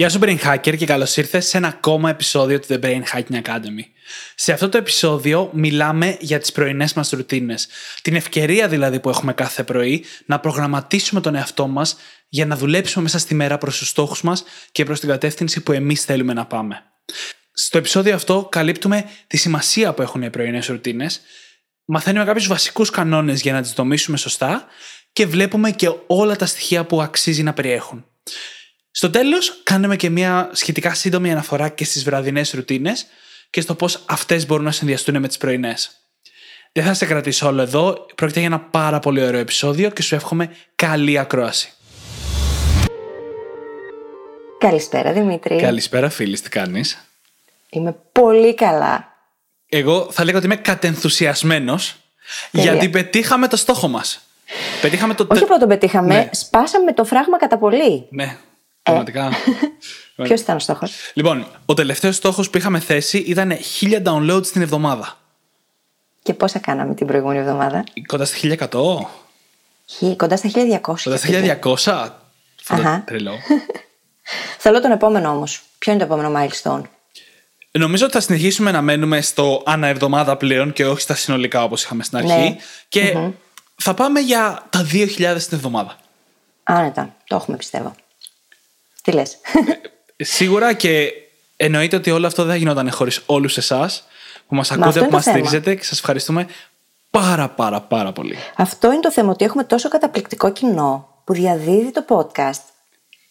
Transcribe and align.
Γεια 0.00 0.08
σου 0.08 0.18
Brain 0.22 0.38
Hacker 0.38 0.76
και 0.76 0.86
καλώς 0.86 1.16
ήρθες 1.16 1.46
σε 1.46 1.56
ένα 1.56 1.68
ακόμα 1.68 2.10
επεισόδιο 2.10 2.60
του 2.60 2.66
The 2.70 2.80
Brain 2.80 3.02
Hacking 3.12 3.42
Academy. 3.42 3.84
Σε 4.34 4.52
αυτό 4.52 4.68
το 4.68 4.78
επεισόδιο 4.78 5.50
μιλάμε 5.52 6.16
για 6.20 6.38
τις 6.38 6.52
πρωινές 6.52 6.92
μας 6.92 7.10
ρουτίνες. 7.10 7.68
Την 8.02 8.14
ευκαιρία 8.14 8.68
δηλαδή 8.68 9.00
που 9.00 9.08
έχουμε 9.08 9.32
κάθε 9.32 9.62
πρωί 9.62 10.04
να 10.26 10.40
προγραμματίσουμε 10.40 11.20
τον 11.20 11.34
εαυτό 11.34 11.66
μας 11.66 11.96
για 12.28 12.46
να 12.46 12.56
δουλέψουμε 12.56 13.02
μέσα 13.02 13.18
στη 13.18 13.34
μέρα 13.34 13.58
προς 13.58 13.78
τους 13.78 13.88
στόχους 13.88 14.22
μας 14.22 14.44
και 14.72 14.84
προς 14.84 15.00
την 15.00 15.08
κατεύθυνση 15.08 15.60
που 15.60 15.72
εμείς 15.72 16.04
θέλουμε 16.04 16.32
να 16.32 16.46
πάμε. 16.46 16.82
Στο 17.52 17.78
επεισόδιο 17.78 18.14
αυτό 18.14 18.48
καλύπτουμε 18.50 19.04
τη 19.26 19.36
σημασία 19.36 19.92
που 19.92 20.02
έχουν 20.02 20.22
οι 20.22 20.30
πρωινές 20.30 20.66
ρουτίνες, 20.66 21.20
μαθαίνουμε 21.84 22.24
κάποιους 22.24 22.46
βασικούς 22.46 22.90
κανόνες 22.90 23.40
για 23.40 23.52
να 23.52 23.62
τις 23.62 23.72
δομήσουμε 23.72 24.16
σωστά 24.16 24.66
και 25.12 25.26
βλέπουμε 25.26 25.70
και 25.70 25.90
όλα 26.06 26.36
τα 26.36 26.46
στοιχεία 26.46 26.84
που 26.84 27.02
αξίζει 27.02 27.42
να 27.42 27.52
περιέχουν. 27.52 28.04
Στο 28.90 29.10
τέλος, 29.10 29.60
κάνουμε 29.62 29.96
και 29.96 30.10
μια 30.10 30.50
σχετικά 30.52 30.94
σύντομη 30.94 31.32
αναφορά 31.32 31.68
και 31.68 31.84
στις 31.84 32.04
βραδινές 32.04 32.50
ρουτίνες 32.50 33.06
και 33.50 33.60
στο 33.60 33.74
πώς 33.74 34.02
αυτές 34.06 34.46
μπορούν 34.46 34.64
να 34.64 34.72
συνδυαστούν 34.72 35.20
με 35.20 35.28
τις 35.28 35.36
πρωινές. 35.36 35.90
Δεν 36.72 36.84
θα 36.84 36.94
σε 36.94 37.06
κρατήσω 37.06 37.46
όλο 37.46 37.62
εδώ. 37.62 38.06
Πρόκειται 38.14 38.38
για 38.38 38.48
ένα 38.48 38.60
πάρα 38.60 38.98
πολύ 38.98 39.24
ωραίο 39.24 39.40
επεισόδιο 39.40 39.90
και 39.90 40.02
σου 40.02 40.14
εύχομαι 40.14 40.56
καλή 40.74 41.18
ακρόαση. 41.18 41.72
Καλησπέρα 44.58 45.12
Δημήτρη. 45.12 45.56
Καλησπέρα, 45.56 46.10
φίλη, 46.10 46.40
τι 46.40 46.48
κάνεις; 46.48 47.08
Είμαι 47.70 47.96
πολύ 48.12 48.54
καλά. 48.54 49.08
Εγώ 49.68 50.08
θα 50.10 50.24
λέγω 50.24 50.36
ότι 50.36 50.46
είμαι 50.46 50.56
κατενθουσιασμένος 50.56 51.96
γιατί 52.50 52.88
πετύχαμε 52.88 53.48
το 53.48 53.56
στόχο 53.56 53.88
μας. 53.88 54.20
Πετύχαμε 54.80 55.14
το. 55.14 55.26
Όχι 55.30 55.42
απλά 55.42 55.58
το 55.58 55.66
πετύχαμε, 55.66 56.14
ναι. 56.14 56.28
σπάσαμε 56.32 56.92
το 56.92 57.04
φράγμα 57.04 57.38
κατά 57.38 57.58
πολύ. 57.58 58.06
Ναι, 58.10 58.36
Πραγματικά. 58.82 59.30
Ε, 60.16 60.22
Ποιος 60.22 60.40
ήταν 60.40 60.56
ο 60.56 60.58
στόχος; 60.58 60.92
Λοιπόν, 61.14 61.46
ο 61.64 61.74
τελευταίος 61.74 62.16
στόχος 62.16 62.50
που 62.50 62.58
είχαμε 62.58 62.80
θέσει 62.80 63.18
ήταν 63.18 63.52
1000 63.80 64.02
downloads 64.02 64.46
την 64.46 64.62
εβδομάδα. 64.62 65.18
Και 66.22 66.34
πόσα 66.34 66.58
κάναμε 66.58 66.94
την 66.94 67.06
προηγούμενη 67.06 67.38
εβδομάδα; 67.38 67.84
Κοντά 68.06 68.24
στα 68.24 68.36
1100. 68.38 70.16
Κοντά 70.16 70.36
στα 70.36 70.48
1200. 70.48 70.80
Κοντά 70.80 71.16
στα 71.16 71.28
1200. 71.62 72.10
Αυτό 72.68 73.02
τρελό. 73.04 73.32
Θέλω 74.58 74.80
τον 74.80 74.90
επόμενο 74.90 75.30
όμως. 75.30 75.62
Ποιο 75.78 75.92
είναι 75.92 76.06
το 76.06 76.14
επόμενο 76.14 76.40
milestone; 76.40 76.82
Νομίζω 77.78 78.04
ότι 78.04 78.14
θα 78.14 78.20
συνεχίσουμε 78.20 78.70
να 78.70 78.82
μένουμε 78.82 79.20
στο 79.20 79.62
ανά 79.66 79.86
εβδομάδα 79.86 80.36
πλέον 80.36 80.72
και 80.72 80.86
όχι 80.86 81.00
στα 81.00 81.14
συνολικά 81.14 81.62
όπως 81.62 81.84
είχαμε 81.84 82.02
στην 82.02 82.18
αρχή. 82.18 82.28
Ναι. 82.28 82.56
Και 82.88 83.16
θα 83.76 83.94
πάμε 83.94 84.20
για 84.20 84.66
τα 84.70 84.86
2000 84.92 85.06
την 85.16 85.32
εβδομάδα. 85.50 85.96
Άνετα. 86.62 87.16
Το 87.26 87.36
έχουμε 87.36 87.56
πιστεύω. 87.56 87.94
Τι 89.10 89.16
λες; 89.16 89.38
Ε, 90.16 90.24
σίγουρα 90.24 90.72
και 90.72 91.12
εννοείται 91.56 91.96
ότι 91.96 92.10
όλο 92.10 92.26
αυτό 92.26 92.42
δεν 92.42 92.52
θα 92.52 92.58
γινόταν 92.58 92.90
χωρίς 92.90 93.22
όλους 93.26 93.56
εσάς 93.56 94.04
που 94.46 94.54
μας 94.54 94.70
ακούτε, 94.70 95.00
που 95.00 95.10
μας 95.10 95.24
στηρίζετε 95.24 95.74
και 95.74 95.84
σας 95.84 95.98
ευχαριστούμε 95.98 96.46
πάρα 97.10 97.48
πάρα 97.48 97.80
πάρα 97.80 98.12
πολύ. 98.12 98.36
Αυτό 98.56 98.92
είναι 98.92 99.00
το 99.00 99.12
θέμα, 99.12 99.30
ότι 99.30 99.44
έχουμε 99.44 99.64
τόσο 99.64 99.88
καταπληκτικό 99.88 100.52
κοινό 100.52 101.22
που 101.24 101.32
διαδίδει 101.32 101.92
το 101.92 102.04
podcast. 102.08 102.62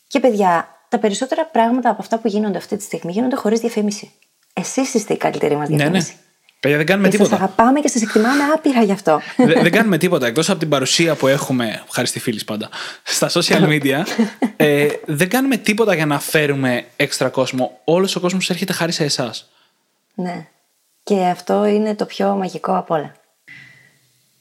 Και 0.08 0.20
παιδιά, 0.20 0.68
τα 0.90 1.00
περισσότερα 1.00 1.46
πράγματα 1.46 1.90
από 1.90 2.02
αυτά 2.02 2.18
που 2.18 2.28
γίνονται 2.28 2.58
αυτή 2.58 2.78
τη 2.78 2.84
στιγμή 2.84 3.12
γίνονται 3.12 3.36
χωρίς 3.36 3.60
διαφήμιση. 3.60 4.12
Εσείς 4.54 4.94
είστε 4.94 5.14
η 5.14 5.18
καλύτερη 5.18 5.56
μας 5.56 5.68
διαφήμιση. 5.68 6.08
Ναι, 6.08 6.14
ναι. 6.14 6.29
Παιδιά, 6.60 6.78
δεν 6.78 6.86
κάνουμε 6.86 7.08
και 7.10 7.18
τίποτα. 7.18 7.38
Σα 7.38 7.44
αγαπάμε 7.44 7.80
και 7.80 7.88
σας 7.88 8.02
εκτιμάμε 8.02 8.44
άπειρα 8.54 8.84
γι' 8.84 8.92
αυτό. 8.92 9.22
δεν, 9.38 9.62
δεν 9.62 9.72
κάνουμε 9.72 9.98
τίποτα. 9.98 10.28
Εκτός 10.28 10.50
από 10.50 10.60
την 10.60 10.70
παρουσία 10.70 11.16
που 11.16 11.28
έχουμε, 11.28 11.84
ευχαριστή 11.88 12.20
φίλης 12.20 12.44
πάντα, 12.46 12.70
στα 13.04 13.30
social 13.30 13.68
media, 13.68 14.04
ε, 14.56 14.88
δεν 15.06 15.30
κάνουμε 15.30 15.58
τίποτα 15.58 15.96
για 15.96 16.06
να 16.06 16.20
φέρουμε 16.20 16.86
έξτρα 16.96 17.30
κόσμο. 17.30 17.80
Όλος 17.84 18.16
ο 18.16 18.20
κόσμος 18.20 18.50
έρχεται 18.50 18.74
χάρη 18.74 18.92
σε 18.92 19.04
εσάς. 19.04 19.50
Ναι. 20.16 20.48
Και 21.04 21.26
αυτό 21.26 21.66
είναι 21.66 21.96
το 21.96 22.06
πιο 22.06 22.36
μαγικό 22.36 22.78
από 22.78 22.96
όλα. 22.96 23.16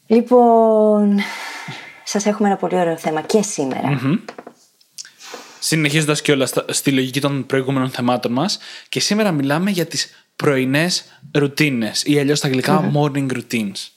Λοιπόν, 0.06 1.18
σας 2.04 2.26
έχουμε 2.26 2.48
ένα 2.48 2.56
πολύ 2.56 2.76
ωραίο 2.76 2.96
θέμα 2.96 3.20
και 3.20 3.42
σήμερα. 3.42 4.00
Mm-hmm. 4.00 4.18
Συνεχίζοντας 5.58 6.22
και 6.22 6.32
όλα 6.32 6.48
στη 6.68 6.90
λογική 6.90 7.20
των 7.20 7.46
προηγούμενων 7.46 7.90
θεμάτων 7.90 8.32
μας 8.32 8.58
και 8.88 9.00
σήμερα 9.00 9.32
μιλάμε 9.32 9.70
για 9.70 9.86
τις 9.86 10.27
πρωινές 10.42 11.04
ρουτίνες 11.32 12.02
ή 12.04 12.18
αλλιώς 12.18 12.38
στα 12.38 12.46
αγγλικα 12.46 12.92
morning 12.94 13.28
routines. 13.32 13.88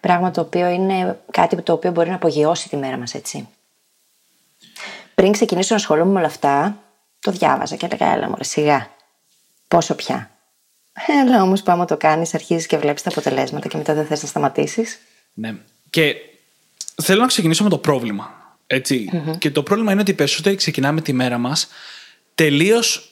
Πράγμα 0.00 0.30
το 0.30 0.40
οποίο 0.40 0.68
είναι 0.68 1.20
κάτι 1.30 1.62
το 1.62 1.72
οποίο 1.72 1.90
μπορεί 1.90 2.08
να 2.08 2.14
απογειώσει 2.14 2.68
τη 2.68 2.76
μέρα 2.76 2.96
μας, 2.96 3.14
έτσι. 3.14 3.48
Πριν 5.14 5.32
ξεκινήσω 5.32 5.74
να 5.74 5.80
ασχολούμαι 5.80 6.12
με 6.12 6.18
όλα 6.18 6.26
αυτά, 6.26 6.82
το 7.20 7.30
διάβαζα 7.30 7.76
και 7.76 7.86
έλεγα, 7.86 8.12
έλα 8.12 8.28
μωρέ, 8.28 8.44
σιγά. 8.44 8.90
Πόσο 9.68 9.94
πια. 9.94 10.30
Έλα 11.06 11.42
όμως, 11.42 11.62
πάμε 11.62 11.86
το 11.86 11.96
κάνεις, 11.96 12.34
αρχίζεις 12.34 12.66
και 12.66 12.76
βλέπεις 12.76 13.02
τα 13.02 13.10
αποτελέσματα 13.10 13.68
και 13.68 13.76
μετά 13.76 13.94
δεν 13.94 14.06
θες 14.06 14.22
να 14.22 14.28
σταματήσεις. 14.28 14.98
Ναι. 15.34 15.54
Και 15.90 16.14
θέλω 17.02 17.20
να 17.20 17.26
ξεκινήσω 17.26 17.62
με 17.62 17.70
το 17.70 17.78
πρόβλημα. 17.78 18.56
Και 19.38 19.50
το 19.50 19.62
πρόβλημα 19.62 19.92
είναι 19.92 20.00
ότι 20.00 20.10
οι 20.10 20.14
περισσότεροι 20.14 20.56
ξεκινάμε 20.56 21.00
τη 21.00 21.12
μέρα 21.12 21.38
μας 21.38 21.68
τελείως 22.34 23.11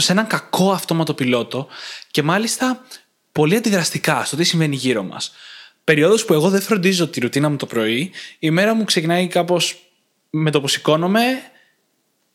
σε 0.00 0.12
έναν 0.12 0.26
κακό 0.26 0.72
αυτόματο 0.72 1.14
πιλότο 1.14 1.66
και 2.10 2.22
μάλιστα 2.22 2.84
πολύ 3.32 3.56
αντιδραστικά 3.56 4.24
στο 4.24 4.36
τι 4.36 4.44
συμβαίνει 4.44 4.76
γύρω 4.76 5.02
μας. 5.02 5.32
Περιόδους 5.84 6.24
που 6.24 6.32
εγώ 6.32 6.48
δεν 6.48 6.60
φροντίζω 6.60 7.08
τη 7.08 7.20
ρουτίνα 7.20 7.48
μου 7.48 7.56
το 7.56 7.66
πρωί, 7.66 8.10
η 8.38 8.50
μέρα 8.50 8.74
μου 8.74 8.84
ξεκινάει 8.84 9.26
κάπως 9.26 9.76
με 10.30 10.50
το 10.50 10.60
που 10.60 10.68
σηκώνομαι, 10.68 11.22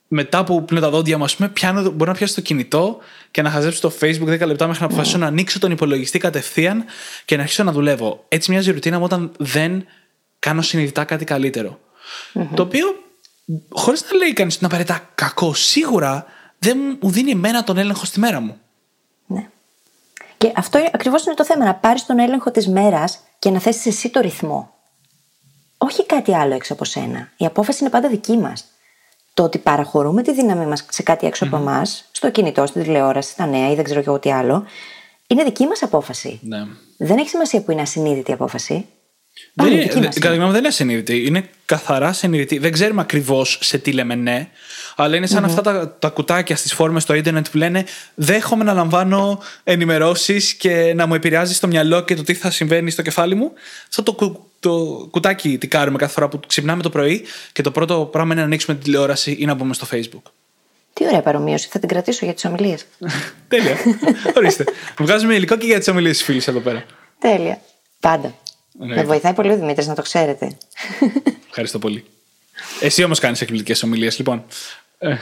μετά 0.08 0.44
που 0.44 0.66
πλύνω 0.66 0.82
τα 0.82 0.90
δόντια 0.90 1.18
μου, 1.18 1.24
ας 1.24 1.36
πούμε, 1.36 1.50
πιάνω, 1.50 1.90
μπορώ 1.90 2.12
να 2.12 2.18
πιάσω 2.18 2.36
το 2.36 2.42
κινητό 2.42 2.98
και 3.32 3.42
να 3.42 3.50
χαζέψω 3.50 3.82
το 3.82 3.94
Facebook 4.00 4.42
10 4.42 4.46
λεπτά 4.46 4.68
μέχρι 4.68 4.82
να 4.82 4.86
αποφασίσω 4.86 5.18
να 5.18 5.26
ανοίξω 5.26 5.60
τον 5.60 5.72
υπολογιστή 5.72 6.20
κατευθείαν 6.20 6.86
και 7.26 7.36
να 7.36 7.42
αρχίσω 7.42 7.64
να 7.64 7.72
δουλεύω. 7.72 8.26
Έτσι 8.28 8.52
μοιάζει 8.52 8.70
η 8.70 8.74
ρουτίνα 8.74 8.98
μου 8.98 9.04
όταν 9.04 9.32
δεν 9.38 9.86
κάνω 10.40 10.62
συνειδητά 10.62 11.04
κάτι 11.04 11.26
Το 12.54 12.62
οποίο, 12.62 13.04
χωρίς 13.70 14.04
να 14.12 14.18
λέει 14.18 14.34
κανείς 14.34 14.62
να 14.62 14.68
απαραίτητα 14.68 15.10
κακό, 15.16 15.54
σίγουρα 15.54 16.26
δεν 16.64 16.98
μου 17.02 17.10
δίνει 17.10 17.32
εμένα 17.32 17.64
τον 17.64 17.78
έλεγχο 17.78 18.06
στη 18.06 18.20
μέρα 18.20 18.40
μου. 18.40 18.58
Ναι. 19.26 19.48
Και 20.38 20.52
αυτό 20.56 20.90
ακριβώς 20.92 21.26
είναι 21.26 21.36
το 21.36 21.46
θέμα. 21.46 21.66
Να 21.66 21.76
πάρεις 21.76 22.06
τον 22.06 22.20
έλεγχο 22.20 22.52
της 22.52 22.68
μέρας 22.68 23.20
και 23.40 23.50
να 23.50 23.60
θέσει 23.60 23.90
εσύ 23.90 24.10
το 24.10 24.20
ρυθμό. 24.20 24.74
Όχι 25.78 26.06
κάτι 26.06 26.36
άλλο 26.36 26.54
έξω 26.54 26.74
από 26.74 26.86
σένα. 26.86 27.32
Η 27.38 27.46
απόφαση 27.46 27.78
είναι 27.82 27.90
πάντα 27.90 28.10
δική 28.10 28.38
μας. 28.38 28.66
Το 29.34 29.44
ότι 29.44 29.58
παραχωρούμε 29.58 30.22
τη 30.22 30.34
δύναμη 30.34 30.66
μας 30.66 30.86
σε 30.90 31.04
κάτι 31.04 31.28
έξω 31.28 31.46
από 31.46 31.56
εμάς, 31.56 32.10
στο 32.12 32.32
κινητό, 32.32 32.66
στη 32.66 32.82
τηλεόραση, 32.82 33.32
στα 33.32 33.46
νέα 33.46 33.72
ή 33.72 33.76
δεν 33.76 33.84
ξέρω 33.84 34.02
και 34.02 34.08
εγώ 34.08 34.20
τι 34.20 34.32
άλλο, 34.32 34.66
είναι 35.28 35.44
δική 35.44 35.66
μας 35.66 35.84
απόφαση. 35.84 36.40
Ναι. 36.44 36.66
Δεν 36.98 37.18
έχει 37.18 37.30
σημασία 37.30 37.62
που 37.62 37.72
είναι 37.72 37.82
ασυνείδητη 37.82 38.32
η 38.32 38.34
απόφαση. 38.34 38.86
Δεν 39.54 39.72
είναι, 39.72 39.86
κατά 39.86 40.08
τη 40.08 40.20
γνώμη 40.20 40.52
δεν 40.52 40.60
είναι 40.60 40.68
ασυνείδητη. 40.68 41.26
Είναι 41.26 41.50
καθαρά 41.66 42.14
συνειδητή. 42.14 42.58
Δεν 42.58 42.72
ξέρουμε 42.72 43.02
ακριβώς 43.02 43.60
σε 43.62 43.78
τι 43.78 43.92
λέμε 43.92 44.16
ναι, 44.16 44.50
αλλά 44.96 45.16
είναι 45.16 45.28
σαν 45.28 45.46
αυτά 45.46 45.62
τα, 45.62 45.96
τα 46.00 46.10
κουτάκια 46.10 46.56
στις 46.56 46.74
φόρμες 46.74 47.04
στο 47.04 47.14
Ιντερνετ 47.14 47.46
που 47.52 47.58
λένε 47.58 47.86
Δέχομαι 48.16 48.64
να 48.64 48.74
λαμβάνω 48.74 49.40
ενημερώσεις 49.64 50.54
και 50.54 50.94
να 50.96 51.08
μου 51.08 51.14
επηρεάζει 51.14 51.54
στο 51.54 51.68
μυαλό 51.68 52.02
και 52.02 52.16
το 52.16 52.24
τι 52.24 52.34
θα 52.34 52.52
συμβαίνει 52.52 52.92
στο 52.92 53.02
κεφάλι 53.02 53.36
μου. 53.36 53.52
Αυτό 53.88 54.04
το, 54.04 54.46
το 54.60 55.08
κουτάκι 55.12 55.58
τι 55.58 55.68
κάνουμε 55.68 55.98
κάθε 55.98 56.14
φορά 56.14 56.30
που 56.30 56.40
ξυπνάμε 56.48 56.82
το 56.82 56.90
πρωί 56.90 57.24
και 57.52 57.62
το 57.62 57.72
πρώτο 57.72 58.10
πράγμα 58.12 58.32
είναι 58.32 58.42
να 58.42 58.48
ανοίξουμε 58.48 58.76
την 58.76 58.86
τηλεόραση 58.86 59.36
ή 59.40 59.46
να 59.46 59.54
μπούμε 59.54 59.74
στο 59.74 59.88
Facebook. 59.92 60.32
Τι 60.94 61.06
ωραία 61.06 61.22
παρομοίωση. 61.22 61.68
Θα 61.72 61.80
την 61.80 61.88
κρατήσω 61.88 62.26
για 62.26 62.34
τις 62.34 62.46
ομιλίες. 62.46 62.86
Τέλεια. 63.48 63.78
Ορίστε. 64.36 64.64
Βγάζουμε 64.98 65.36
υλικό 65.36 65.58
και 65.58 65.66
για 65.66 65.78
τις 65.78 65.88
ομιλίες 65.88 66.18
της 66.18 66.26
φίλης 66.26 66.48
εδώ 66.48 66.60
πέρα. 66.60 66.86
Τέλεια. 67.20 67.62
Πάντα. 68.00 68.36
Με 68.78 69.04
βοηθάει 69.04 69.34
πολύ 69.34 69.52
ο 69.52 69.56
Δημήτρης, 69.58 69.88
να 69.88 69.96
το 69.96 70.02
ξέρετε. 70.02 70.58
Ευχαριστώ 71.48 71.80
πολύ. 71.80 72.06
Εσύ 72.82 73.04
όμως 73.04 73.20
κάνεις 73.20 73.42
εκπληκτικές 73.42 73.84
ομιλίες, 73.84 74.18
λοιπόν. 74.18 74.46
Ε, 75.04 75.18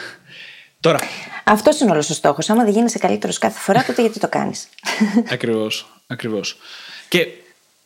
τώρα. 0.79 0.99
Αυτός 1.43 1.79
είναι 1.79 1.91
όλος 1.91 2.09
ο 2.09 2.13
στόχος. 2.13 2.49
Άμα 2.49 2.63
δεν 2.63 2.73
γίνεσαι 2.73 2.97
καλύτερος 2.99 3.37
κάθε 3.37 3.59
φορά, 3.59 3.83
τότε 3.83 4.01
γιατί 4.01 4.19
το 4.19 4.27
κάνεις; 4.29 4.67
Ακριβώς. 5.31 6.01
Ακριβώς. 6.07 6.57
Και 7.07 7.27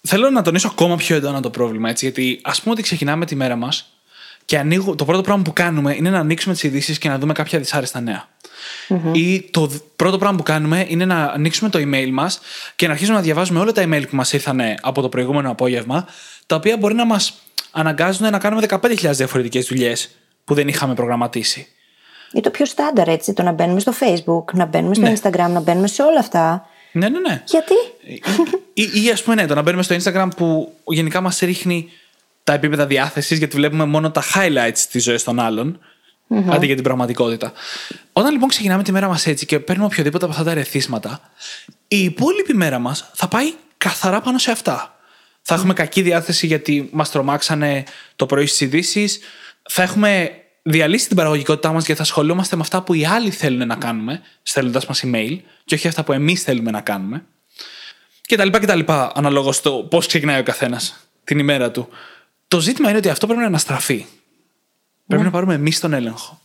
θέλω 0.02 0.30
να 0.30 0.42
τονίσω 0.42 0.68
ακόμα 0.68 0.96
πιο 0.96 1.16
έντονα 1.16 1.40
το 1.42 1.50
πρόβλημα, 1.50 1.90
έτσι, 1.90 2.06
γιατί 2.06 2.40
ας 2.44 2.62
πούμε 2.62 2.74
ότι 2.74 2.82
ξεκινάμε 2.84 3.26
τη 3.26 3.36
μέρα 3.36 3.56
μας 3.56 3.90
και 4.46 4.58
ανοίγω, 4.58 4.96
το 4.96 5.06
πρώτο 5.06 5.22
πράγμα 5.22 5.44
που 5.44 5.54
κάνουμε 5.54 5.96
είναι 5.98 6.10
να 6.10 6.20
ανοίξουμε 6.20 6.54
τις 6.54 6.64
ειδήσεις 6.64 6.98
και 6.98 7.10
να 7.10 7.18
δούμε 7.20 7.34
κάποια 7.34 7.60
δυσάρεστα 7.60 8.00
νέα. 8.00 8.28
Ή 9.14 9.42
το 9.42 9.66
δ- 9.66 9.82
πρώτο 9.96 10.18
πράγμα 10.18 10.38
που 10.38 10.44
κάνουμε 10.44 10.86
είναι 10.90 11.06
να 11.06 11.24
ανοίξουμε 11.26 11.70
το 11.70 11.80
email 11.80 12.10
μας 12.12 12.40
και 12.76 12.86
να 12.86 12.92
αρχίσουμε 12.92 13.18
να 13.18 13.24
διαβάζουμε 13.24 13.60
όλα 13.60 13.72
τα 13.72 13.84
email 13.86 14.04
που 14.10 14.16
μας 14.16 14.34
ήρθαν 14.34 14.62
από 14.82 15.02
το 15.02 15.10
προηγούμενο 15.10 15.52
απόγευμα, 15.52 16.08
τα 16.46 16.56
οποία 16.56 16.78
μπορεί 16.78 16.94
να 16.94 17.06
μας 17.06 17.34
αναγκάζουν 17.72 18.30
να 18.32 18.38
κάνουμε 18.40 18.66
15.000 18.70 19.12
διαφορετικές 19.12 19.66
δουλειές 19.66 20.10
που 20.44 20.54
δεν 20.54 20.68
είχαμε 20.68 20.94
προγραμματίσει. 20.94 21.68
Ή 22.32 22.40
το 22.40 22.50
πιο 22.50 22.66
στάνταρ 22.66 23.08
έτσι, 23.08 23.34
το 23.34 23.44
να 23.44 23.52
μπαίνουμε 23.52 23.80
στο 23.80 23.94
Facebook, 24.00 24.54
να 24.54 24.66
μπαίνουμε 24.66 24.94
στο 24.96 25.04
Ναι. 25.04 25.14
Instagram, 25.22 25.50
να 25.50 25.60
μπαίνουμε 25.60 25.88
σε 25.88 26.02
όλα 26.02 26.20
αυτά. 26.20 26.68
Ναι, 26.92 27.10
ναι, 27.10 27.20
ναι. 27.20 27.44
Γιατί; 27.46 27.74
ή, 28.74 29.04
ή 29.06 29.10
ας 29.12 29.24
πούμε, 29.24 29.36
ναι, 29.36 29.46
το 29.46 29.56
να 29.56 29.62
μπαίνουμε 29.62 29.84
στο 29.84 29.96
Instagram 29.96 30.28
που 30.38 30.74
γενικά 30.88 31.22
μας 31.22 31.40
ρίχνει 31.40 31.90
τα 32.44 32.54
επίπεδα 32.54 32.86
διάθεσης, 32.86 33.38
γιατί 33.38 33.56
βλέπουμε 33.56 33.86
μόνο 33.86 34.12
τα 34.12 34.24
highlights 34.36 34.78
της 34.92 35.04
ζωής 35.04 35.24
των 35.24 35.40
άλλων, 35.40 35.80
αντί 36.50 36.66
για 36.66 36.76
την 36.76 36.84
πραγματικότητα. 36.84 37.52
Όταν 38.14 38.32
λοιπόν 38.32 38.50
ξεκινάμε 38.50 38.84
τη 38.84 38.92
μέρα 38.92 39.08
μας 39.08 39.28
έτσι 39.28 39.46
και 39.46 39.60
παίρνουμε 39.60 39.88
οποιοδήποτε 39.88 40.24
από 40.24 40.34
αυτά 40.34 40.46
τα 40.46 40.52
ερεθίσματα, 40.52 41.20
η 41.88 42.04
υπόλοιπη 42.04 42.54
μέρα 42.54 42.80
μας 42.80 43.10
θα 43.14 43.28
πάει 43.28 43.54
καθαρά 43.78 44.22
πάνω 44.22 44.38
σε 44.38 44.52
αυτά. 44.52 45.00
Θα 45.42 45.56
έχουμε 45.56 45.74
κακή 45.74 46.02
διάθεση 46.02 46.48
γιατί 46.48 46.90
μας 46.92 47.12
τρομάξανε 47.12 47.84
το 48.16 48.26
πρωί 48.26 48.46
στις 48.46 48.62
ειδήσεις. 48.62 49.20
Θα 49.70 49.82
έχουμε 49.84 50.32
διαλύσει 50.68 51.08
την 51.08 51.16
παραγωγικότητά 51.16 51.72
μας 51.72 51.86
γιατί 51.86 51.96
θα 52.02 52.08
ασχολούμαστε 52.08 52.56
με 52.56 52.62
αυτά 52.62 52.82
που 52.82 52.94
οι 52.94 53.06
άλλοι 53.06 53.32
θέλουν 53.32 53.68
να 53.68 53.76
κάνουμε, 53.76 54.22
στέλνοντας 54.44 54.86
μας 54.86 55.04
email, 55.06 55.38
και 55.66 55.76
όχι 55.76 55.88
αυτά 55.88 56.04
που 56.04 56.14
εμείς 56.14 56.44
θέλουμε 56.44 56.72
να 56.72 56.82
κάνουμε 56.82 57.26
και 58.26 58.36
τα 58.36 58.46
λοιπά 58.46 58.60
και 58.60 58.66
τα 58.66 58.76
λοιπά, 58.76 59.12
αναλόγως 59.16 59.56
στο 59.56 59.88
πώς 59.90 60.08
ξεκινάει 60.08 60.40
ο 60.40 60.44
καθένας 60.44 61.08
την 61.24 61.40
ημέρα 61.40 61.72
του. 61.72 61.88
Το 62.48 62.60
ζήτημα 62.60 62.90
είναι 62.90 62.98
ότι 62.98 63.10
αυτό 63.10 63.26
πρέπει 63.26 63.42
να 63.42 63.48
αναστραφεί. 63.48 64.06
Πρέπει 65.08 65.24
να 65.24 65.32
πάρουμε 65.32 65.54
εμείς 65.54 65.80
τον 65.80 65.94
έλεγχο. 65.94 66.40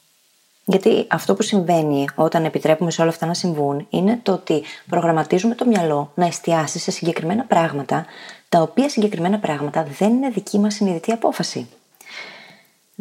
Γιατί 0.64 1.04
αυτό 1.08 1.34
που 1.34 1.42
συμβαίνει 1.42 2.08
όταν 2.14 2.44
επιτρέπουμε 2.44 2.90
σε 2.90 3.00
όλα 3.00 3.10
αυτά 3.10 3.26
να 3.26 3.34
συμβούν 3.34 3.86
είναι 3.90 4.20
το 4.22 4.32
ότι 4.32 4.62
προγραμματίζουμε 4.88 5.54
το 5.54 5.66
μυαλό 5.66 6.12
να 6.14 6.26
εστιάσει 6.26 6.78
σε 6.78 6.90
συγκεκριμένα 6.90 7.44
πράγματα, 7.44 8.06
τα 8.48 8.60
οποία 8.60 8.88
συγκεκριμένα 8.88 9.38
πράγματα 9.38 9.86
δεν 9.98 10.10
είναι 10.12 10.28
δική 10.28 10.58
μας 10.58 10.74
συνειδητή 10.74 11.12
απόφαση. 11.12 11.68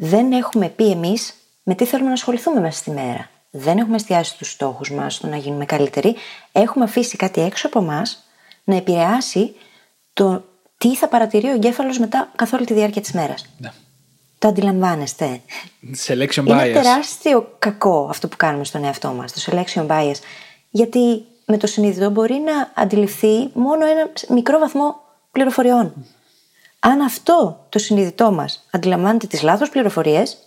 Δεν 0.02 0.32
έχουμε 0.32 0.70
πει 0.70 0.92
εμείς 0.92 1.34
με 1.64 1.76
τι 1.76 1.86
θέλουμε 1.86 2.08
να 2.08 2.14
ασχοληθούμε 2.14 2.60
μέσα 2.60 2.78
στη 2.78 2.92
μέρα. 2.92 3.30
Δεν 3.50 3.78
έχουμε 3.78 3.96
εστιάσει 3.96 4.32
στου 4.32 4.46
στόχους 4.46 4.92
μας, 4.92 5.14
στο 5.14 5.28
να 5.28 5.38
γίνουμε 5.38 5.66
καλύτεροι. 5.66 6.16
Έχουμε 6.52 6.84
αφήσει 6.84 7.18
κάτι 7.18 7.42
έξω 7.42 7.68
από 7.68 7.80
εμά 7.80 8.02
να 8.64 8.76
επηρεάσει 8.76 9.56
το 10.14 10.44
τι 10.78 10.96
θα 10.96 11.08
παρατηρεί 11.08 11.48
ο 11.48 11.54
εγκέφαλος 11.54 12.00
μετά 12.00 12.32
καθ' 12.36 12.54
όλη 12.54 12.66
τη 12.66 12.74
διάρκεια 12.74 13.02
της 13.02 13.12
μέρας. 13.12 13.46
Ναι. 13.58 13.72
Το 14.38 14.48
αντιλαμβάνεστε. 14.48 15.42
Selection 16.08 16.46
Είναι 16.46 16.64
bias. 16.64 16.74
τεράστιο 16.74 17.56
κακό 17.60 18.08
αυτό 18.10 18.28
που 18.28 18.38
κάνουμε 18.38 18.64
στον 18.64 18.84
εαυτό 18.84 19.10
μας, 19.10 19.34
το 19.34 19.42
selection 19.46 19.88
bias. 19.88 20.16
Γιατί 20.70 21.24
με 21.46 21.58
το 21.58 21.68
συνειδητό 21.68 22.10
μπορεί 22.10 22.34
να 22.34 22.72
αντιληφθεί 22.84 23.50
μόνο 23.54 23.86
ένα 23.86 24.10
μικρό 24.30 24.60
βαθμό 24.60 24.96
πληροφοριών. 25.32 26.06
Αν 26.80 27.02
αυτό 27.02 27.66
το 27.70 27.80
συνειδητό 27.80 28.32
μας 28.32 28.68
αντιλαμβάνεται 28.72 29.28
τις 29.28 29.42
λάθος 29.42 29.70
πληροφορίες, 29.70 30.38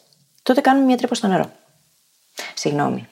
τότε 0.42 0.60
κάνουμε 0.60 0.86
μια 0.86 0.96
τρύπα 0.96 1.14
στο 1.14 1.26
νερό. 1.26 1.52
Συγγνώμη. 2.54 3.08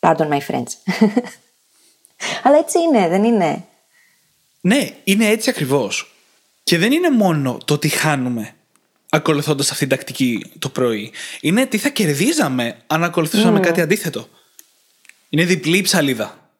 Pardon 0.00 0.28
my 0.28 0.40
friends. 0.48 0.72
Αλλά 2.42 2.58
έτσι 2.58 2.78
είναι, 2.78 3.08
δεν 3.08 3.24
είναι; 3.24 3.64
Ναι, 4.60 4.90
είναι 5.04 5.26
έτσι 5.26 5.50
ακριβώς. 5.50 6.14
Και 6.62 6.78
δεν 6.78 6.92
είναι 6.92 7.10
μόνο 7.10 7.58
το 7.64 7.78
τι 7.78 7.88
χάνουμε 7.88 8.54
ακολουθώντας 9.10 9.70
αυτή 9.70 9.86
την 9.86 9.96
τακτική 9.96 10.52
το 10.58 10.68
πρωί. 10.68 11.12
Είναι 11.40 11.66
τι 11.66 11.78
θα 11.78 11.88
κερδίζαμε 11.88 12.76
αν 12.86 13.04
ακολουθούσαμε 13.04 13.60
κάτι 13.60 13.80
αντίθετο. 13.80 14.28
Είναι 15.28 15.44
διπλή 15.44 15.76
η 15.76 15.82
ψαλίδα. 15.82 16.50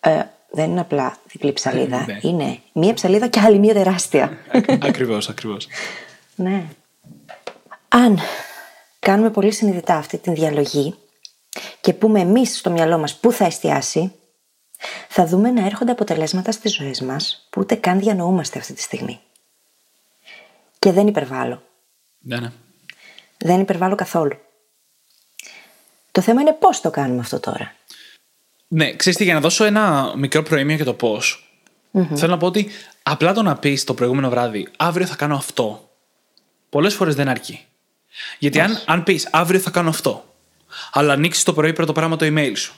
Ε, 0.00 0.22
δεν 0.50 0.70
είναι 0.70 0.80
απλά 0.80 1.16
διπλή 1.26 1.52
ψαλίδα. 1.52 2.04
Ναι. 2.06 2.18
Είναι 2.22 2.58
μία 2.72 2.94
ψαλίδα 2.94 3.28
και 3.28 3.40
άλλη 3.40 3.58
μία 3.58 3.74
τεράστια. 3.74 4.38
ακριβώς, 4.80 5.28
ακριβώς. 5.28 5.66
Ναι. 6.34 6.64
Αν 7.88 8.18
κάνουμε 8.98 9.30
πολύ 9.30 9.52
συνειδητά 9.52 9.94
αυτή 9.96 10.18
τη 10.18 10.32
διαλογή 10.32 10.94
και 11.80 11.92
πούμε 11.92 12.20
εμείς 12.20 12.58
στο 12.58 12.70
μυαλό 12.70 12.98
μας 12.98 13.16
πού 13.16 13.32
θα 13.32 13.44
εστιάσει, 13.44 14.12
θα 15.08 15.26
δούμε 15.26 15.50
να 15.50 15.66
έρχονται 15.66 15.92
αποτελέσματα 15.92 16.52
στις 16.52 16.74
ζωές 16.74 17.00
μας 17.00 17.46
που 17.50 17.60
ούτε 17.60 17.74
καν 17.74 17.98
διανοούμαστε 17.98 18.58
αυτή 18.58 18.72
τη 18.72 18.80
στιγμή. 18.80 19.20
Και 20.78 20.92
δεν 20.92 21.06
υπερβάλλω. 21.06 21.62
Ναι, 22.18 22.40
ναι. 22.40 22.52
Δεν 23.38 23.60
υπερβάλλω 23.60 23.94
καθόλου. 23.94 24.38
Το 26.10 26.20
θέμα 26.20 26.40
είναι 26.40 26.52
πώς 26.52 26.80
το 26.80 26.90
κάνουμε 26.90 27.20
αυτό 27.20 27.40
τώρα. 27.40 27.74
Ναι, 28.72 28.96
ξέρεις 28.96 29.18
τι, 29.18 29.24
για 29.24 29.34
να 29.34 29.40
δώσω 29.40 29.64
ένα 29.64 30.12
μικρό 30.16 30.42
προήμιο 30.42 30.76
για 30.76 30.84
το 30.84 30.94
πώς. 30.94 31.52
Θέλω 32.14 32.30
να 32.30 32.36
πω 32.36 32.46
ότι 32.46 32.70
απλά 33.02 33.32
το 33.32 33.42
να 33.42 33.56
πεις 33.56 33.84
το 33.84 33.94
προηγούμενο 33.94 34.30
βράδυ, 34.30 34.68
αύριο 34.76 35.06
θα 35.06 35.16
κάνω 35.16 35.34
αυτό. 35.34 35.90
Πολλές 36.68 36.94
φορές 36.94 37.14
δεν 37.14 37.28
αρκεί. 37.28 37.64
Γιατί 38.38 38.60
αν, 38.60 38.82
αν 38.86 39.02
πεις 39.02 39.28
αύριο 39.30 39.60
θα 39.60 39.70
κάνω 39.70 39.88
αυτό, 39.88 40.34
αλλά 40.92 41.12
ανοίξεις 41.12 41.42
το 41.42 41.52
πρωί 41.52 41.72
πρώτο 41.72 41.92
πράγμα 41.92 42.16
το 42.16 42.26
email 42.26 42.52
σου 42.56 42.74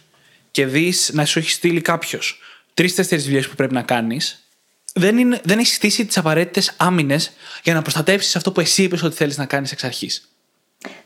και 0.50 0.66
δεις 0.66 1.10
να 1.12 1.24
σου 1.24 1.38
έχει 1.38 1.50
στείλει 1.50 1.80
κάποιος 1.80 2.40
τρει-τέσσερι 2.74 3.22
δουλειέ 3.22 3.40
που 3.40 3.54
πρέπει 3.54 3.74
να 3.74 3.82
κάνεις, 3.82 4.46
δεν, 4.94 5.18
είναι, 5.18 5.40
δεν 5.44 5.58
έχει 5.58 5.74
στήσει 5.74 6.06
τις 6.06 6.18
απαραίτητες 6.18 6.74
άμυνες 6.76 7.32
για 7.62 7.74
να 7.74 7.82
προστατεύσει 7.82 8.36
αυτό 8.36 8.52
που 8.52 8.60
εσύ 8.60 8.82
είπες 8.82 9.02
ότι 9.02 9.16
θέλεις 9.16 9.36
να 9.36 9.46
κάνεις 9.46 9.72
εξ 9.72 9.84
αρχής. 9.84 10.31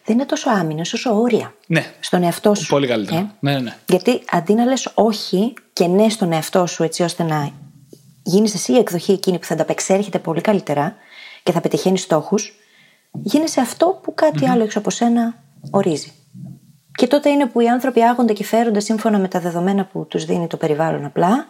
Δεν 0.04 0.16
είναι 0.16 0.24
τόσο 0.24 0.50
άμυνος 0.50 0.92
όσο 0.92 1.20
όρια. 1.20 1.54
Ναι. 1.66 1.94
Στον 2.00 2.22
εαυτό 2.22 2.54
σου. 2.54 2.66
Πολύ 2.66 2.86
καλύτερα. 2.86 3.18
Ε; 3.18 3.26
Ναι, 3.40 3.52
ναι, 3.52 3.60
ναι. 3.60 3.76
Γιατί 3.86 4.22
αντί 4.30 4.54
να 4.54 4.64
λες 4.64 4.88
όχι 4.94 5.54
και 5.72 5.86
ναι 5.86 6.08
στον 6.08 6.32
εαυτό 6.32 6.66
σου 6.66 6.82
έτσι 6.82 7.02
ώστε 7.02 7.22
να 7.22 7.52
γίνεις 8.22 8.54
εσύ 8.54 8.72
η 8.72 8.76
εκδοχή 8.76 9.12
εκείνη 9.12 9.38
που 9.38 9.44
θα 9.44 9.54
ανταπεξέρχεται 9.54 10.18
πολύ 10.18 10.40
καλύτερα 10.40 10.94
και 11.42 11.52
θα 11.52 11.60
πετυχαίνει 11.60 11.98
στόχους, 11.98 12.54
γίνεσαι 13.12 13.60
αυτό 13.60 14.00
που 14.02 14.14
κάτι 14.14 14.48
άλλο 14.48 14.62
έξω 14.62 14.78
από 14.78 14.90
σένα 14.90 15.34
ορίζει. 15.70 16.12
Και 16.94 17.06
τότε 17.06 17.30
είναι 17.30 17.46
που 17.46 17.60
οι 17.60 17.68
άνθρωποι 17.68 18.02
άγονται 18.02 18.32
και 18.32 18.44
φέρονται 18.44 18.80
σύμφωνα 18.80 19.18
με 19.18 19.28
τα 19.28 19.40
δεδομένα 19.40 19.84
που 19.84 20.06
τους 20.06 20.24
δίνει 20.24 20.46
το 20.46 20.56
περιβάλλον 20.56 21.04
απλά, 21.04 21.46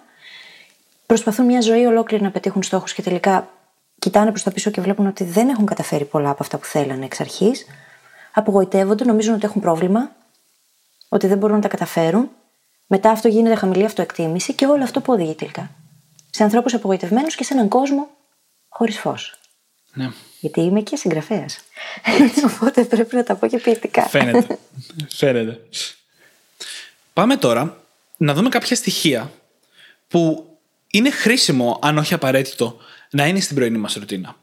προσπαθούν 1.07 1.47
μια 1.47 1.61
ζωή 1.61 1.85
ολόκληρη 1.85 2.23
να 2.23 2.31
πετύχουν 2.31 2.63
στόχους 2.63 2.93
και 2.93 3.03
τελικά 3.03 3.49
κοιτάνε 3.99 4.31
προς 4.31 4.43
τα 4.43 4.51
πίσω 4.51 4.71
και 4.71 4.81
βλέπουν 4.81 5.07
ότι 5.07 5.25
δεν 5.25 5.49
έχουν 5.49 5.67
καταφέρει 5.67 6.05
πολλά 6.05 6.31
από 6.31 6.43
αυτά 6.43 6.59
που 6.59 6.65
θέλανε 6.65 7.05
εξ 7.05 7.21
αρχής, 7.21 7.67
απογοητεύονται, 8.39 9.05
νομίζουν 9.05 9.35
ότι 9.35 9.45
έχουν 9.45 9.61
πρόβλημα, 9.61 10.11
ότι 11.09 11.27
δεν 11.27 11.39
μπορούν 11.39 11.57
να 11.57 11.63
τα 11.63 11.69
καταφέρουν. 11.69 12.31
Μετά 12.87 13.11
αυτό 13.11 13.29
γίνεται 13.29 13.55
χαμηλή 13.55 13.85
αυτοεκτίμηση 13.85 14.53
και 14.53 14.67
όλο 14.67 14.83
αυτό 14.83 15.01
που 15.01 15.13
οδηγεί 15.13 15.35
τελικά. 15.35 15.71
Σε 16.31 16.43
ανθρώπους 16.43 16.75
απογοητευμένους 16.75 17.35
και 17.35 17.45
σε 17.45 17.55
έναν 17.55 17.69
κόσμο 17.69 18.09
χωρίς 18.69 18.99
φως. 18.99 19.39
ναι. 19.95 20.11
Γιατί 20.41 20.61
είμαι 20.61 20.81
και 20.81 20.97
συγγραφέας. 20.97 21.59
Οπότε 22.55 22.85
πρέπει 22.85 23.17
να 23.17 23.23
τα 23.23 23.35
πω 23.35 23.47
και 23.47 23.59
ποιητικά. 23.59 24.03
Φαίνεται. 24.03 24.59
Φαίνεται. 25.19 25.61
Πάμε 27.13 27.37
τώρα 27.37 27.81
να 28.17 28.35
δούμε 28.35 28.49
κάποια 28.49 28.77
στοιχεία 28.77 29.33
που 30.09 30.51
είναι 30.91 31.11
χρήσιμο, 31.11 31.79
αν 31.83 31.99
όχι 31.99 32.15
απαραίτητο, 32.15 32.77
να 33.11 33.27
είναι 33.27 33.41
στην 33.41 33.57
πρωινή 33.57 33.79
μας 33.79 33.95
ρουτίνα. 33.95 34.37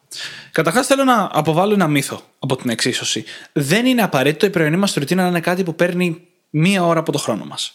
Καταρχάς, 0.52 0.88
θέλω 0.88 1.04
να 1.04 1.30
αποβάλω 1.32 1.74
ένα 1.74 1.88
μύθο 1.88 2.22
από 2.40 2.56
την 2.56 2.70
εξίσωση. 2.70 3.24
Δεν 3.54 3.86
είναι 3.86 4.02
απαραίτητο 4.02 4.46
η 4.46 4.50
πρωινή 4.50 4.78
μας 4.78 4.94
ρουτίνα 4.94 5.22
να 5.22 5.28
είναι 5.28 5.40
κάτι 5.40 5.64
που 5.64 5.76
παίρνει 5.76 6.22
μία 6.50 6.86
ώρα 6.86 7.00
από 7.00 7.12
το 7.12 7.18
χρόνο 7.18 7.46
μας. 7.46 7.74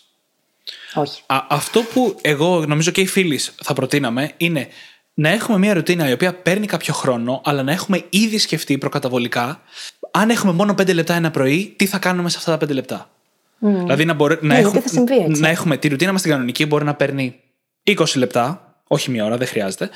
Όχι. 0.95 1.23
Αυτό 1.27 1.81
που 1.81 2.19
εγώ 2.21 2.65
νομίζω 2.67 2.91
και 2.91 3.01
οι 3.01 3.07
φίλοι 3.07 3.41
θα 3.63 3.73
προτείναμε 3.73 4.33
είναι 4.37 4.69
να 5.15 5.29
έχουμε 5.29 5.59
μια 5.59 5.75
ρουτίνα 5.75 6.09
η 6.09 6.13
οποία 6.13 6.35
παίρνει 6.35 6.67
κάποιο 6.67 6.95
χρόνο, 6.95 7.41
αλλά 7.45 7.63
να 7.63 7.73
έχουμε 7.73 8.05
ήδη 8.11 8.39
σκεφτεί 8.39 8.79
προκαταβολικά, 8.79 9.63
αν 10.11 10.31
έχουμε 10.31 10.53
μόνο 10.53 10.75
5 10.79 10.95
λεπτά 10.95 11.15
ένα 11.15 11.31
πρωί, 11.31 11.75
τι 11.77 11.87
θα 11.87 11.99
κάνουμε 11.99 12.31
σε 12.31 12.37
αυτά 12.39 12.59
τα 12.59 12.67
5 12.67 12.75
λεπτά. 12.75 13.11
Δηλαδή 13.59 14.05
να, 14.05 14.15
μπορεί, 14.15 14.39
να, 14.41 14.47
Ναι, 14.47 14.59
έχουμε, 14.59 14.71
γιατί 14.73 14.89
θα 14.89 14.95
συμβεί 14.95 15.17
έτσι. 15.17 15.41
να 15.41 15.49
έχουμε 15.49 15.77
τη 15.77 15.89
ρουτίνα 15.89 16.13
μας 16.13 16.23
την 16.23 16.31
κανονική, 16.31 16.67
μπορεί 16.67 16.85
να 16.85 16.95
παίρνει 16.95 17.41
20 17.85 18.05
λεπτά, 18.17 18.75
όχι 18.87 19.11
μία 19.11 19.25
ώρα, 19.25 19.37
δεν 19.37 19.47
χρειάζεται, 19.47 19.91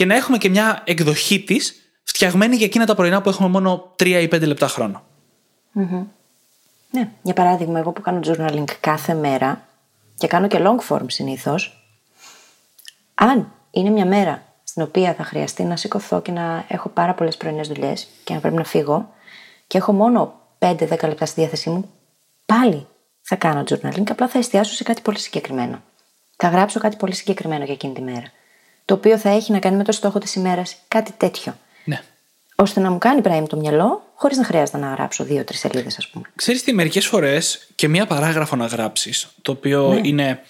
και 0.00 0.06
να 0.06 0.14
έχουμε 0.14 0.38
και 0.38 0.48
μια 0.48 0.82
εκδοχή 0.84 1.40
της 1.40 1.74
φτιαγμένη 2.04 2.56
για 2.56 2.66
εκείνα 2.66 2.86
τα 2.86 2.94
πρωινά 2.94 3.22
που 3.22 3.28
έχουμε 3.28 3.48
μόνο 3.48 3.94
3 3.98 4.06
ή 4.06 4.28
5 4.32 4.46
λεπτά 4.46 4.68
χρόνο. 4.68 5.02
Ναι. 6.90 7.10
Για 7.22 7.34
παράδειγμα, 7.34 7.78
εγώ 7.78 7.92
που 7.92 8.00
κάνω 8.00 8.20
journaling 8.24 8.64
κάθε 8.80 9.14
μέρα 9.14 9.68
και 10.16 10.26
κάνω 10.26 10.46
και 10.46 10.58
long 10.60 10.88
form 10.88 11.04
συνήθως, 11.06 11.84
αν 13.14 13.52
είναι 13.70 13.90
μια 13.90 14.06
μέρα 14.06 14.42
στην 14.62 14.82
οποία 14.82 15.14
θα 15.14 15.24
χρειαστεί 15.24 15.62
να 15.62 15.76
σηκωθώ 15.76 16.20
και 16.22 16.32
να 16.32 16.64
έχω 16.68 16.88
πάρα 16.88 17.14
πολλές 17.14 17.36
πρωινές 17.36 17.68
δουλειές 17.68 18.08
και 18.24 18.34
να 18.34 18.40
πρέπει 18.40 18.56
να 18.56 18.64
φύγω 18.64 19.14
και 19.66 19.78
έχω 19.78 19.92
μόνο 19.92 20.40
5-10 20.58 20.88
λεπτά 20.88 21.26
στη 21.26 21.40
διάθεσή 21.40 21.70
μου, 21.70 21.90
πάλι 22.46 22.86
θα 23.20 23.36
κάνω 23.36 23.62
journaling, 23.70 24.10
απλά 24.10 24.28
θα 24.28 24.38
εστιάσω 24.38 24.74
σε 24.74 24.82
κάτι 24.82 25.00
πολύ 25.00 25.18
συγκεκριμένο. 25.18 25.82
Θα 26.36 26.48
γράψω 26.48 26.80
κάτι 26.80 26.96
πολύ 26.96 27.14
συγκεκριμένο 27.14 27.64
για 27.64 27.74
εκείνη 27.74 27.94
τη 27.94 28.00
μέρα. 28.00 28.32
Το 28.84 28.94
οποίο 28.94 29.18
θα 29.18 29.28
έχει 29.28 29.52
να 29.52 29.58
κάνει 29.58 29.76
με 29.76 29.84
το 29.84 29.92
στόχο 29.92 30.18
της 30.18 30.34
ημέρας, 30.34 30.76
κάτι 30.88 31.12
τέτοιο. 31.16 31.56
Ναι. 31.84 32.02
ώστε 32.56 32.80
να 32.80 32.90
μου 32.90 32.98
κάνει 32.98 33.20
πράγμα 33.20 33.46
το 33.46 33.56
μυαλό, 33.56 34.02
χωρίς 34.14 34.36
να 34.36 34.44
χρειάζεται 34.44 34.78
να 34.78 34.90
γράψω 34.94 35.24
δύο-τρεις 35.24 35.58
σελίδες, 35.58 35.96
ας 35.98 36.08
πούμε. 36.08 36.24
Ξέρεις 36.34 36.62
τι, 36.62 36.72
μερικές 36.72 37.06
φορές 37.06 37.68
και 37.74 37.88
μία 37.88 38.06
παράγραφο 38.06 38.56
να 38.56 38.66
γράψεις, 38.66 39.28
το 39.42 39.52
οποίο 39.52 39.92
Ναι. 39.92 40.08
είναι 40.08 40.42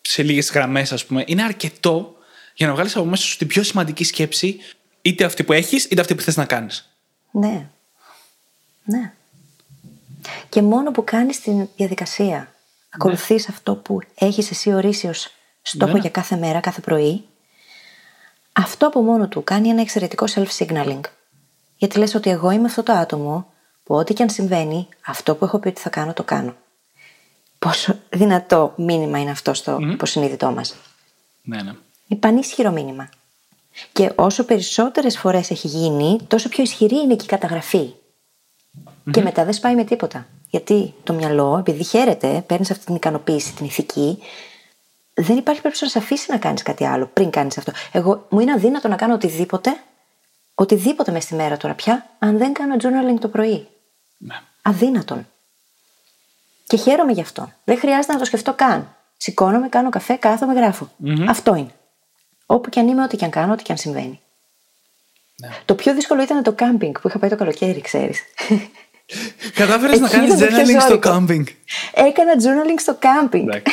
σε 0.00 0.22
λίγες 0.22 0.50
γραμμές 0.50 0.92
ας 0.92 1.04
πούμε, 1.06 1.24
είναι 1.26 1.42
αρκετό 1.42 2.14
για 2.54 2.66
να 2.66 2.72
βγάλεις 2.72 2.96
από 2.96 3.04
μέσα 3.04 3.22
σου 3.22 3.36
την 3.36 3.46
πιο 3.46 3.62
σημαντική 3.62 4.04
σκέψη, 4.04 4.58
είτε 5.02 5.24
αυτή 5.24 5.44
που 5.44 5.52
έχεις, 5.52 5.84
είτε 5.84 6.00
αυτή 6.00 6.14
που 6.14 6.22
θες 6.22 6.36
να 6.36 6.44
κάνεις. 6.44 6.88
Ναι. 7.30 7.66
Ναι. 8.84 9.12
Και 10.48 10.62
μόνο 10.62 10.90
που 10.90 11.04
κάνεις 11.04 11.40
την 11.40 11.68
διαδικασία, 11.76 12.54
ακολουθείς 12.90 13.48
αυτό 13.48 13.74
που 13.74 14.00
έχεις 14.14 14.50
εσύ 14.50 14.72
ορίσει 14.74 15.06
ως 15.06 15.28
στόχο 15.62 15.92
Ναι. 15.92 15.98
για 15.98 16.10
κάθε 16.10 16.36
μέρα, 16.36 16.60
κάθε 16.60 16.80
πρωί, 16.80 17.24
αυτό 18.58 18.86
από 18.86 19.00
μόνο 19.00 19.28
του 19.28 19.44
κάνει 19.44 19.68
ένα 19.68 19.80
εξαιρετικό 19.80 20.24
self-signaling. 20.34 21.00
Γιατί 21.76 21.98
λες 21.98 22.14
ότι 22.14 22.30
εγώ 22.30 22.50
είμαι 22.50 22.66
αυτό 22.66 22.82
το 22.82 22.92
άτομο 22.92 23.52
που 23.82 23.94
ό,τι 23.94 24.14
και 24.14 24.22
αν 24.22 24.30
συμβαίνει, 24.30 24.88
αυτό 25.06 25.34
που 25.34 25.44
έχω 25.44 25.58
πει 25.58 25.68
ότι 25.68 25.80
θα 25.80 25.88
κάνω, 25.88 26.12
το 26.12 26.22
κάνω. 26.22 26.54
Πόσο 27.58 27.98
δυνατό 28.10 28.72
μήνυμα 28.76 29.20
είναι 29.20 29.30
αυτό 29.30 29.54
στο 29.54 29.78
υποσυνείδητό 29.80 30.50
μας. 30.50 30.74
Ναι, 31.42 31.62
ναι. 31.62 31.72
Είναι 32.06 32.20
πανίσχυρο 32.20 32.70
μήνυμα. 32.70 33.08
Και 33.92 34.12
όσο 34.14 34.44
περισσότερες 34.44 35.18
φορές 35.18 35.50
έχει 35.50 35.66
γίνει, 35.66 36.18
τόσο 36.26 36.48
πιο 36.48 36.62
ισχυρή 36.62 36.96
είναι 36.96 37.16
και 37.16 37.24
η 37.24 37.28
καταγραφή. 37.28 37.92
Και 39.10 39.22
μετά 39.22 39.44
δεν 39.44 39.52
σπάει 39.52 39.74
με 39.74 39.84
τίποτα. 39.84 40.26
Γιατί 40.50 40.94
το 41.04 41.12
μυαλό, 41.12 41.56
επειδή 41.58 41.84
χαίρεται, 41.84 42.44
παίρνει 42.46 42.66
αυτή 42.70 42.84
την 42.84 42.94
ικανοποίηση, 42.94 43.54
την 43.54 43.66
ηθική, 43.66 44.18
δεν 45.18 45.36
υπάρχει 45.36 45.60
περίπτωση 45.60 45.84
να 45.84 45.90
σε 45.90 45.98
αφήσει 45.98 46.30
να 46.30 46.38
κάνεις 46.38 46.62
κάτι 46.62 46.86
άλλο 46.86 47.06
πριν 47.12 47.30
κάνεις 47.30 47.58
αυτό. 47.58 47.72
Εγώ 47.92 48.26
μου 48.30 48.40
είναι 48.40 48.52
αδύνατο 48.52 48.88
να 48.88 48.96
κάνω 48.96 49.14
οτιδήποτε, 49.14 49.76
οτιδήποτε 50.54 51.10
μες 51.12 51.22
στη 51.24 51.34
μέρα 51.34 51.56
τώρα 51.56 51.74
πια, 51.74 52.06
αν 52.18 52.38
δεν 52.38 52.52
κάνω 52.52 52.74
journaling 52.82 53.18
το 53.20 53.28
πρωί. 53.28 53.68
ναι. 54.18 54.34
Αδύνατον. 54.62 55.28
Και 56.66 56.76
χαίρομαι 56.76 57.12
γι' 57.12 57.20
αυτό. 57.20 57.52
Δεν 57.64 57.78
χρειάζεται 57.78 58.12
να 58.12 58.18
το 58.18 58.24
σκεφτώ 58.24 58.54
καν. 58.54 58.94
Σηκώνομαι, 59.16 59.68
κάνω 59.68 59.88
καφέ, 59.90 60.14
κάθομαι, 60.14 60.52
γράφω. 60.52 60.90
Αυτό 61.28 61.54
είναι. 61.54 61.70
Όπου 62.46 62.68
και 62.68 62.80
αν 62.80 62.88
είμαι, 62.88 63.02
ό,τι 63.02 63.16
και 63.16 63.24
αν 63.24 63.30
κάνω, 63.30 63.52
ό,τι 63.52 63.62
και 63.62 63.72
αν 63.72 63.78
συμβαίνει. 63.78 64.20
Ναι. 65.40 65.48
Το 65.64 65.74
πιο 65.74 65.94
δύσκολο 65.94 66.22
ήταν 66.22 66.42
το 66.42 66.52
κάμπινγκ 66.52 66.94
που 67.00 67.08
είχα 67.08 67.18
πάει 67.18 67.30
το 67.30 67.36
καλοκαίρι, 67.36 67.80
ξέρεις. 67.80 68.22
Κατάφερες 69.54 70.00
να 70.00 70.06
Εκεί 70.06 70.16
κάνεις 70.16 70.34
ήταν 70.34 70.48
το 70.48 70.54
πιο 70.54 70.56
journaling 70.64 70.70
στο 70.80 70.80
ζώρικο. 70.80 70.98
κάμπινγκ. 71.08 71.46
Έκανα 71.94 72.32
journaling 72.34 72.78
στο 72.80 72.94
κάμπινγκ. 72.98 73.48
Εντάξει, 73.48 73.70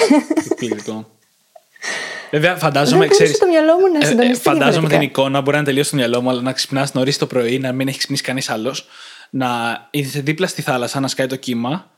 εκπληκτικό. 0.52 1.12
Βέβαια, 2.34 2.56
φαντάζομαι, 2.56 2.90
Δεν 2.90 3.08
μπορούσε 3.08 3.24
ξέρεις, 3.24 3.38
το 3.40 3.48
μυαλό 3.48 3.74
μου 3.80 3.88
να 3.92 3.98
ε, 3.98 4.02
ε, 4.02 4.06
συντονιστεί 4.06 4.42
φαντάζομαι 4.44 4.70
διαφορετικά. 4.70 5.00
την 5.00 5.08
εικόνα, 5.10 5.42
μπορεί 5.42 5.58
να 5.58 5.64
τελειώσει 5.64 5.90
το 5.90 5.96
μυαλό 5.96 6.22
μου, 6.22 6.30
αλλά 6.30 6.42
να 6.42 6.52
ξυπνάς 6.54 6.94
νωρίς 6.94 7.18
το 7.18 7.28
πρωί, 7.28 7.60
να 7.60 7.72
μην 7.72 7.88
έχεις 7.88 7.98
ξυπνήσει 7.98 8.24
κανείς 8.24 8.50
άλλος, 8.50 8.88
να 9.30 9.48
είσαι 9.92 10.20
δίπλα 10.20 10.48
στη 10.48 10.62
θάλασσα, 10.62 11.00
να 11.00 11.08
σκάει 11.08 11.28
το 11.28 11.36
κύμα 11.36 11.92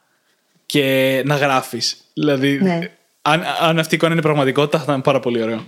και 0.66 1.22
να 1.26 1.36
γράφεις. 1.36 1.98
Δηλαδή, 2.14 2.60
Ναι. 2.62 2.92
αν, 3.22 3.44
αν 3.62 3.80
αυτή 3.80 3.94
η 3.94 3.98
εικόνα 3.98 4.14
είναι 4.14 4.22
πραγματικότητα, 4.22 4.78
θα 4.78 4.84
ήταν 4.84 5.02
πάρα 5.02 5.20
πολύ 5.20 5.42
ωραίο. 5.42 5.66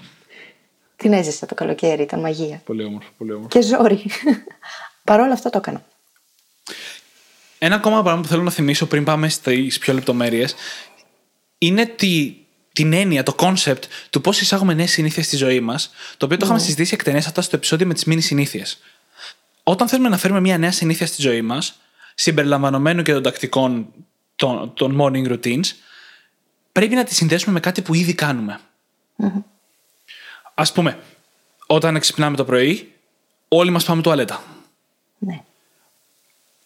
Την 0.95 1.13
έζησα 1.13 1.45
το 1.45 1.53
καλοκαίρι, 1.55 2.01
ήταν 2.01 2.19
μαγεία. 2.19 2.61
Πολύ 2.65 2.83
όμορφο, 2.83 3.09
πολύ 3.17 3.31
όμορφο. 3.31 3.59
Και 3.59 3.61
ζόρι. 3.61 4.05
Παρ' 5.03 5.19
όλα 5.19 5.33
αυτά 5.33 5.49
το 5.49 5.57
έκανα. 5.57 5.85
Ένα 7.59 7.75
ακόμα 7.75 8.03
πράγμα 8.03 8.21
που 8.21 8.27
θέλω 8.27 8.43
να 8.43 8.51
θυμίσω 8.51 8.85
πριν 8.85 9.03
πάμε 9.03 9.29
στις 9.29 9.77
πιο 9.77 9.93
λεπτομέρειες 9.93 10.55
είναι 11.57 11.85
τη, 11.85 12.35
την 12.77 12.93
έννοια, 12.93 13.23
το 13.23 13.35
concept 13.37 13.81
του 14.09 14.21
πώς 14.21 14.41
εισάγουμε 14.41 14.73
νέες 14.73 14.91
συνήθειες 14.91 15.25
στη 15.25 15.35
ζωή 15.35 15.59
μας, 15.59 15.91
το 16.17 16.25
οποίο 16.25 16.37
το 16.37 16.45
είχαμε 16.45 16.59
συζητήσει 16.59 16.93
εκτενέστατα 16.93 17.41
στο 17.41 17.55
επεισόδιο 17.55 17.87
με 17.87 17.93
τις 17.93 18.03
μήνυ 18.05 18.21
συνήθειες. 18.21 18.79
Όταν 19.63 19.87
θέλουμε 19.87 20.09
να 20.09 20.17
φέρουμε 20.17 20.39
μια 20.39 20.57
νέα 20.57 20.71
συνήθεια 20.71 21.07
στη 21.07 21.21
ζωή 21.21 21.41
μας, 21.41 21.79
συμπεριλαμβανομένου 22.15 23.01
και 23.01 23.13
των 23.13 23.23
τακτικών 23.23 23.93
των, 24.35 24.73
των 24.73 24.97
morning 25.01 25.27
routines, 25.27 25.65
πρέπει 26.71 26.95
να 26.95 27.03
τη 27.03 27.15
συνδέσουμε 27.15 27.53
με 27.53 27.59
κάτι 27.59 27.81
που 27.81 27.93
ήδη 27.93 28.13
κάνουμε. 28.13 28.59
Α 30.53 30.63
πούμε, 30.73 30.99
όταν 31.67 31.99
ξυπνάμε 31.99 32.35
το 32.35 32.45
πρωί, 32.45 32.91
όλοι 33.47 33.69
μας 33.69 33.83
πάμε 33.83 34.01
τουαλέτα 34.01 34.43
Ναι. 35.17 35.41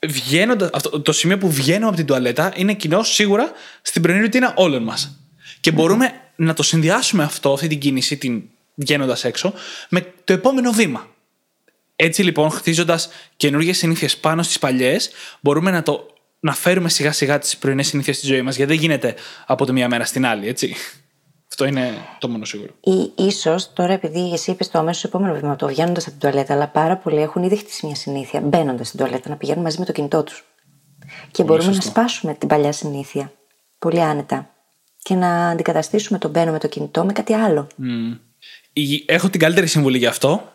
βγαίνοντα. 0.08 0.70
Αυτό, 0.74 1.02
το 1.02 1.12
σημείο 1.12 1.38
που 1.38 1.52
βγαίνουμε 1.52 1.88
από 1.88 1.96
την 1.96 2.06
τουαλέτα 2.06 2.54
είναι 2.56 2.74
κοινό 2.74 3.04
σίγουρα 3.04 3.52
στην 3.82 4.02
πρωινή 4.02 4.22
ρουτίνα 4.22 4.54
όλων 4.56 4.84
μας. 4.84 5.16
Και 5.62 5.72
μπορούμε 5.72 6.14
να 6.36 6.54
το 6.54 6.64
συνδυάσουμε 6.64 7.24
αυτό, 7.24 7.54
αυτή 7.54 7.68
την 7.68 7.80
κίνηση, 7.80 8.18
την 8.18 8.44
βγαίνοντας 8.76 9.24
έξω, 9.24 9.54
με 9.90 10.14
το 10.24 10.34
επόμενο 10.34 10.72
βήμα. 10.72 11.08
Έτσι 11.96 12.24
λοιπόν, 12.24 12.50
χτίζοντας 12.50 13.10
καινούργιες 13.36 13.78
συνήθειες 13.78 14.18
πάνω 14.18 14.44
στις 14.44 14.60
παλιές, 14.60 15.12
μπορούμε 15.40 15.72
να, 15.72 15.84
το, 15.84 16.06
να 16.40 16.54
φέρουμε 16.54 16.90
σιγά 16.90 17.12
σιγά 17.12 17.40
τις 17.40 17.58
πρωινές 17.58 17.88
συνήθειες 17.88 18.18
στη 18.18 18.26
ζωή 18.26 18.42
μας. 18.42 18.56
Γιατί 18.56 18.72
δεν 18.72 18.82
γίνεται 18.82 19.16
από 19.46 19.66
τη 19.66 19.72
μία 19.72 19.88
μέρα 19.88 20.06
στην 20.06 20.26
άλλη, 20.26 20.48
έτσι. 20.48 20.76
Αυτό 21.50 21.66
είναι 21.66 21.94
το 22.20 22.28
μόνο 22.30 22.46
σίγουρο. 22.46 22.74
Ή 22.82 23.12
ίσως 23.16 23.74
τώρα, 23.74 23.94
επειδή 23.94 24.32
εσύ 24.34 24.52
είπες 24.52 24.70
το 24.70 24.80
αμέσως 24.80 25.04
επόμενο 25.04 25.34
βήμα, 25.34 25.56
το 25.56 25.68
βγαίνοντας 25.68 26.08
από 26.08 26.18
την 26.18 26.30
τουαλέτα, 26.30 26.54
αλλά 26.54 26.68
πάρα 26.68 26.98
πολλοί 26.98 27.22
έχουν 27.22 27.44
ήδη 27.44 27.56
χτίσει 27.56 27.86
μια 27.86 27.96
συνήθεια 27.96 28.42
μπαίνοντας 28.42 28.88
στην 28.88 29.00
τουαλέτα 29.00 29.30
να 29.30 29.36
πηγαίνουν 29.36 29.64
μαζί 29.64 29.80
με 29.80 29.86
το 29.86 29.92
κινητό 29.92 30.24
τους. 30.24 30.44
Και 31.32 31.44
μπορούμε 31.44 31.74
σωστό. 31.74 31.86
να 31.86 31.92
σπάσουμε 31.92 32.34
την 32.34 32.48
παλιά 32.48 32.72
συνήθεια 32.72 33.32
πολύ 33.80 34.02
άνετα 34.02 34.50
και 35.04 35.16
να 35.16 35.50
αντικαταστήσουμε 35.50 36.18
το 36.20 36.30
μπαίνω 36.30 36.52
με 36.52 36.60
το 36.60 36.68
κινητό 36.68 37.06
με 37.06 37.14
κάτι 37.14 37.34
άλλο. 37.34 37.68
Η- 38.74 39.04
Έχω 39.08 39.30
την 39.30 39.40
καλύτερη 39.40 39.68
συμβουλή 39.68 39.98
γι' 39.98 40.06
αυτό. 40.06 40.54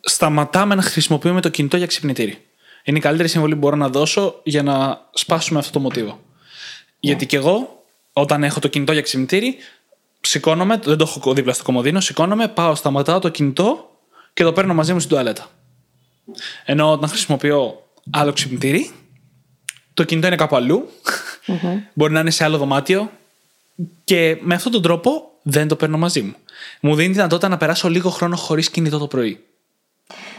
Σταματάμε 0.00 0.74
να 0.74 0.82
χρησιμοποιούμε 0.82 1.40
το 1.40 1.48
κινητό 1.48 1.76
για 1.76 1.86
ξυπνητήρι. 1.86 2.44
Είναι 2.84 2.98
η 2.98 3.00
καλύτερη 3.00 3.28
συμβουλή 3.28 3.52
που 3.52 3.58
μπορώ 3.58 3.76
να 3.76 3.88
δώσω 3.88 4.40
για 4.42 4.62
να 4.62 5.00
σπάσουμε 5.12 5.58
αυτό 5.58 5.72
το 5.72 5.80
μοτίβο. 5.80 6.20
Γιατί 7.00 7.26
και 7.26 7.36
εγώ, 7.36 7.84
όταν 8.12 8.44
έχω 8.44 8.60
το 8.60 8.68
κινητό 8.68 8.92
για 8.92 9.02
ξυπνητήρι, 9.02 9.56
σηκώνομαι, 10.20 10.80
δεν 10.84 10.96
το 10.96 11.12
έχω 11.16 11.32
δίπλα 11.34 11.52
στο 11.52 11.62
κομμωδίνο, 11.64 12.00
σηκώνομαι, 12.00 12.48
πάω, 12.48 12.74
σταματάω 12.74 13.18
το 13.18 13.28
κινητό 13.28 13.90
και 14.32 14.42
το 14.42 14.52
παίρνω 14.52 14.74
μαζί 14.74 14.92
μου 14.92 14.98
στην 14.98 15.10
τουαλέτα. 15.10 15.46
Ενώ 16.64 16.92
όταν 16.92 17.08
χρησιμοποιώ 17.08 17.82
άλλο 18.10 18.32
ξυπνητήρι, 18.32 18.90
το 19.94 20.04
κινητό 20.04 20.26
είναι 20.26 20.36
κάπου 20.36 20.56
αλλού, 20.56 20.88
μπορεί 21.94 22.12
να 22.12 22.20
είναι 22.20 22.30
σε 22.30 22.44
άλλο 22.44 22.58
δωμάτιο 22.58 23.10
και 24.04 24.38
με 24.40 24.54
αυτόν 24.54 24.72
τον 24.72 24.82
τρόπο 24.82 25.30
δεν 25.42 25.68
το 25.68 25.76
παίρνω 25.76 25.98
μαζί 25.98 26.22
μου. 26.22 26.34
Μου 26.80 26.94
δίνει 26.94 27.08
τη 27.08 27.14
δυνατότητα 27.14 27.48
να 27.48 27.56
περάσω 27.56 27.88
λίγο 27.88 28.10
χρόνο 28.10 28.36
χωρίς 28.36 28.70
κινητό 28.70 28.98
το 28.98 29.06
πρωί. 29.06 29.44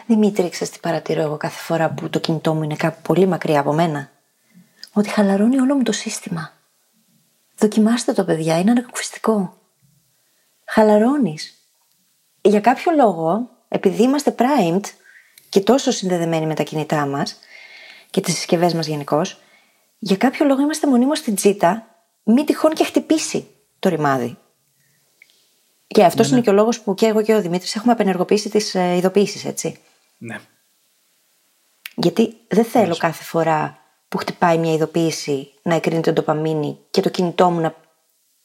Δημήτρη, 0.05 0.49
ξέρεις 0.49 0.73
τι 0.73 0.79
παρατηρώ 0.79 1.21
εγώ 1.21 1.37
κάθε 1.37 1.59
φορά 1.59 1.89
που 1.89 2.09
το 2.09 2.19
κινητό 2.19 2.53
μου 2.53 2.63
είναι 2.63 2.75
κάπου 2.75 3.01
πολύ 3.01 3.25
μακριά 3.25 3.59
από 3.59 3.73
μένα; 3.73 4.11
Ότι 4.93 5.09
χαλαρώνει 5.09 5.59
όλο 5.59 5.75
μου 5.75 5.83
το 5.83 5.91
σύστημα. 5.91 6.53
Δοκιμάστε 7.57 8.13
το, 8.13 8.23
παιδιά, 8.23 8.59
είναι 8.59 8.71
ανακουφιστικό. 8.71 9.57
Χαλαρώνεις. 10.65 11.53
Για 12.41 12.59
κάποιο 12.59 12.91
λόγο, 12.91 13.49
επειδή 13.67 14.03
είμαστε 14.03 14.35
primed 14.37 14.83
και 15.49 15.59
τόσο 15.59 15.91
συνδεδεμένοι 15.91 16.45
με 16.45 16.53
τα 16.53 16.63
κινητά 16.63 17.05
μας 17.05 17.39
και 18.09 18.21
τις 18.21 18.33
συσκευές 18.33 18.73
μας 18.73 18.87
γενικώς, 18.87 19.39
για 19.99 20.17
κάποιο 20.17 20.45
λόγο 20.45 20.61
είμαστε 20.61 20.87
μονίμως 20.87 21.17
στην 21.17 21.35
τσίτα, 21.35 21.96
μη 22.33 22.43
τυχόν 22.43 22.73
και 22.73 22.83
χτυπήσει 22.83 23.47
το 23.79 23.89
ρημάδι. 23.89 24.37
Και 25.87 26.03
αυτός 26.03 26.29
είναι 26.29 26.41
και 26.41 26.49
ο 26.49 26.53
λόγος 26.53 26.79
που 26.79 26.93
και 26.93 27.05
εγώ 27.05 27.23
και 27.23 27.33
ο 27.33 27.41
Δημήτρης 27.41 27.75
έχουμε 27.75 27.91
απενεργοποιήσει 27.91 28.49
τις 28.49 28.73
ειδοποιήσεις, 28.73 29.45
έτσι. 29.45 29.77
Ναι. 30.17 30.39
Γιατί 31.95 32.33
δεν 32.47 32.65
θέλω 32.65 32.95
κάθε 32.95 33.23
φορά 33.23 33.79
που 34.09 34.17
χτυπάει 34.17 34.57
μια 34.57 34.73
ειδοποίηση 34.73 35.51
να 35.61 35.75
εκρίνεται 35.75 36.11
το 36.11 36.21
ντοπαμίνη 36.21 36.77
και 36.91 37.01
το 37.01 37.09
κινητό 37.09 37.49
μου 37.49 37.59
να 37.59 37.75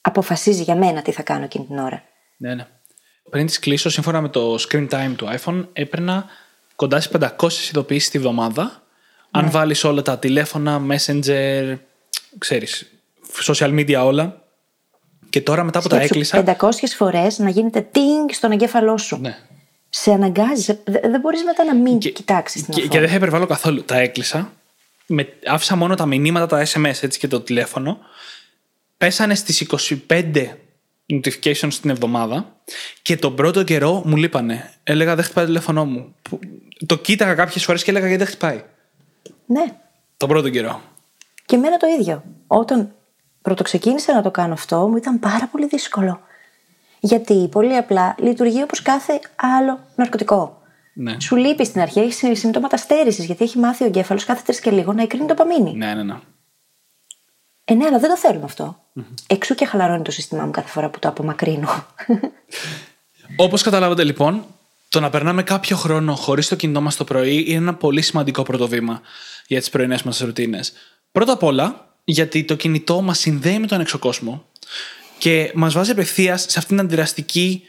αποφασίζει 0.00 0.62
για 0.62 0.76
μένα 0.76 1.02
τι 1.02 1.12
θα 1.12 1.22
κάνω 1.22 1.44
εκείνη 1.44 1.64
την 1.64 1.78
ώρα. 1.78 2.02
Ναι, 2.36 2.54
ναι. 2.54 2.66
Πριν 3.30 3.46
τις 3.46 3.58
κλείσω, 3.58 3.90
σύμφωνα 3.90 4.20
με 4.20 4.28
το 4.28 4.54
screen 4.54 4.88
time 4.88 5.14
του 5.16 5.28
iPhone, 5.38 5.66
έπαιρνα 5.72 6.26
κοντά 6.76 7.00
στις 7.00 7.20
500 7.38 7.48
ειδοποιήσεις 7.68 8.10
τη 8.10 8.18
βδομάδα. 8.18 8.82
Αν 9.30 9.50
βάλεις 9.50 9.84
όλα 9.84 10.02
τα 10.02 10.18
τηλέφωνα, 10.18 10.80
messenger, 10.88 11.78
ξέρεις, 12.38 12.91
social 13.42 13.78
media 13.78 14.02
όλα. 14.04 14.42
Και 15.30 15.40
τώρα 15.40 15.64
μετά 15.64 15.80
που 15.82 15.88
τα 15.88 15.96
Σκέψου 15.96 16.12
έκλεισα. 16.36 16.56
500 16.60 16.94
φορές 16.96 17.38
να 17.38 17.48
γίνεται 17.50 17.80
τίνγκ 17.80 18.28
στον 18.32 18.50
εγκέφαλό 18.52 18.98
σου. 18.98 19.16
Ναι. 19.20 19.38
Σε 19.88 20.10
αναγκάζεις. 20.12 20.64
σε- 20.64 20.80
δε- 20.84 21.00
Δεν 21.00 21.20
μπορείς 21.20 21.42
μετά 21.44 21.64
να 21.64 21.74
μην 21.74 21.98
Και- 21.98 22.10
κοιτάξεις 22.10 22.62
την 22.62 22.74
Και, 22.74 22.80
οθόνη. 22.80 22.88
και 22.94 23.00
δεν 23.00 23.08
θα 23.08 23.14
υπερβάλλω 23.14 23.46
καθόλου. 23.46 23.82
Τα 23.84 23.98
έκλεισα. 23.98 24.52
Με, 25.06 25.28
άφησα 25.46 25.76
μόνο 25.76 25.94
τα 25.94 26.06
μηνύματα, 26.06 26.46
τα 26.46 26.66
SMS 26.66 27.02
έτσι, 27.02 27.18
και 27.18 27.28
το 27.28 27.40
τηλέφωνο. 27.40 27.98
Πέσανε 28.98 29.34
στις 29.34 29.60
25 29.60 30.56
notifications 31.12 31.74
την 31.80 31.90
εβδομάδα 31.90 32.56
και 33.02 33.16
τον 33.16 33.34
πρώτο 33.34 33.62
καιρό 33.62 34.02
μου 34.06 34.16
λείπανε. 34.16 34.72
Έλεγα 34.82 35.14
δεν 35.14 35.24
χτυπάει 35.24 35.44
το 35.44 35.50
τηλέφωνό 35.50 35.84
μου. 35.84 36.14
Που- 36.22 36.38
Το 36.86 36.96
κοίταγα 36.98 37.34
κάποιες 37.34 37.64
φορές 37.64 37.82
και 37.82 37.90
έλεγα 37.90 38.06
γιατί 38.06 38.22
δεν 38.24 38.32
χτυπάει; 38.32 38.62
Ναι. 39.46 39.64
Τον 40.16 40.28
πρώτο 40.28 40.48
καιρό. 40.50 40.82
Και 41.46 41.56
εμένα 41.56 41.76
το 41.76 41.86
ίδιο. 42.00 42.24
Όταν 42.46 42.94
πρωτοξεκίνησα 43.42 44.14
να 44.14 44.22
το 44.22 44.30
κάνω 44.30 44.52
αυτό, 44.52 44.88
μου 44.88 44.96
ήταν 44.96 45.18
πάρα 45.18 45.48
πολύ 45.52 45.66
δύσκολο. 45.66 46.20
Γιατί 47.00 47.48
πολύ 47.50 47.76
απλά 47.76 48.14
λειτουργεί 48.18 48.62
όπως 48.62 48.82
κάθε 48.82 49.20
άλλο 49.36 49.78
ναρκωτικό. 49.94 50.62
Ναι. 50.94 51.20
Σου 51.20 51.36
λείπει 51.36 51.64
στην 51.64 51.80
αρχή, 51.80 52.00
έχεις 52.00 52.40
συμπτώματα 52.40 52.76
στέρησης, 52.76 53.24
γιατί 53.24 53.44
έχει 53.44 53.58
μάθει 53.58 53.82
ο 53.82 53.86
εγκέφαλος 53.86 54.24
κάθε 54.24 54.42
τρεις 54.44 54.60
και 54.60 54.70
λίγο 54.70 54.92
να 54.92 55.02
εκρίνει 55.02 55.26
το 55.26 55.34
παμίνι. 55.34 55.76
Ναι, 55.76 55.94
ναι, 55.94 56.02
ναι. 56.02 56.16
Ε, 57.64 57.74
ναι, 57.74 57.84
αλλά 57.86 57.98
δεν 57.98 58.10
το 58.10 58.16
θέλουμε 58.16 58.44
αυτό. 58.44 58.82
Εξού 59.26 59.54
και 59.54 59.64
χαλαρώνει 59.64 60.02
το 60.02 60.10
σύστημά 60.10 60.44
μου 60.44 60.50
κάθε 60.50 60.68
φορά 60.68 60.90
που 60.90 60.98
το 60.98 61.08
απομακρύνω. 61.08 61.68
Όπως 63.36 63.62
καταλάβατε 63.62 64.04
λοιπόν, 64.04 64.44
το 64.88 65.00
να 65.00 65.10
περνάμε 65.10 65.42
κάποιο 65.42 65.76
χρόνο 65.76 66.14
χωρίς 66.14 66.48
το 66.48 66.56
κινητό 66.56 66.80
μας 66.80 66.96
το 66.96 67.04
πρωί 67.04 67.44
είναι 67.46 67.56
ένα 67.56 67.74
πολύ 67.74 68.02
σημαντικό 68.02 68.42
πρώτο 68.42 68.68
βήμα 68.68 69.00
για 69.46 69.58
τις 69.58 69.70
πρωινές 69.70 70.02
μας 70.02 70.18
ρουτίνες. 70.18 70.72
Πρώτα 71.12 71.32
απ' 71.32 71.42
όλα, 71.42 71.91
γιατί 72.04 72.44
το 72.44 72.54
κινητό 72.54 73.00
μας 73.00 73.18
συνδέει 73.18 73.58
με 73.58 73.66
τον 73.66 73.80
έξω 73.80 73.98
κόσμο 73.98 74.44
και 75.18 75.52
μας 75.54 75.72
βάζει 75.72 75.90
απευθείας 75.90 76.40
σε 76.40 76.58
αυτήν 76.58 76.76
την 76.76 76.84
αντιδραστική 76.86 77.62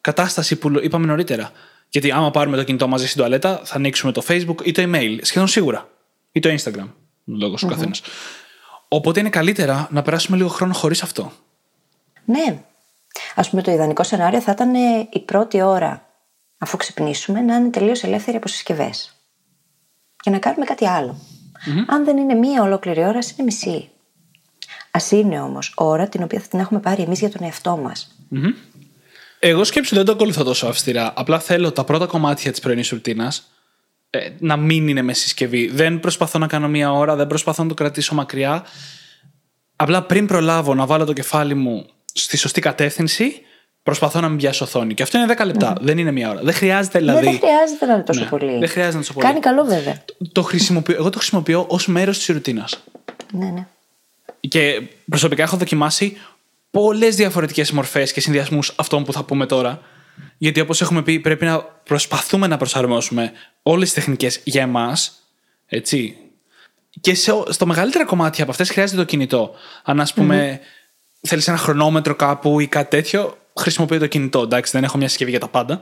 κατάσταση 0.00 0.56
που 0.56 0.70
είπαμε 0.82 1.06
νωρίτερα. 1.06 1.52
Γιατί 1.88 2.10
άμα 2.10 2.30
πάρουμε 2.30 2.56
το 2.56 2.64
κινητό 2.64 2.88
μαζί 2.88 3.06
στην 3.06 3.18
τουαλέτα, 3.18 3.60
θα 3.64 3.76
ανοίξουμε 3.76 4.12
το 4.12 4.22
Facebook 4.28 4.62
ή 4.62 4.72
το 4.72 4.82
email, 4.82 5.18
σχεδόν 5.20 5.48
σίγουρα. 5.48 5.88
Ή 6.32 6.40
το 6.40 6.54
Instagram, 6.58 6.88
λόγω 7.24 7.54
του 7.54 7.66
καθένας. 7.66 8.02
Οπότε 8.88 9.20
είναι 9.20 9.30
καλύτερα 9.30 9.88
να 9.90 10.02
περάσουμε 10.02 10.36
λίγο 10.36 10.48
χρόνο 10.48 10.72
χωρίς 10.72 11.02
αυτό. 11.02 11.32
ναι. 12.24 12.62
Α 13.34 13.48
πούμε, 13.48 13.62
το 13.62 13.70
ιδανικό 13.70 14.02
σενάριο 14.02 14.40
θα 14.40 14.52
ήταν 14.52 14.74
ε, 14.74 15.08
η 15.12 15.20
πρώτη 15.20 15.62
ώρα 15.62 16.06
αφού 16.58 16.76
ξυπνήσουμε 16.76 17.40
να 17.40 17.54
είναι 17.54 17.68
τελείως 17.68 18.02
ελεύθερη 18.02 18.36
από 18.36 18.48
συσκευές. 18.48 19.14
Και 20.16 20.30
να 20.30 20.38
κάνουμε 20.38 20.64
κάτι 20.64 20.86
άλλο. 20.86 21.20
Αν 21.86 22.04
δεν 22.04 22.16
είναι 22.16 22.34
μία 22.34 22.62
ολόκληρη 22.62 23.00
ώρα, 23.00 23.18
ας 23.18 23.30
είναι 23.30 23.42
μισή. 23.42 23.88
Α 24.90 25.00
είναι 25.10 25.40
όμως 25.40 25.72
ώρα 25.76 26.08
την 26.08 26.22
οποία 26.22 26.40
θα 26.40 26.48
την 26.48 26.58
έχουμε 26.58 26.80
πάρει 26.80 27.02
εμείς 27.02 27.18
για 27.18 27.30
τον 27.30 27.42
εαυτό 27.42 27.76
μας. 27.76 28.16
Εγώ 29.38 29.64
σκέψου 29.64 29.94
δεν 29.94 30.04
το 30.04 30.12
ακολουθώ 30.12 30.44
τόσο 30.44 30.66
αυστηρά. 30.66 31.12
Απλά 31.16 31.38
θέλω 31.38 31.72
τα 31.72 31.84
πρώτα 31.84 32.06
κομμάτια 32.06 32.50
της 32.50 32.60
πρωινής 32.60 32.88
ρουτίνας 32.88 33.50
ε, 34.10 34.28
να 34.38 34.56
μην 34.56 34.88
είναι 34.88 35.02
με 35.02 35.12
συσκευή. 35.12 35.68
Δεν 35.68 36.00
προσπαθώ 36.00 36.38
να 36.38 36.46
κάνω 36.46 36.68
μία 36.68 36.92
ώρα, 36.92 37.16
δεν 37.16 37.26
προσπαθώ 37.26 37.62
να 37.62 37.68
το 37.68 37.74
κρατήσω 37.74 38.14
μακριά. 38.14 38.64
Απλά 39.76 40.02
πριν 40.02 40.26
προλάβω 40.26 40.74
να 40.74 40.86
βάλω 40.86 41.04
το 41.04 41.12
κεφάλι 41.12 41.54
μου 41.54 41.86
στη 42.12 42.36
σωστή 42.36 42.60
κατεύθυνση, 42.60 43.40
προσπαθώ 43.82 44.20
να 44.20 44.28
μην 44.28 44.38
πιάσω 44.38 44.64
οθόνη. 44.64 44.94
Και 44.94 45.02
αυτό 45.02 45.18
είναι 45.18 45.34
10 45.38 45.46
λεπτά, 45.46 45.74
δεν 45.80 45.98
είναι 45.98 46.10
μία 46.10 46.30
ώρα. 46.30 46.40
Δεν 46.42 46.54
χρειάζεται 46.54 46.98
δηλαδή. 46.98 47.24
Ναι, 47.24 47.30
δεν 47.30 47.40
χρειάζεται 47.40 47.86
να 47.86 47.92
είναι 47.92 48.02
τόσο 48.02 48.20
Ναι, 48.20 48.26
πολύ. 48.26 48.58
δεν 48.58 48.68
χρειάζεται 48.68 48.80
να 48.80 48.88
είναι 48.88 48.98
τόσο 48.98 49.12
πολύ. 49.12 49.26
Κάνει 49.26 49.40
καλό 49.40 49.64
βέβαια. 49.64 50.04
Το 50.32 50.42
χρησιμοποιώ, 50.42 50.94
εγώ 50.98 51.10
το 51.10 51.18
χρησιμοποιώ 51.18 51.64
ως 51.68 51.86
μέρος 51.86 52.16
της 52.18 52.26
ρουτίνας. 52.26 52.84
Ναι, 53.32 53.46
ναι. 53.46 53.66
Και 54.40 54.82
προσωπικά 55.10 55.42
έχω 55.42 55.56
δοκιμάσει 55.56 56.16
πολλές 56.70 57.16
διαφορετικές 57.16 57.70
μορφές 57.70 58.12
και 58.12 58.20
συνδυασμούς 58.20 58.72
αυτών 58.76 59.04
που 59.04 59.12
θα 59.12 59.22
πούμε 59.22 59.46
τώρα. 59.46 59.80
Γιατί 60.38 60.60
όπως 60.60 60.80
έχουμε 60.80 61.02
πει, 61.02 61.18
πρέπει 61.20 61.44
να 61.44 61.60
προσπαθούμε 61.62 62.46
να 62.46 62.56
προσαρμόσουμε 62.56 63.32
όλες 63.62 63.84
τις 63.84 63.94
τεχνικές 63.94 64.40
για 64.44 64.62
εμάς. 64.62 65.12
Έτσι. 65.66 66.16
Και 67.00 67.14
σε, 67.14 67.32
στο 67.48 67.66
μεγαλύτερα 67.66 68.04
κομμάτι 68.04 68.42
από 68.42 68.50
αυτές 68.50 68.70
χρειάζεται 68.70 68.98
το 68.98 69.04
κινητό. 69.04 69.54
Αν 69.84 70.00
ας 70.00 70.14
πούμε 70.14 70.60
θέλεις 71.20 71.48
ένα 71.48 71.56
χρονόμετρο 71.56 72.14
κάπου 72.14 72.60
ή 72.60 72.66
κάτι 72.66 72.90
τέτοιο, 72.90 73.36
χρησιμοποιώ 73.60 73.98
το 73.98 74.06
κινητό. 74.06 74.40
Εντάξει, 74.40 74.72
δεν 74.72 74.84
έχω 74.84 74.98
μια 74.98 75.08
συσκευή 75.08 75.30
για 75.30 75.40
τα 75.40 75.48
πάντα. 75.48 75.80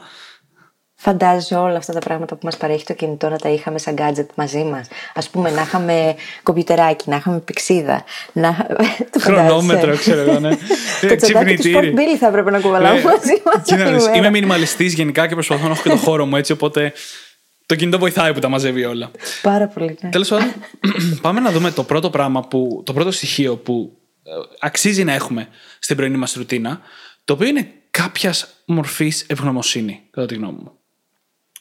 Φαντάζεσαι 1.00 1.54
όλα 1.54 1.76
αυτά 1.76 1.92
τα 1.92 1.98
πράγματα 1.98 2.34
που 2.34 2.44
μας 2.44 2.56
παρέχει 2.56 2.84
το 2.84 2.94
κινητό 2.94 3.28
να 3.28 3.38
τα 3.38 3.48
είχαμε 3.48 3.78
σαν 3.78 3.94
gadget 3.98 4.26
μαζί 4.34 4.64
μας. 4.64 4.88
Α 5.14 5.30
πούμε, 5.30 5.50
να 5.50 5.62
είχαμε 5.62 6.14
κομπιουτεράκι, 6.42 7.10
να 7.10 7.16
είχαμε 7.16 7.38
πηξίδα. 7.38 8.04
Να... 8.32 8.52
Το 9.12 9.18
φαντάζεσαι; 9.18 9.46
Χρονόμετρο, 9.48 9.96
ξέρω 9.96 10.20
εγώ, 10.20 10.38
ναι. 10.38 10.48
Το 11.08 11.16
τσαντάκι 11.16 11.56
του 11.56 11.70
Sport 11.74 11.94
Billy 11.94 12.16
θα 12.18 12.26
έπρεπε 12.26 12.50
να 12.50 12.60
κουβαλάμε 12.60 12.98
Ναι. 12.98 13.04
μαζί 13.04 13.42
μας. 13.44 13.64
Κοίτα 13.64 13.84
να 13.84 13.90
δεις, 13.90 14.06
Είμαι 14.16 14.30
μινιμαλιστής 14.30 14.94
γενικά 14.94 15.26
και 15.26 15.34
προσπαθώ 15.34 15.66
να 15.66 15.72
έχω 15.72 15.82
και 15.82 15.88
το 15.88 15.96
χώρο 15.96 16.26
μου 16.26 16.36
έτσι, 16.36 16.52
οπότε 16.52 16.92
το 17.66 17.74
κινητό 17.74 17.98
βοηθάει 17.98 18.32
που 18.32 18.40
τα 18.40 18.48
μαζεύει 18.48 18.84
όλα. 18.84 19.10
Πάρα 19.42 19.66
πολύ. 19.66 19.98
Ναι. 20.00 20.10
Τέλος 20.10 20.28
πάντων, 20.28 20.52
πάμε 21.22 21.40
να 21.40 21.50
δούμε 21.50 21.70
το 21.70 21.82
πρώτο 21.82 22.10
πράγμα, 22.10 22.40
που, 22.40 22.82
το 22.84 22.92
πρώτο 22.92 23.10
στοιχείο 23.10 23.56
που 23.56 23.98
ε, 24.22 24.30
αξίζει 24.60 25.04
να 25.04 25.12
έχουμε 25.12 25.48
στην 25.78 25.96
πρωινή 25.96 26.16
μας 26.16 26.32
ρουτίνα, 26.32 26.80
το 27.28 27.34
οποίο 27.34 27.46
είναι 27.46 27.72
κάποιας 27.90 28.62
μορφής 28.64 29.24
ευγνωμοσύνη, 29.28 30.02
κατά 30.10 30.26
τη 30.26 30.34
γνώμη 30.34 30.58
μου. 30.62 30.72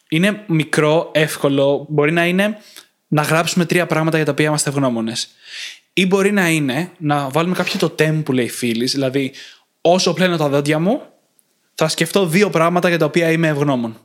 Είναι 0.09 0.43
μικρό, 0.47 1.12
εύκολο, 1.13 1.86
μπορεί 1.89 2.12
να 2.12 2.25
είναι 2.25 2.57
να 3.07 3.21
γράψουμε 3.21 3.65
τρία 3.65 3.86
πράγματα 3.86 4.17
για 4.17 4.25
τα 4.25 4.32
οποία 4.32 4.45
είμαστε 4.45 4.69
ευγνώμονες. 4.69 5.30
Ή 5.93 6.06
μπορεί 6.06 6.32
να 6.32 6.49
είναι 6.49 6.91
να 6.97 7.30
βάλουμε 7.30 7.56
κάποιο 7.56 7.80
το 7.80 7.89
τέμ 7.89 8.23
που 8.23 8.34
λέει 8.34 8.49
φίλης, 8.49 8.91
δηλαδή 8.91 9.34
όσο 9.82 10.13
πλένω 10.13 10.38
τα 10.38 10.49
δόντια 10.49 10.80
μου, 10.80 11.01
θα 11.73 11.88
σκεφτώ 11.88 12.25
δύο 12.25 12.49
πράγματα 12.49 12.89
για 12.89 12.97
τα 12.97 13.06
οποία 13.06 13.32
είμαι 13.32 13.47
ευγνώμων. 13.47 13.97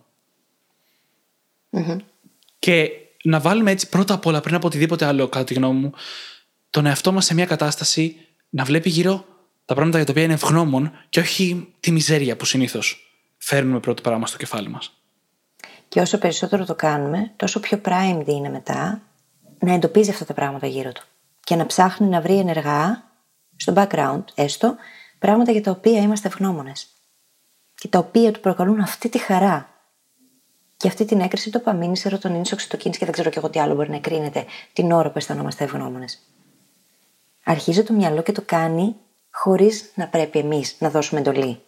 Και 2.58 2.90
να 3.22 3.40
βάλουμε 3.40 3.70
έτσι 3.70 3.88
πρώτα 3.88 4.14
απ' 4.14 4.26
όλα, 4.26 4.40
πριν 4.40 4.54
από 4.54 4.66
οτιδήποτε 4.66 5.04
άλλο, 5.04 5.28
κατά 5.28 5.44
τη 5.44 5.54
γνώμη 5.54 5.78
μου, 5.78 5.92
τον 6.70 6.86
εαυτό 6.86 7.12
μας 7.12 7.24
σε 7.24 7.34
μια 7.34 7.46
κατάσταση 7.46 8.16
να 8.50 8.64
βλέπει 8.64 8.90
γύρω 8.90 9.31
τα 9.72 9.78
πράγματα 9.78 9.96
για 9.96 10.06
τα 10.06 10.12
οποία 10.12 10.24
είναι 10.24 10.32
ευγνώμων 10.32 10.92
και 11.08 11.20
όχι 11.20 11.74
τη 11.80 11.90
μιζέρια 11.90 12.36
που 12.36 12.44
συνήθως 12.44 13.16
φέρνουμε 13.38 13.80
πρώτο 13.80 14.02
πράγμα 14.02 14.26
στο 14.26 14.36
κεφάλι 14.36 14.68
μας. 14.68 14.92
Και 15.88 16.00
όσο 16.00 16.18
περισσότερο 16.18 16.64
το 16.64 16.74
κάνουμε, 16.74 17.32
τόσο 17.36 17.60
πιο 17.60 17.80
primed 17.84 18.24
είναι 18.26 18.48
μετά 18.48 19.02
να 19.58 19.72
εντοπίζει 19.72 20.10
αυτά 20.10 20.24
τα 20.24 20.34
πράγματα 20.34 20.66
γύρω 20.66 20.92
του. 20.92 21.02
Και 21.40 21.56
να 21.56 21.66
ψάχνει 21.66 22.06
να 22.06 22.20
βρει 22.20 22.38
ενεργά, 22.38 23.04
στο 23.56 23.72
background 23.76 24.24
έστω, 24.34 24.76
πράγματα 25.18 25.52
για 25.52 25.62
τα 25.62 25.70
οποία 25.70 26.00
είμαστε 26.00 26.28
ευγνώμονες. 26.28 26.86
Και 27.74 27.88
τα 27.88 27.98
οποία 27.98 28.32
του 28.32 28.40
προκαλούν 28.40 28.80
αυτή 28.80 29.08
τη 29.08 29.18
χαρά. 29.18 29.68
Και 30.76 30.88
αυτή 30.88 31.04
την 31.04 31.20
έκρηση 31.20 31.50
ντοπαμίνης, 31.50 32.00
σερωτονίνης, 32.00 32.52
οξυτοκίνης 32.52 32.98
και 32.98 33.04
δεν 33.04 33.14
ξέρω 33.14 33.30
και 33.30 33.38
εγώ 33.38 33.50
τι 33.50 33.60
άλλο 33.60 33.74
μπορεί 33.74 33.90
να 33.90 33.96
εκρίνεται 33.96 34.44
την 34.72 34.92
ώρα 34.92 35.10
που 35.10 35.18
αισθανόμαστε 35.18 35.64
ευγνώμονες. 35.64 36.18
Αρχίζει 37.44 37.82
το 37.82 37.92
μυαλό 37.92 38.22
και 38.22 38.32
το 38.32 38.42
κάνει 38.42 38.96
χωρίς 39.32 39.90
να 39.94 40.08
πρέπει 40.08 40.38
εμείς 40.38 40.76
να 40.78 40.90
δώσουμε 40.90 41.20
εντολή. 41.20 41.58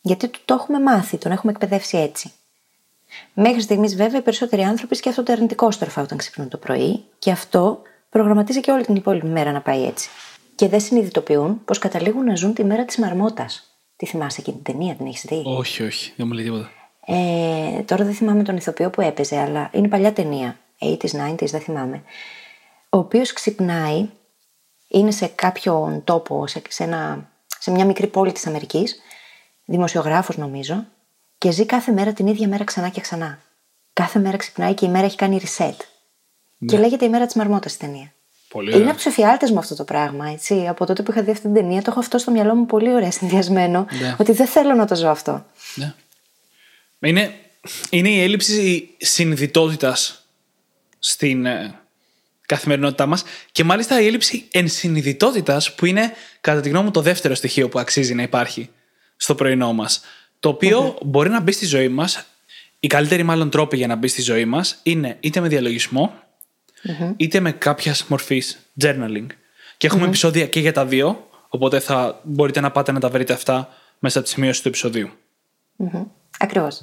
Γιατί 0.00 0.28
του 0.28 0.40
το 0.44 0.54
έχουμε 0.54 0.80
μάθει, 0.80 1.16
τον 1.16 1.32
έχουμε 1.32 1.52
εκπαιδεύσει 1.52 1.98
έτσι. 1.98 2.32
Μέχρι 3.34 3.60
στιγμής, 3.60 3.96
βέβαια, 3.96 4.20
οι 4.20 4.22
περισσότεροι 4.22 4.62
άνθρωποι 4.62 4.94
σκέφτονται 4.94 5.32
αρνητικό 5.32 5.70
στροφά 5.70 6.02
όταν 6.02 6.18
ξυπνούν 6.18 6.48
το 6.48 6.56
πρωί 6.56 7.04
και 7.18 7.30
αυτό 7.30 7.82
προγραμματίζει 8.10 8.60
και 8.60 8.70
όλη 8.70 8.84
την 8.84 8.94
υπόλοιπη 8.94 9.26
μέρα 9.26 9.52
να 9.52 9.60
πάει 9.60 9.84
έτσι. 9.84 10.10
Και 10.54 10.68
δεν 10.68 10.80
συνειδητοποιούν 10.80 11.64
πως 11.64 11.78
καταλήγουν 11.78 12.24
να 12.24 12.34
ζουν 12.34 12.54
τη 12.54 12.64
μέρα 12.64 12.84
της 12.84 12.96
μαρμότας. 12.98 13.64
Τι 13.96 14.06
θυμάσαι 14.06 14.40
εκείνη 14.40 14.60
την 14.62 14.72
ταινία, 14.72 14.94
την 14.94 15.06
έχεις 15.06 15.24
δει; 15.24 15.42
Όχι, 15.44 15.82
όχι, 15.82 16.12
δεν 16.16 16.26
μου 16.26 16.32
λέει 16.32 16.44
τίποτα. 16.44 16.70
Ε, 17.06 17.82
τώρα 17.82 18.04
δεν 18.04 18.14
θυμάμαι 18.14 18.42
τον 18.42 18.56
ηθοποιό 18.56 18.90
που 18.90 19.00
έπαιζε, 19.00 19.38
αλλά 19.38 19.70
είναι 19.72 19.88
παλιά 19.88 20.12
ταινία. 20.12 20.58
80s, 20.78 21.30
90s, 21.30 21.46
δεν 21.50 21.60
θυμάμαι. 21.60 22.02
Ο 22.88 22.98
οποίος 22.98 23.32
ξυπνάει, 23.32 24.08
είναι 24.92 25.10
σε 25.10 25.26
κάποιον 25.26 26.04
τόπο, 26.04 26.46
σε, 26.46 26.62
σε, 26.68 26.84
ένα, 26.84 27.30
σε 27.58 27.70
μια 27.70 27.84
μικρή 27.84 28.06
πόλη 28.06 28.32
της 28.32 28.46
Αμερικής, 28.46 29.00
δημοσιογράφος 29.64 30.36
νομίζω, 30.36 30.86
και 31.38 31.50
ζει 31.50 31.66
κάθε 31.66 31.92
μέρα 31.92 32.12
την 32.12 32.26
ίδια 32.26 32.48
μέρα 32.48 32.64
ξανά 32.64 32.88
και 32.88 33.00
ξανά. 33.00 33.38
Κάθε 33.92 34.18
μέρα 34.18 34.36
ξυπνάει 34.36 34.74
και 34.74 34.86
η 34.86 34.88
μέρα 34.88 35.04
έχει 35.04 35.16
κάνει 35.16 35.40
reset. 35.44 35.76
Και 36.66 36.78
λέγεται 36.78 37.04
η 37.04 37.08
μέρα 37.08 37.26
της 37.26 37.34
μαρμότας 37.34 37.74
η 37.74 37.78
ταινία. 37.78 38.12
Πολύ 38.48 38.66
Είναι 38.66 38.74
ωραία. 38.74 38.88
από 38.88 38.96
τους 38.96 39.06
εφιάλτες 39.06 39.50
μου 39.50 39.58
αυτό 39.58 39.74
το 39.74 39.84
πράγμα, 39.84 40.28
έτσι. 40.28 40.66
Από 40.68 40.86
τότε 40.86 41.02
που 41.02 41.10
είχα 41.10 41.22
δει 41.22 41.30
αυτή 41.30 41.42
την 41.42 41.54
ταινία, 41.54 41.82
το 41.82 41.90
έχω 41.90 42.00
αυτό 42.00 42.18
στο 42.18 42.30
μυαλό 42.30 42.54
μου 42.54 42.66
πολύ 42.66 42.92
ωραία 42.92 43.10
συνδυασμένο. 43.10 43.86
Ναι. 44.00 44.16
Ότι 44.18 44.32
δεν 44.32 44.46
θέλω 44.46 44.74
να 44.74 44.86
το 44.86 44.94
ζω 44.94 45.08
αυτό. 45.08 45.46
Ναι. 45.74 45.94
Είναι, 47.00 47.34
είναι 47.90 48.08
η 48.08 48.22
έλλειψη 48.22 48.88
συνειδητότητα 48.98 49.96
στην 50.98 51.46
ε, 51.46 51.79
καθημερινότητά 52.50 53.06
μας 53.06 53.24
και 53.52 53.64
μάλιστα 53.64 54.00
η 54.00 54.06
έλλειψη 54.06 54.44
ενσυνειδητότητας 54.50 55.74
που 55.74 55.86
είναι, 55.86 56.12
κατά 56.40 56.60
τη 56.60 56.68
γνώμη 56.68 56.84
μου, 56.84 56.90
το 56.90 57.00
δεύτερο 57.00 57.34
στοιχείο 57.34 57.68
που 57.68 57.78
αξίζει 57.78 58.14
να 58.14 58.22
υπάρχει 58.22 58.70
στο 59.16 59.34
πρωινό 59.34 59.72
μας. 59.72 60.00
Το 60.40 60.48
οποιο 60.48 60.98
μπορεί 61.04 61.28
να 61.28 61.40
μπει 61.40 61.52
στη 61.52 61.66
ζωή 61.66 61.88
μας. 61.88 62.24
Οι 62.80 62.86
καλύτεροι 62.86 63.22
μάλλον 63.22 63.50
τρόποι 63.50 63.76
για 63.76 63.86
να 63.86 63.94
μπει 63.96 64.08
στη 64.08 64.22
ζωή 64.22 64.44
μας 64.44 64.78
είναι 64.82 65.16
είτε 65.20 65.40
με 65.40 65.48
διαλογισμό, 65.48 66.14
είτε 67.16 67.40
με 67.40 67.52
κάποιας 67.52 68.04
μορφής 68.04 68.58
journaling. 68.82 69.26
Και 69.76 69.86
εχουμε 69.86 70.06
επεισόδια 70.06 70.46
και 70.46 70.60
για 70.60 70.72
τα 70.72 70.86
δύο, 70.86 71.28
οπότε 71.48 71.80
θα 71.80 72.20
μπορείτε 72.22 72.60
να 72.60 72.70
πάτε 72.70 72.92
να 72.92 73.00
τα 73.00 73.08
βρείτε 73.08 73.32
αυτά 73.32 73.68
μέσα 73.98 74.18
από 74.18 74.26
τη 74.26 74.32
σημείωση 74.32 74.62
του 74.62 74.68
επεισοδίου. 74.68 75.10
Ακριβώς. 76.38 76.80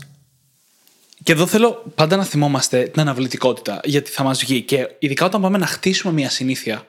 Και 1.24 1.32
εδώ 1.32 1.48
θέλω 1.48 1.84
πάντα 1.96 2.16
να 2.16 2.24
θυμόμαστε 2.24 2.84
την 2.84 3.02
αναβλητικότητα, 3.02 3.80
γιατί 3.84 4.12
θα 4.12 4.24
μας 4.24 4.40
βγει. 4.40 4.62
Και 4.62 4.90
ειδικά 5.00 5.26
όταν 5.26 5.42
πάμε 5.42 5.58
να 5.58 5.66
χτίσουμε 5.66 6.14
μια 6.14 6.30
συνήθεια, 6.30 6.88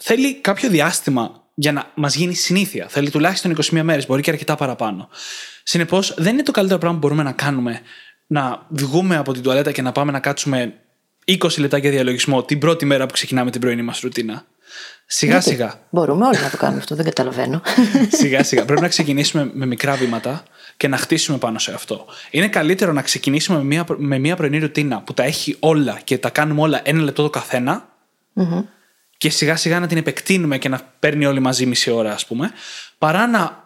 θέλει 0.00 0.34
κάποιο 0.34 0.68
διάστημα 0.68 1.42
για 1.54 1.72
να 1.72 1.90
μας 1.94 2.14
γίνει 2.14 2.34
συνήθεια. 2.34 2.86
Θέλει 2.88 3.10
τουλάχιστον 3.10 3.56
21 3.70 3.82
μέρες, 3.82 4.06
μπορεί 4.06 4.22
και 4.22 4.30
αρκετά 4.30 4.56
παραπάνω. 4.56 5.08
Συνεπώς, 5.62 6.14
δεν 6.16 6.32
είναι 6.32 6.42
το 6.42 6.52
καλύτερο 6.52 6.78
πράγμα 6.78 6.98
που 6.98 7.06
μπορούμε 7.06 7.22
να 7.28 7.32
κάνουμε 7.32 7.80
να 8.26 8.66
βγούμε 8.68 9.16
από 9.16 9.32
την 9.32 9.42
τουαλέτα 9.42 9.72
και 9.72 9.82
να 9.82 9.92
πάμε 9.92 10.12
να 10.12 10.20
κάτσουμε 10.20 10.74
20 11.26 11.58
λεπτά 11.58 11.78
για 11.78 11.90
διαλογισμό 11.90 12.42
την 12.42 12.58
πρώτη 12.58 12.84
μέρα 12.84 13.06
που 13.06 13.12
ξεκινάμε 13.12 13.50
την 13.50 13.60
πρωινή 13.60 13.82
μας 13.82 14.00
ρουτίνα. 14.00 14.44
Σιγά 15.06 15.40
σιγά. 15.40 15.80
Μπορούμε 15.90 16.26
όλοι 16.26 16.38
να 16.38 16.50
το 16.50 16.56
κάνουμε 16.56 16.78
αυτό, 16.78 16.94
δεν 16.94 17.04
καταλαβαίνω. 17.04 17.62
Σιγά 18.20 18.42
σιγά. 18.42 18.64
Πρέπει 18.64 18.80
να 18.80 18.88
ξεκινήσουμε 18.88 19.50
με 19.54 19.66
μικρά 19.66 19.94
βήματα 19.94 20.42
και 20.76 20.88
να 20.88 20.96
χτίσουμε 20.96 21.38
πάνω 21.38 21.58
σε 21.58 21.72
αυτό. 21.74 22.06
Είναι 22.30 22.48
καλύτερο 22.48 22.92
να 22.92 23.02
ξεκινήσουμε 23.02 23.58
με 23.58 23.64
μια, 23.64 23.84
με 23.96 24.18
μια 24.18 24.36
πρωινή 24.36 24.58
ρουτίνα 24.58 25.00
που 25.00 25.14
τα 25.14 25.22
έχει 25.22 25.56
όλα 25.60 26.00
και 26.04 26.18
τα 26.18 26.30
κάνουμε 26.30 26.60
όλα 26.60 26.80
ένα 26.84 27.00
λεπτό 27.02 27.22
το 27.22 27.30
καθενα 27.30 27.88
και 29.16 29.30
σιγά 29.30 29.56
σιγά 29.56 29.80
να 29.80 29.86
την 29.86 29.96
επεκτείνουμε 29.96 30.58
και 30.58 30.68
να 30.68 30.80
παίρνει 30.98 31.26
όλη 31.26 31.40
μαζί 31.40 31.66
μισή 31.66 31.90
ώρα, 31.90 32.12
ας 32.12 32.26
πούμε, 32.26 32.50
παρά 32.98 33.26
να 33.26 33.62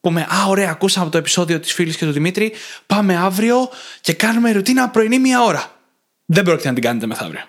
πούμε 0.00 0.20
Α, 0.20 0.48
ωραία, 0.48 0.70
ακούσαμε 0.70 1.04
από 1.04 1.12
το 1.12 1.18
επεισόδιο 1.18 1.60
της 1.60 1.72
φίλης 1.72 1.96
και 1.96 2.04
του 2.04 2.12
Δημήτρη. 2.12 2.52
Πάμε 2.86 3.16
αύριο 3.16 3.68
και 4.00 4.12
κάνουμε 4.12 4.52
ρουτίνα 4.52 4.88
πρωινή 4.88 5.18
μία 5.18 5.42
ώρα. 5.42 5.72
Δεν 6.24 6.44
πρόκειται 6.44 6.68
να 6.68 6.74
την 6.74 6.82
κάνετε 6.82 7.06
μεθαύριο. 7.06 7.40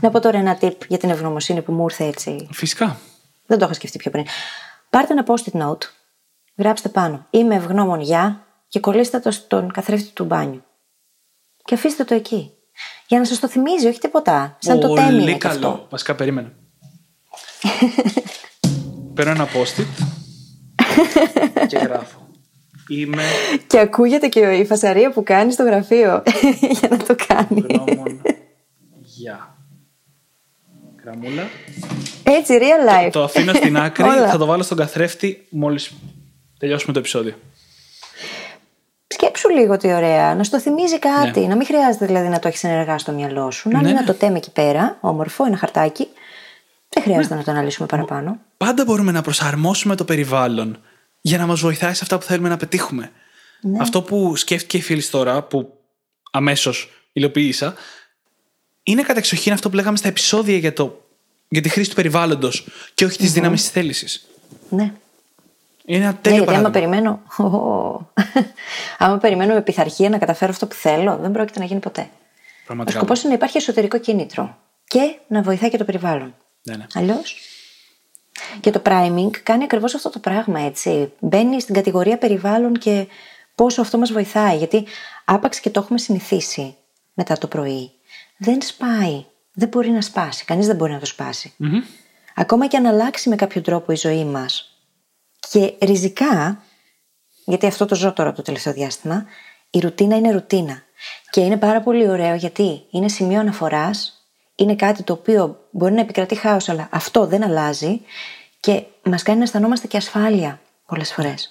να 0.00 0.10
πω 0.10 0.20
τώρα 0.20 0.38
ένα 0.38 0.58
tip 0.60 0.76
για 0.88 0.98
την 0.98 1.10
ευγνωμοσύνη 1.10 1.62
που 1.62 1.72
μου 1.72 1.84
ήρθε 1.84 2.04
έτσι. 2.04 2.48
Φυσικά. 2.52 2.98
Δεν 3.46 3.58
το 3.58 3.64
είχα 3.64 3.74
σκεφτεί 3.74 3.98
πιο 3.98 4.10
πριν. 4.10 4.24
Πάρτε 4.90 5.12
ένα 5.12 5.24
post-it 5.26 5.60
note, 5.60 5.88
γράψτε 6.56 6.88
πάνω. 6.88 7.26
Είμαι 7.30 7.54
ευγνώμων 7.54 8.00
για 8.00 8.46
και 8.68 8.80
κολλήστε 8.80 9.18
το 9.20 9.30
στον 9.30 9.72
καθρέφτη 9.72 10.10
του 10.12 10.24
μπάνιου. 10.24 10.62
Και 11.64 11.74
αφήστε 11.74 12.04
το 12.04 12.14
εκεί. 12.14 12.50
Για 13.06 13.18
να 13.18 13.24
σας 13.24 13.38
το 13.40 13.48
θυμίζει, 13.48 13.86
όχι 13.86 13.98
τίποτα. 13.98 14.56
Σαν 14.60 14.80
το 14.80 14.94
τέμι 14.94 15.08
είναι 15.08 15.18
Πολύ 15.20 15.32
και 15.32 15.38
καλό. 15.38 15.68
αυτό. 15.68 15.86
Βασικά, 15.90 16.14
περίμενε. 16.14 16.52
Παίρνω 19.14 19.30
ένα 19.30 19.46
post-it 19.46 20.04
και 21.68 21.76
γράφω. 21.78 22.18
Είμαι 22.88 23.22
Και 23.66 23.78
ακούγεται 23.78 24.28
και 24.28 24.40
η 24.40 24.64
φασαρία 24.64 25.10
που 25.12 25.22
κάνει 25.22 25.52
στο 25.52 25.62
γραφείο 25.62 26.22
για 26.80 26.88
να 26.88 26.96
το 26.96 27.14
κάνει. 27.26 27.60
γνώμων 27.68 28.22
για. 29.00 29.56
Γραμμούλα. 31.02 31.42
Έτσι, 32.22 32.58
real 32.60 33.06
life. 33.06 33.10
Το 33.12 33.22
αφήνω 33.22 33.52
στην 33.54 33.76
άκρη, 33.76 34.04
Όλα. 34.08 34.28
θα 34.30 34.38
το 34.38 34.46
βάλω 34.46 34.62
στον 34.62 34.76
καθρέφτη 34.76 35.46
μόλις 35.50 35.92
τελειώσουμε 36.64 36.92
το 36.92 36.98
επεισόδιο. 36.98 37.34
Σκέψου 39.06 39.48
λίγο 39.48 39.76
τι 39.76 39.92
ωραία. 39.92 40.34
Να 40.34 40.44
στο 40.44 40.60
θυμίζει 40.60 40.98
κάτι. 40.98 41.40
Να 41.40 41.56
μην 41.56 41.66
χρειάζεται 41.66 42.06
δηλαδή 42.06 42.28
να 42.28 42.38
το 42.38 42.48
έχεις 42.48 42.64
ενεργά 42.64 42.98
στο 42.98 43.12
μυαλό 43.12 43.50
σου. 43.50 43.68
Να 43.68 43.74
Ναι, 43.74 43.82
είναι 43.82 43.92
ναι. 43.92 43.98
ένα 43.98 44.06
το 44.06 44.18
τέμι 44.18 44.36
εκεί 44.36 44.50
πέρα, 44.50 44.98
όμορφο, 45.00 45.44
ένα 45.44 45.56
χαρτάκι. 45.56 46.08
Δεν 46.88 47.02
χρειάζεται 47.02 47.34
να 47.34 47.42
το 47.42 47.50
αναλύσουμε 47.50 47.86
παραπάνω. 47.86 48.38
Πάντα 48.56 48.84
μπορούμε 48.84 49.12
να 49.12 49.22
προσαρμόσουμε 49.22 49.94
το 49.96 50.04
περιβάλλον 50.04 50.78
για 51.20 51.38
να 51.38 51.46
μας 51.46 51.60
βοηθάει 51.60 51.94
σε 51.94 52.00
αυτά 52.02 52.18
που 52.18 52.24
θέλουμε 52.24 52.48
να 52.48 52.56
πετύχουμε. 52.56 53.10
Αυτό 53.78 54.02
που 54.02 54.36
σκέφτηκε 54.36 54.76
η 54.76 54.80
φίλης 54.80 55.10
τώρα, 55.10 55.42
που 55.42 55.78
αμέσως 56.30 56.90
υλοποίησα, 57.12 57.74
είναι 58.82 59.02
κατεξοχήν 59.02 59.52
αυτό 59.52 59.70
που 59.70 59.74
λέγαμε 59.74 59.96
στα 59.96 60.08
επεισόδια 60.08 60.56
για, 60.56 60.72
το, 60.72 61.04
για 61.48 61.60
τη 61.60 61.68
χρήση 61.68 61.88
του 61.88 61.94
περιβάλλοντος 61.94 62.66
και 62.94 63.04
όχι 63.04 63.18
τη 63.18 63.26
δύναμη 63.26 63.56
της 63.56 63.68
θέλησης. 63.68 64.26
Ναι. 64.68 64.92
Είναι 65.86 65.98
ένα 66.04 66.10
Ναι, 66.12 66.18
τέλειο 66.20 66.42
γιατί 66.42 66.56
άμα 66.56 66.70
παράδειγμα. 66.70 66.70
περιμένω. 66.70 67.22
Ω. 67.58 68.12
άμα 68.98 69.18
περιμένω 69.18 69.54
με 69.54 69.62
πειθαρχία 69.62 70.08
να 70.08 70.18
καταφέρω 70.18 70.50
αυτό 70.50 70.66
που 70.66 70.74
θέλω, 70.74 71.16
δεν 71.16 71.30
πρόκειται 71.30 71.58
να 71.58 71.64
γίνει 71.64 71.80
ποτέ. 71.80 72.00
Ο 72.00 72.66
Πραγματικά. 72.66 72.98
σκοπό 72.98 73.12
είναι 73.14 73.28
να 73.28 73.34
υπάρχει 73.34 73.56
εσωτερικό 73.56 73.98
κίνητρο 73.98 74.56
και 74.86 75.18
να 75.26 75.42
βοηθάει 75.42 75.70
και 75.70 75.76
το 75.78 75.84
περιβάλλον. 75.84 76.34
Ναι, 76.62 76.76
ναι. 76.76 76.86
Αλλιώς. 76.94 77.36
Και 78.60 78.70
το 78.70 78.82
priming 78.84 79.30
κάνει 79.42 79.64
ακριβώς 79.64 79.94
αυτό 79.94 80.10
το 80.10 80.18
πράγμα, 80.18 80.60
έτσι. 80.60 81.12
Μπαίνει 81.18 81.60
στην 81.60 81.74
κατηγορία 81.74 82.18
περιβάλλον 82.18 82.72
και 82.78 83.06
πόσο 83.54 83.80
αυτό 83.80 83.98
μας 83.98 84.12
βοηθάει. 84.12 84.56
Γιατί 84.56 84.86
άπαξ 85.24 85.60
και 85.60 85.70
το 85.70 85.80
έχουμε 85.80 85.98
συνηθίσει 85.98 86.76
μετά 87.14 87.38
το 87.38 87.46
πρωί. 87.46 87.90
Δεν 88.36 88.62
σπάει. 88.62 89.24
Δεν 89.52 89.68
μπορεί 89.68 89.90
να 89.90 90.00
σπάσει. 90.00 90.44
Κανείς 90.44 90.66
δεν 90.66 90.76
μπορεί 90.76 90.92
να 90.92 90.98
το 90.98 91.06
σπάσει. 91.06 91.52
Ακόμα 92.34 92.66
και 92.66 92.76
αν 92.76 92.86
αλλάξει 92.86 93.28
με 93.28 93.36
κάποιο 93.36 93.60
τρόπο 93.60 93.92
η 93.92 93.96
ζωή 93.96 94.24
μας 94.24 94.73
και 95.50 95.74
ριζικά, 95.80 96.62
γιατί 97.44 97.66
αυτό 97.66 97.86
το 97.86 97.94
ζω 97.94 98.12
τώρα 98.12 98.32
το 98.32 98.42
τελευταίο 98.42 98.72
διάστημα, 98.72 99.24
η 99.70 99.78
ρουτίνα 99.78 100.16
είναι 100.16 100.30
ρουτίνα. 100.30 100.82
Και 101.30 101.40
είναι 101.40 101.56
πάρα 101.56 101.80
πολύ 101.80 102.08
ωραίο 102.08 102.34
γιατί 102.34 102.86
είναι 102.90 103.08
σημείο 103.08 103.40
αναφοράς, 103.40 104.26
είναι 104.54 104.76
κάτι 104.76 105.02
το 105.02 105.12
οποίο 105.12 105.68
μπορεί 105.70 105.92
να 105.92 106.00
επικρατεί 106.00 106.34
χάος, 106.34 106.68
αλλά 106.68 106.88
αυτό 106.92 107.26
δεν 107.26 107.44
αλλάζει 107.44 108.00
και 108.60 108.84
μας 109.02 109.22
κάνει 109.22 109.38
να 109.38 109.44
αισθανόμαστε 109.44 109.86
και 109.86 109.96
ασφάλεια 109.96 110.60
πολλές 110.86 111.12
φορές. 111.12 111.50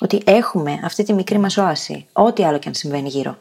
Ότι 0.00 0.22
έχουμε 0.24 0.80
αυτή 0.84 1.02
τη 1.02 1.12
μικρή 1.12 1.38
μας 1.38 1.56
όαση, 1.56 2.06
ό,τι 2.12 2.44
άλλο 2.44 2.58
και 2.58 2.68
αν 2.68 2.74
συμβαίνει 2.74 3.08
γύρω. 3.08 3.38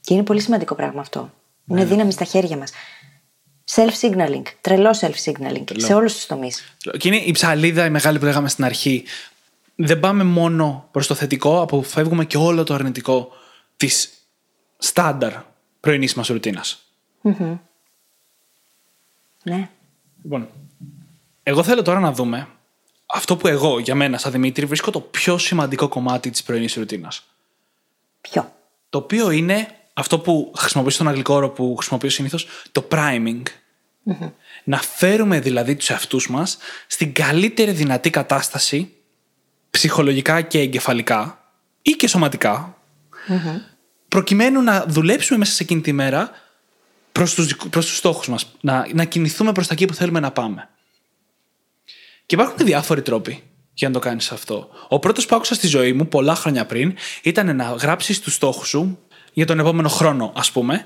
Και 0.00 0.14
είναι 0.14 0.22
πολύ 0.22 0.40
σημαντικό 0.40 0.74
πράγμα 0.74 1.00
αυτό. 1.00 1.30
Είναι 1.66 1.84
δύναμη 1.84 2.12
στα 2.12 2.24
χέρια 2.24 2.56
μας. 2.56 2.72
Self-signaling, 3.70 4.42
τρελό 4.60 4.96
self-signaling 5.00 5.64
σε 5.76 5.94
όλους 5.94 6.14
τους 6.14 6.26
τομείς. 6.26 6.76
Και 6.98 7.08
είναι 7.08 7.16
η 7.16 7.30
ψαλίδα 7.32 7.84
η 7.84 7.90
μεγάλη 7.90 8.18
που 8.18 8.24
λέγαμε 8.24 8.48
στην 8.48 8.64
αρχή. 8.64 9.04
Δεν 9.74 10.00
πάμε 10.00 10.24
μόνο 10.24 10.88
προς 10.90 11.06
το 11.06 11.14
θετικό, 11.14 11.60
αποφεύγουμε 11.60 12.24
και 12.24 12.36
όλο 12.36 12.64
το 12.64 12.74
αρνητικό 12.74 13.32
της 13.76 14.10
στάνταρ 14.78 15.32
πρωινής 15.80 16.14
μας 16.14 16.28
ρουτίνας. 16.28 16.86
Ναι. 19.44 19.68
Λοιπόν, 20.22 20.48
εγώ 21.42 21.62
θέλω 21.62 21.82
τώρα 21.82 22.00
να 22.00 22.12
δούμε 22.12 22.48
αυτό 23.14 23.36
που 23.36 23.48
εγώ 23.48 23.78
για 23.78 23.94
μένα, 23.94 24.18
σαν 24.18 24.32
Δημήτρη, 24.32 24.66
βρίσκω 24.66 24.90
το 24.90 25.00
πιο 25.00 25.38
σημαντικό 25.38 25.88
κομμάτι 25.88 26.30
της 26.30 26.42
πρωινής 26.42 26.74
ρουτίνας. 26.74 27.22
Ποιο; 28.20 28.52
Το 28.90 28.98
οποίο 28.98 29.30
είναι 29.30 29.68
αυτό 29.92 30.18
που 30.18 30.52
χρησιμοποιήσω 30.56 30.94
στον 30.96 31.08
αγγλικό 31.08 31.34
όρο 31.34 31.50
που 31.50 31.76
χρησιμοποιώ 31.76 32.10
συνήθως, 32.10 32.46
το 32.72 32.88
priming. 32.90 33.42
Να 34.64 34.78
φέρουμε 34.78 35.40
δηλαδή 35.40 35.76
τους 35.76 35.90
εαυτούς 35.90 36.28
μας 36.30 36.58
στην 36.86 37.12
καλύτερη 37.12 37.70
δυνατή 37.70 38.10
κατάσταση 38.10 38.92
ψυχολογικά 39.70 40.40
και 40.40 40.58
εγκεφαλικά 40.58 41.50
ή 41.82 41.90
και 41.90 42.08
σωματικά 42.08 42.76
προκειμένου 44.08 44.62
να 44.62 44.84
δουλέψουμε 44.88 45.38
μέσα 45.38 45.52
σε 45.52 45.62
εκείνη 45.62 45.80
τη 45.80 45.92
μέρα 45.92 46.30
προς 47.12 47.34
τους, 47.34 47.46
δικου- 47.46 47.70
προς 47.70 47.86
τους 47.86 47.96
στόχους 47.96 48.28
μας. 48.28 48.46
Να, 48.60 48.86
να 48.94 49.04
κινηθούμε 49.04 49.52
προς 49.52 49.66
τα 49.66 49.74
εκεί 49.74 49.84
που 49.86 49.94
θέλουμε 49.94 50.20
να 50.20 50.30
πάμε. 50.30 50.68
Και 52.26 52.34
υπάρχουν 52.34 52.66
διάφοροι 52.66 53.02
τρόποι 53.02 53.42
για 53.74 53.88
να 53.88 53.94
το 53.94 54.00
κάνεις 54.00 54.32
αυτό. 54.32 54.68
Ο 54.88 54.98
πρώτος 54.98 55.26
που 55.26 55.36
άκουσα 55.36 55.54
στη 55.54 55.66
ζωή 55.66 55.92
μου 55.92 56.08
πολλά 56.08 56.34
χρόνια 56.34 56.66
πριν 56.66 56.94
ήταν 57.22 57.56
να 57.56 57.64
γράψεις 57.64 58.20
τους 58.20 58.34
στόχους 58.34 58.68
σου 58.68 58.98
για 59.32 59.46
τον 59.46 59.58
επόμενο 59.58 59.88
χρόνο 59.88 60.32
ας 60.36 60.50
πούμε 60.52 60.84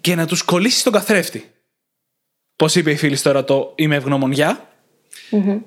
και 0.00 0.14
να 0.14 0.26
τους 0.26 0.42
κολλήσεις 0.42 0.80
στον 0.80 0.92
καθρέφτη. 0.92 1.50
Πώς 2.56 2.74
είπε 2.74 2.90
η 2.90 2.96
φίλη 2.96 3.18
τώρα 3.18 3.44
το 3.44 3.72
είμαι 3.74 3.96
ευγνώμων 3.96 4.32
για. 4.32 4.68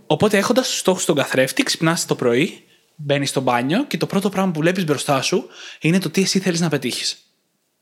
Οπότε 0.08 0.38
έχοντας 0.38 0.68
τους 0.68 0.78
στόχους 0.78 1.02
στον 1.02 1.16
καθρέφτη, 1.16 1.64
ξυπνάς 1.64 2.06
το 2.06 2.16
πρωί, 2.16 2.64
μπαίνεις 2.96 3.30
στο 3.30 3.42
μπάνιο 3.42 3.86
και 3.86 3.98
το 3.98 4.06
πρώτο 4.06 4.30
πράγμα 4.30 4.52
που 4.52 4.60
βλέπεις 4.60 4.86
μπροστά 4.86 5.22
σου 5.22 5.48
είναι 5.82 6.00
το 6.00 6.10
τι 6.10 6.22
εσύ 6.22 6.40
θέλεις 6.40 6.60
να 6.60 6.70
πετύχεις. 6.70 7.18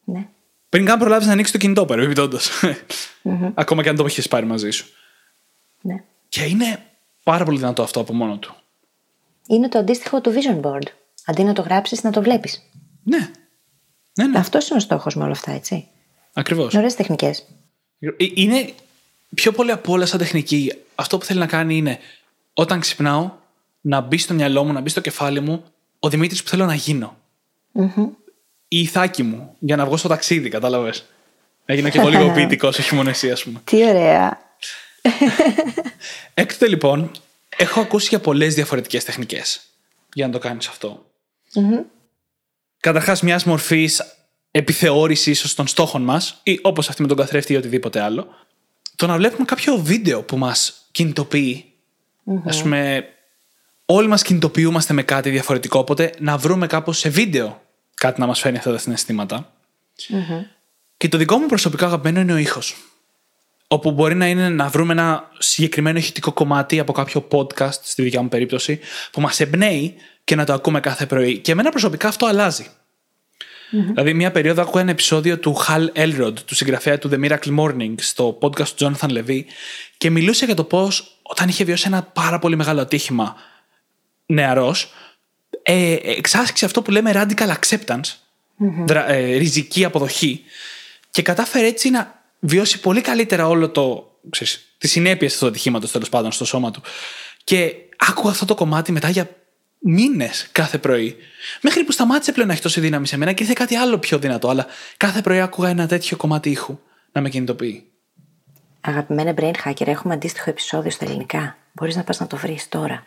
Ναι. 0.03 0.27
Πριν 0.69 0.85
καν 0.85 0.99
προλάβεις 0.99 1.25
να 1.27 1.31
ανοίξεις 1.31 1.53
το 1.53 1.59
κινητό, 1.59 1.85
παρεμπιπτόντω. 1.85 2.37
Ακόμα 3.53 3.83
και 3.83 3.89
αν 3.89 3.95
το 3.95 4.05
έχεις 4.05 4.27
πάρει 4.27 4.45
μαζί 4.45 4.69
σου. 4.69 4.85
ναι. 5.81 6.03
Και 6.29 6.43
είναι 6.43 6.85
πάρα 7.23 7.45
πολύ 7.45 7.57
δυνατό 7.57 7.81
αυτό 7.83 7.99
από 7.99 8.13
μόνο 8.13 8.37
του. 8.37 8.55
Είναι 9.47 9.69
το 9.69 9.79
αντίστοιχο 9.79 10.21
του 10.21 10.31
vision 10.33 10.61
board. 10.61 10.87
Αντί 11.25 11.43
να 11.43 11.53
το 11.53 11.61
γράψεις, 11.61 12.03
να 12.03 12.11
το 12.11 12.21
βλέπεις. 12.21 12.61
Ναι. 13.03 13.31
Ναι, 14.19 14.27
ναι. 14.27 14.37
Αυτός 14.37 14.67
είναι 14.69 14.77
ο 14.77 14.81
στόχος 14.81 15.15
με 15.15 15.23
όλα 15.23 15.31
αυτά, 15.31 15.51
έτσι. 15.51 15.87
Ακριβώς. 16.33 16.73
Είναι 16.73 16.81
ωραίε 16.83 16.95
τεχνικέ. 16.95 17.31
Είναι 18.33 18.73
πιο 19.35 19.51
πολύ 19.51 19.71
από 19.71 19.91
όλα 19.91 20.05
σαν 20.05 20.19
τεχνική. 20.19 20.73
Αυτό 20.95 21.17
που 21.17 21.25
θέλει 21.25 21.39
να 21.39 21.45
κάνει 21.45 21.77
είναι 21.77 21.99
όταν 22.53 22.79
ξυπνάω 22.79 23.31
να 23.81 24.01
μπει 24.01 24.17
στο 24.17 24.33
μυαλό 24.33 24.63
μου, 24.63 24.73
να 24.73 24.81
μπει 24.81 24.89
στο 24.89 25.01
κεφάλι 25.01 25.39
μου 25.39 25.63
ο 25.99 26.09
Δημήτρης 26.09 26.43
που 26.43 26.49
θέλω 26.49 26.65
να 26.65 26.73
γίνω. 26.73 27.17
Η 28.67 28.79
ηθάκη 28.79 29.23
μου 29.23 29.55
για 29.59 29.75
να 29.75 29.85
βγω 29.85 29.97
στο 29.97 30.07
ταξίδι, 30.07 30.49
κατάλαβες. 30.49 31.05
Να 31.65 31.73
γίνω 31.75 31.89
και 31.89 31.99
εγώ 31.99 32.09
λίγο 32.09 32.31
ποιητικός, 32.35 32.79
όχι 32.79 32.95
μόνο 32.95 33.09
εσύ, 33.09 33.31
ας 33.31 33.43
πούμε. 33.43 33.61
Τι 33.63 33.85
ωραία. 33.85 34.39
Έκτοτε 36.33 36.67
λοιπόν, 36.67 37.11
έχω 37.57 37.79
ακούσει 37.79 38.07
για 38.09 38.19
πολλές 38.19 38.53
διαφορετικές 38.53 39.03
τεχνικές 39.03 39.61
για 40.13 40.27
να 40.27 40.31
το 40.31 40.39
κάνεις 40.39 40.67
αυτό. 40.67 41.05
Καταρχάς, 42.79 43.21
μιας 43.21 43.43
μορφής 43.43 44.03
επιθεώρησης 44.51 45.43
ίσω 45.43 45.55
των 45.55 45.67
στόχων 45.67 46.01
μας, 46.01 46.39
ή 46.43 46.59
όπως 46.61 46.89
αυτή 46.89 47.01
με 47.01 47.07
τον 47.07 47.17
καθρέφτη 47.17 47.53
ή 47.53 47.55
οτιδήποτε 47.55 48.01
άλλο, 48.01 48.27
το 48.95 49.07
να 49.07 49.17
βλέπουμε 49.17 49.45
κάποιο 49.45 49.77
βίντεο 49.77 50.23
που 50.23 50.37
μας 50.37 50.87
κινητοποιεί. 50.91 51.73
Α 52.25 52.61
πούμε, 52.61 53.05
όλοι 53.85 54.07
μας 54.07 54.21
κινητοποιούμαστε 54.21 54.93
με 54.93 55.03
κάτι 55.03 55.29
διαφορετικό, 55.29 55.79
οπότε 55.79 56.11
να 56.19 56.37
βρούμε 56.37 56.67
κάπως 56.67 56.97
σε 56.97 57.09
βίντεο 57.09 57.61
κάτι 57.95 58.19
να 58.19 58.25
μας 58.25 58.39
φέρνει 58.39 58.57
αυτά 58.57 58.71
τα 58.71 58.77
συναισθηματα 58.77 59.53
Και 60.97 61.09
το 61.09 61.17
δικό 61.17 61.37
μου 61.37 61.45
προσωπικό 61.45 61.85
αγαπημένο 61.85 62.19
είναι 62.19 62.33
ο 62.33 62.37
ήχος. 62.37 62.75
Όπου 63.67 63.91
μπορεί 63.91 64.15
να 64.15 64.27
είναι 64.27 64.49
να 64.49 64.67
βρούμε 64.67 64.91
ένα 64.91 65.31
συγκεκριμένο 65.37 65.97
ηχητικό 65.97 66.31
κομμάτι 66.31 66.79
από 66.79 66.93
κάποιο 66.93 67.27
podcast, 67.31 67.73
στη 67.81 68.01
δικιά 68.01 68.21
μου 68.21 68.29
περίπτωση, 68.29 68.79
που 69.11 69.21
μας 69.21 69.39
εμπνέει 69.39 69.95
και 70.23 70.35
να 70.35 70.45
το 70.45 70.53
ακούμε 70.53 70.79
κάθε 70.79 71.05
πρωί. 71.05 71.37
Και 71.37 71.51
εμένα 71.51 71.69
προσωπικά 71.69 72.07
αυτό 72.07 72.25
αλλάζει. 72.25 72.67
Δηλαδή, 73.71 74.13
μία 74.13 74.31
περίοδο 74.31 74.61
άκουγα 74.61 74.81
ένα 74.81 74.91
επεισόδιο 74.91 75.39
του 75.39 75.57
Hal 75.67 75.87
Elrod, 75.93 76.33
του 76.45 76.55
συγγραφέα 76.55 76.97
του 76.97 77.09
The 77.13 77.25
Miracle 77.25 77.59
Morning, 77.59 77.93
στο 77.97 78.37
podcast 78.41 78.67
του 78.67 78.85
Jonathan 78.85 79.09
Levy, 79.09 79.41
και 79.97 80.09
μιλούσε 80.09 80.45
για 80.45 80.55
το 80.55 80.63
πώς 80.63 81.19
όταν 81.21 81.47
είχε 81.47 81.63
βιώσει 81.63 81.83
ένα 81.87 82.03
πάρα 82.03 82.39
πολύ 82.39 82.55
μεγάλο 82.55 82.81
ατύχημα 82.81 83.35
νεαρός, 84.25 84.93
ε, 85.61 85.95
εξάσκησε 86.01 86.65
αυτό 86.65 86.81
που 86.81 86.91
λέμε 86.91 87.11
radical 87.13 87.53
acceptance, 87.53 88.15
δρα, 88.85 89.09
ε, 89.09 89.35
ριζική 89.35 89.85
αποδοχή, 89.85 90.43
και 91.11 91.21
κατάφερε 91.21 91.67
έτσι 91.67 91.89
να 91.89 92.23
βιώσει 92.39 92.79
πολύ 92.79 93.01
καλύτερα 93.01 93.47
όλο 93.47 93.69
το. 93.69 94.13
Ξέρεις, 94.29 94.73
τις 94.77 94.91
συνέπειες 94.91 95.37
του 95.37 95.47
ατυχήματος 95.47 95.91
τέλος 95.91 96.09
πάντων 96.09 96.31
στο 96.31 96.45
σώμα 96.45 96.71
του. 96.71 96.81
Και 97.43 97.73
άκουγα 97.97 98.29
αυτό 98.29 98.45
το 98.45 98.55
κομμάτι 98.55 98.91
μετά 98.91 99.09
για 99.09 99.29
μήνες 99.79 100.49
κάθε 100.51 100.77
πρωί. 100.77 101.15
Μέχρι 101.61 101.83
που 101.83 101.91
σταμάτησε 101.91 102.31
πλέον 102.31 102.47
να 102.47 102.53
έχει 102.53 102.61
τόση 102.61 102.79
δύναμη 102.79 103.07
σε 103.07 103.17
μένα 103.17 103.33
και 103.33 103.43
ήρθε 103.43 103.55
κάτι 103.55 103.75
άλλο 103.75 103.97
πιο 103.97 104.17
δυνατό. 104.17 104.49
Αλλά 104.49 104.65
κάθε 104.97 105.21
πρωί 105.21 105.39
άκουγα 105.39 105.69
ένα 105.69 105.87
τέτοιο 105.87 106.17
κομμάτι 106.17 106.49
ήχου 106.49 106.79
να 107.11 107.21
με 107.21 107.29
κινητοποιεί. 107.29 107.83
Αγαπημένα 108.81 109.33
Brain 109.37 109.53
Hacker, 109.65 109.87
έχουμε 109.87 110.13
αντίστοιχο 110.13 110.49
επεισόδιο 110.49 110.91
στα 110.91 111.05
ελληνικά. 111.05 111.57
Μπορείς 111.71 111.95
να 111.95 112.03
πας 112.03 112.19
να 112.19 112.27
το 112.27 112.37
βρεις 112.37 112.69
τώρα. 112.69 113.05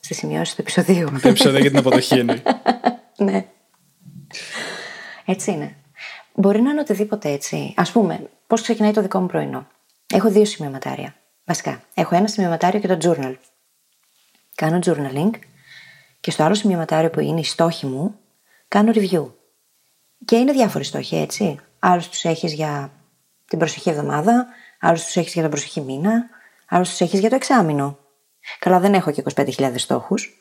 Στη 0.00 0.14
σημειώσει 0.14 0.54
του 0.54 0.60
επεισοδίου. 0.60 1.08
Το 1.22 1.28
επεισόδιο 1.28 1.60
για 1.60 1.70
την 1.70 1.78
αποδοχή 1.78 2.18
εννοεί. 2.18 2.42
ναι. 3.26 3.44
Έτσι 5.24 5.50
είναι. 5.50 5.76
Μπορεί 6.34 6.60
να 6.60 6.70
είναι 6.70 6.80
οτιδήποτε 6.80 7.30
έτσι. 7.30 7.74
Α 7.76 7.82
πούμε, 7.82 8.30
πώς 8.46 8.62
ξεκινάει 8.62 8.92
το 8.92 9.02
δικό 9.02 9.20
μου 9.20 9.26
πρωινό. 9.26 9.66
Έχω 10.14 10.30
δύο 10.30 10.44
σημειωματάρια. 10.44 11.14
Βασικά, 11.44 11.82
έχω 11.94 12.16
ένα 12.16 12.26
σημειωματάριο 12.26 12.80
και 12.80 12.96
το 12.96 12.98
journal. 13.02 13.34
Κάνω 14.54 14.78
journaling 14.84 15.30
και 16.24 16.30
στο 16.30 16.42
άλλο 16.42 16.54
σημειωματάριο 16.54 17.10
που 17.10 17.20
είναι 17.20 17.40
οι 17.40 17.44
στόχοι 17.44 17.86
μου, 17.86 18.18
κάνω 18.68 18.92
review. 18.94 19.32
Και 20.24 20.36
είναι 20.36 20.52
διάφοροι 20.52 20.84
στόχοι, 20.84 21.16
έτσι. 21.16 21.58
Άλλους 21.78 22.08
τους 22.08 22.24
έχεις 22.24 22.52
για 22.52 22.92
την 23.48 23.58
προσεχή 23.58 23.90
εβδομάδα, 23.90 24.46
άλλους 24.80 25.04
τους 25.04 25.16
έχεις 25.16 25.32
για 25.32 25.42
τον 25.42 25.50
προσεχή 25.50 25.80
μήνα, 25.80 26.28
άλλους 26.68 26.88
τους 26.88 27.00
έχεις 27.00 27.20
για 27.20 27.28
το 27.28 27.34
εξάμεινο. 27.34 27.98
Καλά, 28.58 28.80
δεν 28.80 28.94
έχω 28.94 29.10
και 29.10 29.22
25.000 29.34 29.72
στόχους. 29.76 30.40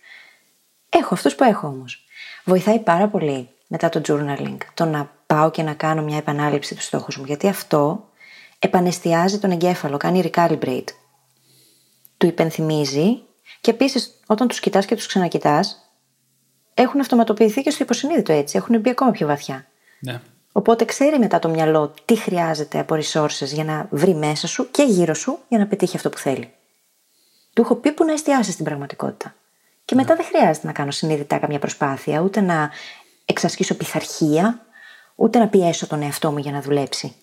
Έχω 0.89 1.13
αυτούς 1.13 1.35
που 1.35 1.43
έχω 1.43 1.67
όμως. 1.67 2.05
Βοηθάει 2.43 2.79
πάρα 2.79 3.07
πολύ 3.07 3.49
μετά 3.67 3.89
το 3.89 4.01
journaling 4.07 4.57
το 4.73 4.85
να 4.85 5.11
πάω 5.25 5.51
και 5.51 5.63
να 5.63 5.73
κάνω 5.73 6.01
μια 6.01 6.17
επανάληψη 6.17 6.75
τους 6.75 6.85
στόχους 6.85 7.17
μου, 7.17 7.23
γιατί 7.25 7.47
αυτό 7.47 8.09
επανεστιάζει 8.59 9.39
τον 9.39 9.51
εγκέφαλο, 9.51 9.97
κάνει 9.97 10.31
recalibrate. 10.33 10.89
Του 12.17 12.25
υπενθυμίζει 12.25 13.23
και 13.63 13.71
επίσης 13.71 14.19
όταν 14.27 14.47
τους 14.47 14.59
κοιτάς 14.59 14.85
και 14.85 14.95
τους 14.95 15.07
ξανακοιτάς, 15.07 15.93
έχουν 16.73 16.99
αυτοματοποιηθεί 16.99 17.61
και 17.61 17.69
στο 17.69 17.83
υποσυνείδητο 17.83 18.33
έτσι, 18.33 18.57
έχουν 18.57 18.79
μπει 18.79 18.89
ακόμα 18.89 19.11
πιο 19.11 19.27
βαθιά. 19.27 19.65
Ναι. 19.99 20.21
Οπότε 20.51 20.85
ξέρει 20.85 21.19
μετά 21.19 21.39
το 21.39 21.49
μυαλό 21.49 21.93
τι 22.05 22.15
χρειάζεται 22.15 22.79
από 22.79 22.95
resources 22.95 23.45
για 23.45 23.63
να 23.63 23.87
βρει 23.89 24.15
μέσα 24.15 24.47
σου 24.47 24.71
και 24.71 24.83
γύρω 24.83 25.13
σου 25.13 25.39
για 25.47 25.57
να 25.57 25.67
πετύχει 25.67 25.95
αυτό 25.95 26.09
που 26.09 26.17
θέλει. 26.17 26.53
Του 27.53 27.61
έχω 27.61 27.75
πει 27.75 27.91
που 27.91 28.05
να 28.05 28.13
εστιάσει 28.13 28.51
στην 28.51 28.65
πραγματικότητα. 28.65 29.35
Και 29.85 29.95
μετά 29.95 30.15
δεν 30.15 30.25
χρειάζεται 30.25 30.67
να 30.67 30.73
κάνω 30.73 30.91
συνειδητά 30.91 31.37
καμιά 31.37 31.59
προσπάθεια, 31.59 32.19
ούτε 32.19 32.41
να 32.41 32.71
εξασκήσω 33.25 33.75
πειθαρχία, 33.75 34.65
ούτε 35.15 35.39
να 35.39 35.47
πιέσω 35.47 35.87
τον 35.87 36.01
εαυτό 36.01 36.31
μου 36.31 36.37
για 36.37 36.51
να 36.51 36.61
δουλέψει. 36.61 37.15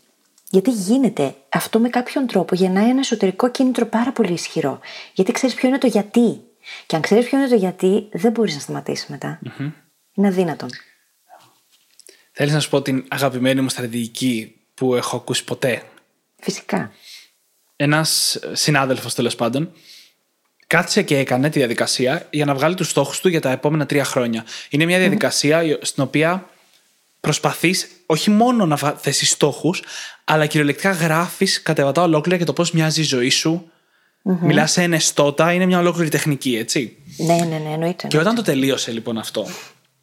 Γιατί 0.51 0.71
γίνεται 0.71 1.35
αυτό 1.49 1.79
με 1.79 1.89
κάποιον 1.89 2.27
τρόπο 2.27 2.55
γεννάει 2.55 2.89
ένα 2.89 2.99
εσωτερικό 2.99 3.51
κίνητρο 3.51 3.87
πάρα 3.87 4.13
πολύ 4.13 4.33
ισχυρό. 4.33 4.81
Γιατί 5.13 5.33
ξέρεις 5.33 5.55
ποιο 5.55 5.69
είναι 5.69 5.79
το 5.79 5.87
γιατί. 5.87 6.41
Και 6.87 6.97
αν 6.97 7.03
ξέρεις 7.03 7.29
ποιο 7.29 7.39
είναι 7.39 7.49
το 7.49 7.55
γιατί, 7.55 8.09
δεν 8.13 8.33
μπορείς 8.33 8.55
να 8.55 8.61
σταματήσεις 8.61 9.07
μετά. 9.07 9.39
Mm-hmm. 9.45 9.73
Είναι 10.15 10.29
αδύνατον. 10.29 10.69
Θέλεις 12.33 12.53
να 12.53 12.61
σου 12.61 12.69
πω 12.69 12.83
την 12.83 13.05
αγαπημένη 13.09 13.61
μου 13.61 13.69
στρατηγική 13.69 14.55
που 14.75 14.95
έχω 14.95 15.17
ακούσει 15.17 15.45
ποτέ; 15.45 15.83
Φυσικά. 16.41 16.93
Ένας 17.77 18.39
συνάδελφος 18.53 19.15
τέλος 19.15 19.35
πάντων 19.35 19.73
κάθισε 20.67 21.03
και 21.03 21.19
έκανε 21.19 21.51
τη 21.51 21.59
διαδικασία 21.59 22.27
για 22.31 22.45
να 22.45 22.55
βγάλει 22.55 22.75
τους 22.75 22.91
στόχους 22.91 23.21
του 23.21 23.29
για 23.29 23.41
τα 23.41 23.51
επόμενα 23.51 23.87
τρία 23.87 24.05
χρόνια. 24.05 24.45
Είναι 24.71 24.85
μια 24.85 24.99
διαδικασία 24.99 25.63
mm-hmm. 25.63 25.79
στην 25.83 26.03
οποία 26.03 26.51
προσπαθείς 27.21 27.89
όχι 28.11 28.31
μόνο 28.31 28.67
να 28.67 28.77
θέσει 28.77 29.27
στόχους, 29.27 29.83
αλλά 30.25 30.47
κυριολεκτικά 30.47 30.91
γράφεις 30.91 31.63
κατεβατά 31.63 32.03
ολόκληρα 32.03 32.37
για 32.37 32.47
το 32.47 32.53
πώς 32.53 32.71
μοιάζει 32.71 33.01
η 33.01 33.05
ζωή 33.05 33.31
σου. 33.31 33.71
Mm-hmm. 34.25 34.39
Μιλάς 34.41 34.73
σε 34.73 34.83
εναιστώτα, 34.83 35.53
είναι 35.53 35.67
μια 35.67 35.79
ολόκληρη 35.79 36.09
τεχνική, 36.09 36.57
έτσι. 36.57 36.97
Ναι, 37.17 37.35
ναι, 37.35 37.59
ναι, 37.59 37.71
εννοείται. 37.73 38.07
Και 38.07 38.19
όταν 38.19 38.35
το 38.35 38.43
τελείωσε 38.43 38.91
λοιπόν 38.91 39.19
αυτό, 39.19 39.47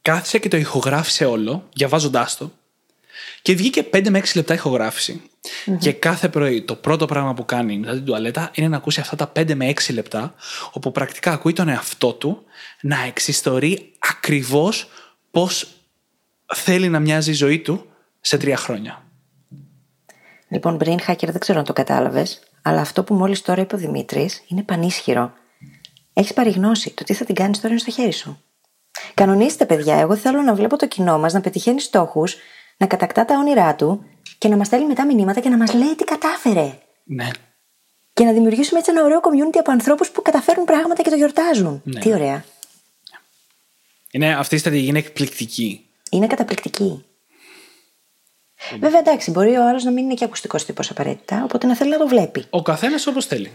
κάθισε 0.02 0.38
και 0.40 0.48
το 0.48 0.58
ηχογράφησε 0.58 1.26
όλο, 1.26 1.70
διαβάζοντάς 1.74 2.38
το, 2.38 2.52
και 3.42 3.56
βγήκε 3.56 3.86
5 3.94 4.10
με 4.10 4.20
6 4.20 4.24
λεπτά 4.36 4.54
ηχογράφηση. 4.54 5.22
Mm-hmm. 5.22 5.78
Και 5.80 5.92
κάθε 5.92 6.30
πρωί 6.30 6.62
το 6.62 6.76
πρώτο 6.76 7.06
πράγμα 7.06 7.34
που 7.34 7.46
κάνει 7.46 7.78
μετά 7.78 7.94
την 7.94 8.06
τουαλέτα 8.06 8.52
είναι 8.54 8.68
να 8.68 8.78
ακούσει 8.78 9.00
αυτά 9.00 9.16
τα 9.16 9.32
5 9.36 9.54
με 9.56 9.74
6 9.88 9.94
λεπτά, 9.94 10.34
όπου 10.72 10.92
πρακτικά 10.92 11.32
ακούει 11.32 11.54
τον 11.54 11.70
εαυτό 11.70 12.14
του 12.14 12.44
να 12.82 13.04
εξιστορεί 13.04 13.92
ακριβώς 14.00 14.88
πώς 15.32 15.68
θέλει 16.56 16.90
να 16.90 17.00
μοιάζει 17.00 17.32
η 17.32 17.34
ζωή 17.34 17.60
του 17.60 17.86
σε 18.28 18.38
τρία 18.38 18.58
χρόνια. 18.58 19.04
Λοιπόν, 20.48 20.78
Brain 20.82 20.98
Hacker, 21.08 21.28
δεν 21.28 21.40
ξέρω 21.40 21.60
αν 21.60 21.66
το 21.66 21.74
κατάλαβες, 21.74 22.40
αλλά 22.62 22.82
αυτό 22.82 23.04
που 23.04 23.14
μόλις 23.14 23.42
τώρα 23.42 23.62
είπε 23.62 23.76
ο 23.76 23.78
Δημήτρης 23.78 24.44
είναι 24.48 24.64
πανίσχυρο. 24.64 25.34
Έχεις 26.14 26.34
παρηγνώσει. 26.34 26.92
Το 26.92 27.04
τι 27.04 27.14
θα 27.14 27.26
την 27.26 27.36
κάνεις 27.36 27.58
τώρα 27.58 27.70
είναι 27.70 27.80
στο 27.80 27.92
χέρι 27.92 28.12
σου. 28.12 28.42
Κανονίστε, 29.14 29.66
παιδιά. 29.66 29.96
Εγώ 29.96 30.16
θέλω 30.16 30.42
να 30.42 30.54
βλέπω 30.54 30.78
το 30.78 30.88
κοινό 30.88 31.20
μας 31.20 31.34
να 31.34 31.42
πετυχαίνει 31.42 31.82
στόχους, 31.82 32.36
να 32.78 32.88
κατακτά 32.88 33.26
τα 33.26 33.36
όνειρά 33.38 33.76
του 33.76 34.06
και 34.38 34.48
να 34.48 34.58
μας 34.58 34.68
στέλνει 34.68 34.86
μετά 34.86 35.06
μηνύματα 35.06 35.40
και 35.40 35.50
να 35.50 35.58
μας 35.58 35.74
λέει 35.74 35.96
τι 35.96 36.04
κατάφερε. 36.04 36.80
Ναι. 37.04 37.28
Και 38.14 38.24
να 38.24 38.32
δημιουργήσουμε 38.32 38.80
έτσι 38.80 38.92
ένα 38.92 39.04
ωραίο 39.04 39.20
community 39.20 39.58
από 39.60 39.72
ανθρώπους 39.72 40.10
που 40.10 40.22
καταφέρουν 40.22 40.66
πράγματα 40.66 41.02
και 41.02 41.10
το 41.10 41.16
γιορτάζουν. 41.16 41.82
Ναι. 41.84 42.00
Τι 42.00 42.14
ωραία. 42.14 42.44
Είναι, 44.12 44.36
αυτή 44.36 44.56
η 44.56 44.58
στρατηγική 44.58 44.90
είναι 44.90 45.00
εκπληκτική. 45.00 45.86
Είναι 46.12 46.28
καταπληκτική. 46.28 47.06
Βέβαια, 48.80 49.00
εντάξει, 49.00 49.32
μπορεί 49.32 49.56
ο 49.56 49.68
άλλος 49.68 49.84
να 49.84 49.92
μην 49.92 50.04
είναι 50.04 50.14
και 50.14 50.24
ακουστικός 50.24 50.66
τύπος 50.66 50.90
απαραίτητα, 50.90 51.42
οπότε 51.44 51.68
να 51.68 51.76
θέλει 51.76 51.90
να 51.90 51.98
το 51.98 52.08
βλέπει. 52.08 52.44
Ο 52.50 52.62
καθένας 52.62 53.08
όπως 53.08 53.26
θέλει. 53.26 53.52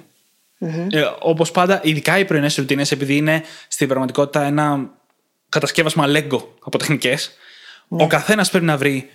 Ε, 0.90 1.02
όπως 1.20 1.50
πάντα, 1.50 1.80
ειδικά 1.84 2.18
οι 2.18 2.24
πρωινές 2.24 2.56
ρουτίνες, 2.56 2.90
επειδή 2.92 3.16
είναι 3.16 3.42
στην 3.68 3.88
πραγματικότητα 3.88 4.42
ένα 4.42 4.90
κατασκεύασμα 5.48 6.04
Lego 6.08 6.40
από 6.64 6.78
τεχνικές, 6.78 7.30
Ναι. 7.88 8.02
ο 8.02 8.06
καθένας 8.06 8.50
πρέπει 8.50 8.64
να 8.64 8.76
βρει 8.76 9.10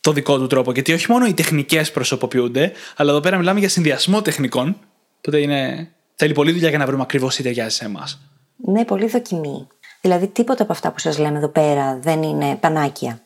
το 0.00 0.12
δικό 0.12 0.38
του 0.38 0.46
τρόπο. 0.46 0.72
Γιατί 0.72 0.92
όχι 0.92 1.10
μόνο 1.10 1.26
οι 1.26 1.34
τεχνικές 1.34 1.90
προσωποποιούνται, 1.90 2.72
αλλά 2.96 3.10
εδώ 3.10 3.20
πέρα 3.20 3.36
μιλάμε 3.36 3.58
για 3.58 3.68
συνδυασμό 3.68 4.22
τεχνικών. 4.22 4.76
Οπότε 5.18 5.38
είναι... 5.38 5.88
θέλει 6.14 6.32
πολλή 6.32 6.52
δουλειά 6.52 6.68
για 6.68 6.78
να 6.78 6.86
βρούμε 6.86 7.02
ακριβώς 7.02 7.36
τι 7.36 7.42
ταιριάζει 7.42 7.76
σε 7.76 7.84
εμάς. 7.84 8.20
Ναι, 8.56 8.84
πολύ 8.84 9.06
δοκιμή. 9.08 9.66
Δηλαδή, 10.00 10.26
τίποτα 10.26 10.62
από 10.62 10.72
αυτά 10.72 10.90
που 10.92 10.98
σας 10.98 11.18
λέμε 11.18 11.38
εδώ 11.38 11.48
πέρα 11.48 11.98
δεν 12.02 12.22
είναι 12.22 12.56
πανάκια. 12.60 13.20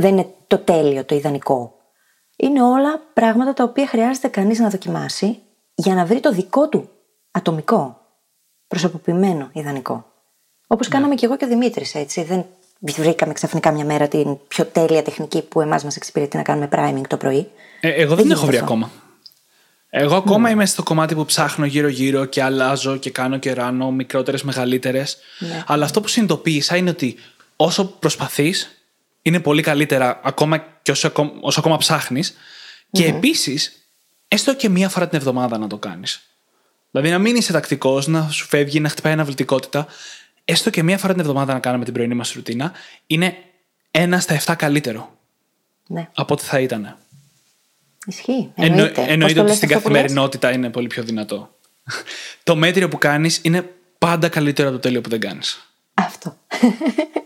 Δεν 0.00 0.12
είναι 0.12 0.26
το 0.46 0.58
τέλειο, 0.58 1.04
το 1.04 1.14
ιδανικό. 1.14 1.74
Είναι 2.36 2.62
όλα 2.62 3.02
πράγματα 3.12 3.52
τα 3.52 3.64
οποία 3.64 3.86
χρειάζεται 3.86 4.28
κανείς 4.28 4.58
να 4.58 4.68
δοκιμάσει 4.68 5.38
για 5.74 5.94
να 5.94 6.04
βρει 6.04 6.20
το 6.20 6.32
δικό 6.32 6.68
του 6.68 6.88
ατομικό, 7.30 8.00
προσωποποιημένο 8.66 9.50
ιδανικό. 9.52 10.06
Όπως 10.66 10.88
κάναμε 10.88 11.14
και 11.14 11.26
εγώ 11.26 11.36
και 11.36 11.44
ο 11.44 11.48
Δημήτρης, 11.48 11.94
έτσι. 11.94 12.22
Δεν 12.22 12.44
βρήκαμε 12.80 13.32
ξαφνικά 13.32 13.72
μια 13.72 13.84
μέρα 13.84 14.08
την 14.08 14.38
πιο 14.48 14.64
τέλεια 14.64 15.02
τεχνική 15.02 15.42
που 15.42 15.60
εμάς 15.60 15.84
μας 15.84 15.96
εξυπηρετεί 15.96 16.36
να 16.36 16.42
κάνουμε 16.42 16.68
priming 16.72 17.06
το 17.08 17.16
πρωί. 17.16 17.50
Ε, 17.80 17.88
εγώ 17.88 18.14
δεν, 18.14 18.24
Δεν 18.24 18.30
έχω 18.36 18.46
βρει 18.46 18.56
γίνεται 18.56 18.72
αυτό. 18.72 18.74
ακόμα. 18.86 18.90
Εγώ 19.90 20.16
ακόμα 20.16 20.50
είμαι 20.50 20.66
στο 20.66 20.82
κομμάτι 20.82 21.14
που 21.14 21.24
ψάχνω 21.24 21.66
γύρω-γύρω 21.66 22.24
και 22.24 22.42
αλλάζω 22.42 22.96
και 22.96 23.10
κάνω 23.10 23.38
και 23.38 23.52
ράνω 23.52 23.90
μικρότερες, 23.90 24.42
μεγαλύτερες. 24.42 25.18
Ναι. 25.38 25.64
Αλλά 25.66 25.84
αυτό 25.84 26.00
που 26.00 26.08
συνειδητοποίησα 26.08 26.76
είναι 26.76 26.90
ότι 26.90 27.16
όσο 27.56 27.84
προσπαθείς, 27.84 28.75
είναι 29.26 29.40
πολύ 29.40 29.62
καλύτερα 29.62 30.20
ακόμα 30.24 30.58
και 30.82 30.90
όσο, 30.90 31.06
ακο- 31.06 31.36
όσο 31.40 31.60
ακόμα 31.60 31.76
ψάχνεις. 31.76 32.34
Και 32.90 33.04
επίσης, 33.06 33.90
έστω 34.28 34.54
και 34.54 34.68
μία 34.68 34.88
φορά 34.88 35.08
την 35.08 35.18
εβδομάδα 35.18 35.58
να 35.58 35.66
το 35.66 35.76
κάνεις. 35.78 36.20
Δηλαδή 36.90 37.10
να 37.10 37.18
μην 37.18 37.36
είσαι 37.36 37.52
τακτικός, 37.52 38.06
να 38.06 38.28
σου 38.28 38.46
φεύγει, 38.46 38.80
να 38.80 38.88
χτυπάει 38.88 39.12
αναβλητικότητα. 39.12 39.86
Έστω 40.44 40.70
και 40.70 40.82
μία 40.82 40.98
φορά 40.98 41.12
την 41.12 41.20
εβδομάδα 41.22 41.52
να 41.52 41.58
κάνουμε 41.58 41.84
την 41.84 41.92
πρωινή 41.94 42.14
μας 42.14 42.32
ρουτίνα, 42.32 42.72
είναι 43.06 43.36
ένα 43.90 44.20
στα 44.20 44.34
7 44.34 44.54
καλύτερο 44.56 45.18
Ναι, 45.86 46.08
από 46.14 46.34
ό,τι 46.34 46.42
θα 46.44 46.60
ήταν. 46.60 46.96
ισχύει. 48.06 48.52
Εννο- 48.54 48.78
Εννοείται. 48.78 49.00
Πώς 49.00 49.06
εννοείται 49.08 49.34
το 49.34 49.40
ότι 49.40 49.48
λες 49.48 49.56
στην 49.56 49.68
αυτό 49.68 49.80
που 49.80 49.88
λες; 49.88 50.02
καθημερινότητα 50.02 50.52
είναι 50.52 50.70
πολύ 50.70 50.86
πιο 50.86 51.02
δυνατό. 51.02 51.58
το 52.42 52.56
μέτριο 52.56 52.88
που 52.88 52.98
κάνεις 52.98 53.40
είναι 53.42 53.74
πάντα 53.98 54.28
καλύτερο 54.28 54.68
από 54.68 54.76
το 54.76 54.82
τέλειο 54.82 55.00
που 55.00 55.08
δεν 55.08 55.20
κάνεις. 55.20 55.70
Αυτό. 55.94 56.36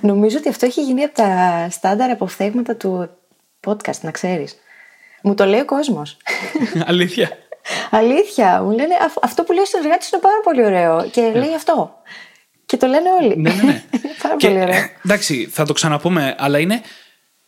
Νομίζω 0.00 0.38
ότι 0.38 0.48
αυτό 0.48 0.66
έχει 0.66 0.82
γίνει 0.82 1.02
από 1.02 1.14
τα 1.14 1.66
στάνταρ 1.70 2.10
αποφθέγματα 2.10 2.76
του 2.76 3.10
podcast, 3.66 4.00
να 4.00 4.10
ξέρεις. 4.10 4.56
Μου 5.22 5.34
το 5.34 5.44
λέει 5.44 5.60
ο 5.60 5.64
κόσμος. 5.64 6.16
Αλήθεια. 6.86 7.38
Αλήθεια. 7.90 8.62
Μου 8.62 8.70
λένε 8.70 8.94
«Αφ- 9.04 9.24
αυτό 9.24 9.42
που 9.44 9.52
λέει 9.52 9.62
ο 9.62 9.66
συνεργάτης 9.66 10.10
είναι 10.10 10.20
πάρα 10.20 10.40
πολύ 10.44 10.64
ωραίο. 10.64 11.08
Και 11.10 11.32
λέει 11.34 11.54
αυτό. 11.54 11.94
Και 12.66 12.76
το 12.76 12.86
λένε 12.86 13.08
όλοι. 13.20 13.36
ναι, 13.36 13.50
ναι, 13.52 13.62
ναι. 13.62 13.82
πάρα 14.22 14.36
Και, 14.36 14.46
πολύ 14.48 14.60
ωραίο. 14.60 14.74
ε, 14.74 14.90
εντάξει, 15.04 15.46
θα 15.50 15.64
το 15.64 15.72
ξαναπούμε, 15.72 16.34
αλλά 16.38 16.58
είναι 16.58 16.80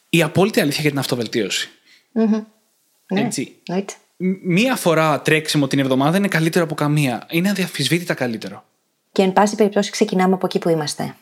η 0.08 0.22
απόλυτη 0.22 0.60
αλήθεια 0.60 0.80
για 0.80 0.90
την 0.90 0.98
αυτοβελτίωση. 0.98 1.70
Ναι, 2.12 3.20
Έτσι. 3.20 3.56
εννοείται. 3.66 3.92
Μ- 4.16 4.38
Μία 4.44 4.76
φορά 4.76 5.20
τρέξιμο 5.20 5.66
την 5.66 5.78
εβδομάδα 5.78 6.16
είναι 6.16 6.28
καλύτερο 6.28 6.64
από 6.64 6.74
καμία. 6.74 7.26
Είναι 7.30 7.50
αδιαφυσβήτητα 7.50 8.14
καλύτερο. 8.14 8.64
Και 9.12 9.22
εν 9.22 9.32
πάση 9.32 9.54
περιπτώσει 9.54 9.90
ξεκινάμε 9.90 10.34
από 10.34 10.46
εκεί 10.46 10.58
που 10.58 10.68
είμαστε. 10.68 11.14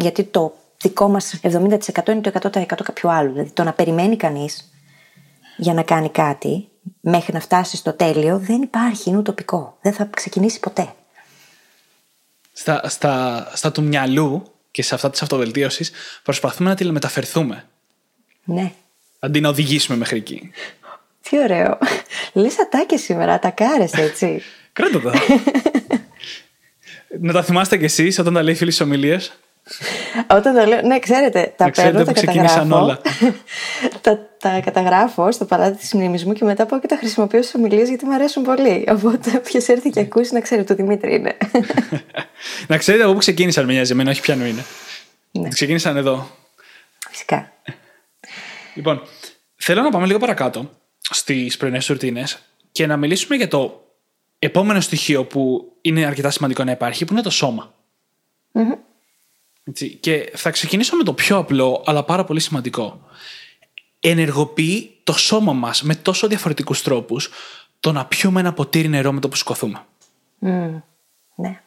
Γιατί 0.00 0.24
το 0.24 0.54
δικό 0.80 1.08
μας 1.08 1.40
70% 1.42 2.08
είναι 2.08 2.20
το 2.20 2.50
100% 2.52 2.66
κάποιου 2.66 3.10
άλλου. 3.10 3.32
Δηλαδή 3.32 3.50
το 3.50 3.64
να 3.64 3.72
περιμένει 3.72 4.16
κανείς 4.16 4.70
για 5.56 5.74
να 5.74 5.82
κάνει 5.82 6.10
κάτι 6.10 6.68
μέχρι 7.00 7.32
να 7.32 7.40
φτάσει 7.40 7.76
στο 7.76 7.92
τέλειο 7.92 8.38
δεν 8.38 8.62
υπάρχει, 8.62 9.08
είναι 9.08 9.18
ουτοπικό. 9.18 9.78
Δεν 9.82 9.92
θα 9.92 10.08
ξεκινήσει 10.16 10.60
ποτέ. 10.60 10.94
Στα, 12.52 12.88
στα, 12.88 13.46
στα 13.54 13.72
του 13.72 13.82
μυαλού 13.82 14.42
και 14.70 14.82
σε 14.82 14.94
αυτά 14.94 15.10
της 15.10 15.22
αυτοβελτίωσης 15.22 15.92
προσπαθούμε 16.22 16.68
να 16.68 16.76
τηλεμεταφερθούμε. 16.76 17.64
Ναι. 18.44 18.72
Αντί 19.18 19.40
να 19.40 19.48
οδηγήσουμε 19.48 19.98
μέχρι 19.98 20.16
εκεί. 20.16 20.50
Τι 21.20 21.38
ωραίο. 21.38 21.78
Λες 22.32 22.60
ατάκια 22.60 22.98
σήμερα, 22.98 23.32
ατακάρες 23.32 23.92
έτσι. 23.92 24.42
Κράτα 24.72 25.00
τα. 25.00 25.12
να 27.20 27.32
τα 27.32 27.42
θυμάστε 27.42 27.78
κι 27.78 27.84
εσείς 27.84 28.18
όταν 28.18 28.34
τα 28.34 28.42
λέει 28.42 28.54
φίλη 28.54 28.72
ομιλίε. 28.82 29.18
Όταν 30.26 30.54
τα 30.54 30.66
λέω, 30.66 30.80
ναι, 30.82 30.98
ξέρετε, 30.98 31.52
τα 31.56 31.64
Να 31.64 31.70
ξέρετε 31.70 31.92
παίρνω, 31.92 32.12
τα 32.12 32.12
που 32.12 32.26
ξεκίνησαν 32.26 32.68
καταγράφω. 32.68 32.84
όλα. 32.84 33.00
τα, 34.00 34.28
τα 34.38 34.60
καταγράφω 34.60 35.32
στο 35.32 35.44
παλάτι 35.44 35.76
της 35.76 35.94
μνήμης 35.94 36.22
και 36.34 36.44
μετά 36.44 36.66
πάω 36.66 36.80
και 36.80 36.86
τα 36.86 36.96
χρησιμοποιώ 36.96 37.42
στις 37.42 37.54
ομιλίες 37.54 37.88
γιατί 37.88 38.04
μου 38.04 38.14
αρέσουν 38.14 38.42
πολύ. 38.42 38.86
Οπότε 38.88 39.30
ποιο 39.38 39.60
έρθει 39.66 39.90
και 39.90 40.00
ακούσει 40.00 40.34
να 40.34 40.40
ξέρει 40.40 40.60
ότι 40.60 40.72
ο 40.72 40.76
Δημήτρη 40.76 41.14
είναι. 41.14 41.36
να 42.68 42.76
ξέρετε 42.76 43.04
από 43.04 43.12
πού 43.12 43.18
ξεκίνησαν, 43.18 43.64
με 43.64 43.72
νοιάζει 43.72 43.92
εμένα, 43.92 44.10
όχι 44.10 44.20
πιανού 44.20 44.44
είναι. 44.44 44.64
Ναι. 45.30 45.48
Ξεκίνησαν 45.48 45.96
εδώ. 45.96 46.30
Φυσικά. 47.10 47.52
Λοιπόν, 48.74 49.02
θέλω 49.56 49.82
να 49.82 49.90
πάμε 49.90 50.06
λίγο 50.06 50.18
παρακάτω 50.18 50.70
στις 50.98 51.56
πρωινές 51.56 51.86
ρουτίνε 51.86 52.24
και 52.72 52.86
να 52.86 52.96
μιλήσουμε 52.96 53.36
για 53.36 53.48
το 53.48 53.84
επόμενο 54.38 54.80
στοιχείο 54.80 55.24
που 55.24 55.72
είναι 55.80 56.04
αρκετά 56.04 56.30
σημαντικό 56.30 56.64
να 56.64 56.70
υπάρχει, 56.70 57.04
που 57.04 57.12
είναι 57.12 57.22
το 57.22 57.30
σώμα. 57.30 57.74
Έτσι, 58.52 58.78
και 60.00 60.32
θα 60.34 60.50
ξεκινήσω 60.50 60.96
με 60.96 61.02
το 61.02 61.12
πιο 61.12 61.36
απλό, 61.36 61.82
αλλά 61.86 62.02
πάρα 62.02 62.24
πολύ 62.24 62.40
σημαντικό. 62.40 63.00
Ενεργοποιεί 64.00 64.90
το 65.04 65.12
σώμα 65.12 65.52
μας 65.52 65.82
με 65.82 65.94
τόσο 65.94 66.28
διαφορετικούς 66.28 66.82
τρόπους 66.82 67.30
το 67.80 67.92
να 67.92 68.06
πιούμε 68.06 68.40
ένα 68.40 68.52
ποτήρι 68.52 68.88
νερό 68.88 69.12
με 69.12 69.20
το 69.20 69.28
που 69.28 69.36
σηκωθούμε. 69.36 69.84
Μμμ. 70.38 70.80
Ναι. 71.34 71.60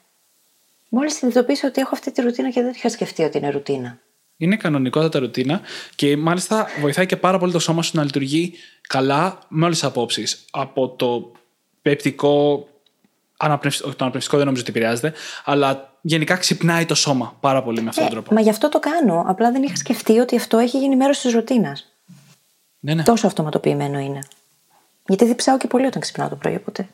Μόλις 0.89 1.13
συνειδητοποίησα 1.13 1.67
ότι 1.67 1.81
έχω 1.81 1.89
αυτή 1.93 2.11
τη 2.11 2.21
ρουτίνα 2.21 2.51
και 2.51 2.61
δεν 2.61 2.73
είχα 2.75 2.89
σκεφτεί 2.89 3.23
ότι 3.23 3.37
είναι 3.37 3.49
ρουτίνα. 3.49 3.99
Είναι 4.37 4.55
κανονικότατα 4.55 5.19
ρουτίνα 5.19 5.61
και 5.95 6.17
μάλιστα 6.17 6.67
βοηθάει 6.79 7.05
και 7.05 7.17
πάρα 7.17 7.37
πολύ 7.37 7.51
το 7.51 7.59
σώμα 7.59 7.81
σου 7.81 7.91
να 7.97 8.03
λειτουργεί 8.03 8.53
καλά 8.87 9.39
με 9.47 9.65
όλες 9.65 9.79
τις 9.79 9.87
απόψεις. 9.87 10.45
Από 10.51 10.89
το 10.89 11.31
πεπτικό, 11.81 12.67
αναπνευστικό, 13.43 13.89
το 13.89 13.95
αναπνευστικό 13.99 14.37
δεν 14.37 14.45
νομίζω 14.45 14.65
ότι 14.67 14.77
επηρεάζεται, 14.77 15.13
αλλά 15.43 15.97
γενικά 16.01 16.35
ξυπνάει 16.35 16.85
το 16.85 16.95
σώμα 16.95 17.37
πάρα 17.39 17.63
πολύ 17.63 17.81
με 17.81 17.89
αυτόν 17.89 18.03
τον 18.03 18.13
τρόπο. 18.13 18.33
Μα 18.33 18.41
γι' 18.41 18.49
αυτό 18.49 18.69
το 18.69 18.79
κάνω. 18.79 19.23
Απλά 19.27 19.51
δεν 19.51 19.63
είχα 19.63 19.75
σκεφτεί 19.75 20.19
ότι 20.19 20.35
αυτό 20.35 20.57
έχει 20.57 20.77
γίνει 20.77 20.95
μέρος 20.95 21.19
της 21.19 21.33
ρουτίνας. 21.33 21.87
Ναι, 22.79 22.93
ναι. 22.93 23.03
Τόσο 23.03 23.27
αυτοματοποιημένο 23.27 23.99
είναι. 23.99 24.19
Γιατί 25.07 25.25
διψάω 25.25 25.57
και 25.57 25.67
πολύ 25.67 25.85
όταν 25.85 26.01
ξυπνάω 26.01 26.29
το 26.29 26.35
πρωί, 26.35 26.55
οπότε. 26.55 26.87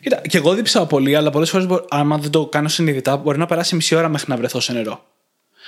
Κοίτα, 0.00 0.16
και 0.16 0.36
εγώ 0.36 0.54
δίψαω 0.54 0.86
πολύ, 0.86 1.16
αλλά 1.16 1.30
πολλές 1.30 1.50
φορές, 1.50 1.66
άμα 1.88 2.18
δεν 2.18 2.30
το 2.30 2.46
κάνω 2.46 2.68
συνειδητά, 2.68 3.16
μπορεί 3.16 3.38
να 3.38 3.46
περάσει 3.46 3.74
μισή 3.74 3.94
ώρα 3.94 4.08
μέχρι 4.08 4.30
να 4.30 4.36
βρεθώ 4.36 4.60
σε 4.60 4.72
νερό. 4.72 5.04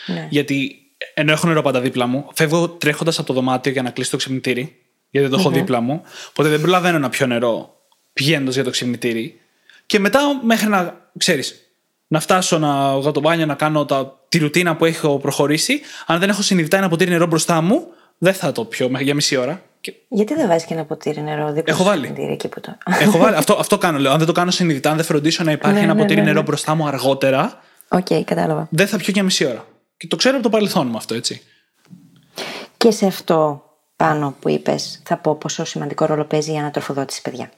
Ναι. 0.07 0.27
Γιατί 0.31 0.75
ενώ 1.15 1.33
έχω 1.33 1.47
νερό 1.47 1.63
πάντα 1.63 1.81
δίπλα 1.81 2.07
μου, 2.07 2.29
φεύγω 2.35 2.69
τρέχοντας 2.69 3.19
από 3.19 3.27
το 3.27 3.33
δωμάτιο 3.33 3.73
για 3.73 3.83
να 3.83 3.91
κλείσω 3.91 4.11
το 4.11 4.17
ξυπνητήρι, 4.17 4.77
γιατί 5.11 5.29
δεν 5.29 5.37
το 5.37 5.41
έχω 5.41 5.51
δίπλα 5.51 5.81
μου. 5.81 6.03
Οπότε 6.29 6.49
δεν 6.49 6.61
προλαβαίνω 6.61 6.99
να 6.99 7.09
πιω 7.09 7.27
νερό 7.27 7.75
πηγαίνοντας 8.13 8.55
για 8.55 8.65
το 8.65 8.71
ξυπνητήρι. 8.71 9.40
Και 9.91 9.99
μετά 9.99 10.21
μέχρι 10.43 10.69
να, 10.69 11.11
ξέρεις, 11.19 11.55
να 12.07 12.21
φτάσω 12.21 12.59
να 12.59 12.99
βγω 12.99 13.11
το 13.11 13.21
μπάνιο, 13.21 13.47
να 13.47 13.55
κάνω 13.55 13.85
τα, 13.85 14.19
τη 14.29 14.39
ρουτίνα 14.39 14.77
που 14.77 14.85
έχω 14.85 15.19
προχωρήσει, 15.19 15.81
αν 16.07 16.19
δεν 16.19 16.29
έχω 16.29 16.43
συνειδητά 16.43 16.77
ένα 16.77 16.89
ποτήρι 16.89 17.11
νερό 17.11 17.27
μπροστά 17.27 17.61
μου, 17.61 17.87
δεν 18.19 18.35
θα 18.35 18.53
το 18.53 18.65
πιω 18.65 18.89
μέχρι 18.89 19.05
για 19.05 19.15
μισή 19.15 19.37
ώρα. 19.37 19.63
Και 19.81 19.93
Γιατί 20.09 20.35
δεν 20.35 20.49
βάζεις 20.49 20.65
και 20.67 20.75
ένα 20.75 20.85
ποτήρι 20.85 21.21
νερό 21.21 21.47
δίπλα 21.53 21.63
Έχω 21.75 21.83
στο 21.83 21.85
βάλει. 21.91 22.03
ξυπνητήρι 22.03 22.33
εκεί 22.33 22.49
που 22.49 22.61
το. 22.61 22.77
έχω 23.01 23.19
βάλει, 23.19 23.37
αυτό, 23.43 23.55
αυτό 23.59 23.79
κάνω, 23.79 23.99
λέω. 23.99 24.13
Αν 24.13 24.19
δεν 24.19 24.27
το 24.27 24.33
κάνω 24.33 24.51
συνειδητά, 24.51 24.91
αν 24.91 24.97
δεν 24.97 25.05
φροντίσω 25.05 25.45
να 25.45 25.53
υπάρχει 25.53 25.79
Ναι, 25.79 25.85
ένα 25.85 25.95
ναι, 25.95 26.01
ποτήρι 26.01 26.19
ναι, 26.21 26.27
ναι. 26.27 26.33
νερό 26.33 26.43
μπροστά 26.43 26.75
μου 26.75 26.87
αργότερα, 26.87 27.61
Οκ, 27.89 28.07
κατάλαβα. 28.25 28.69
δεν 28.71 28.87
θα 28.87 28.97
πιω 28.97 29.13
για 29.13 29.23
μισή 29.23 29.45
ώρα. 29.47 29.67
Και 29.97 30.07
το 30.07 30.17
ξέρω 30.17 30.35
από 30.35 30.43
το 30.45 30.51
παρελθόν 30.51 30.87
μου 30.87 30.97
αυτό, 30.97 31.15
έτσι. 31.15 31.43
Και 32.77 32.91
σε 32.91 33.07
αυτό 33.07 33.65
πάνω 33.97 34.35
που 34.41 34.49
είπες, 34.49 35.03
θα 35.05 35.17
πω 35.17 35.35
πόσο 35.35 35.65
σημαντικό 35.65 36.05
ρόλο 36.05 36.25
παίζει 36.25 36.53
η 36.53 36.57
ανατροφοδότηση, 36.59 37.23
παιδιά. 37.23 37.51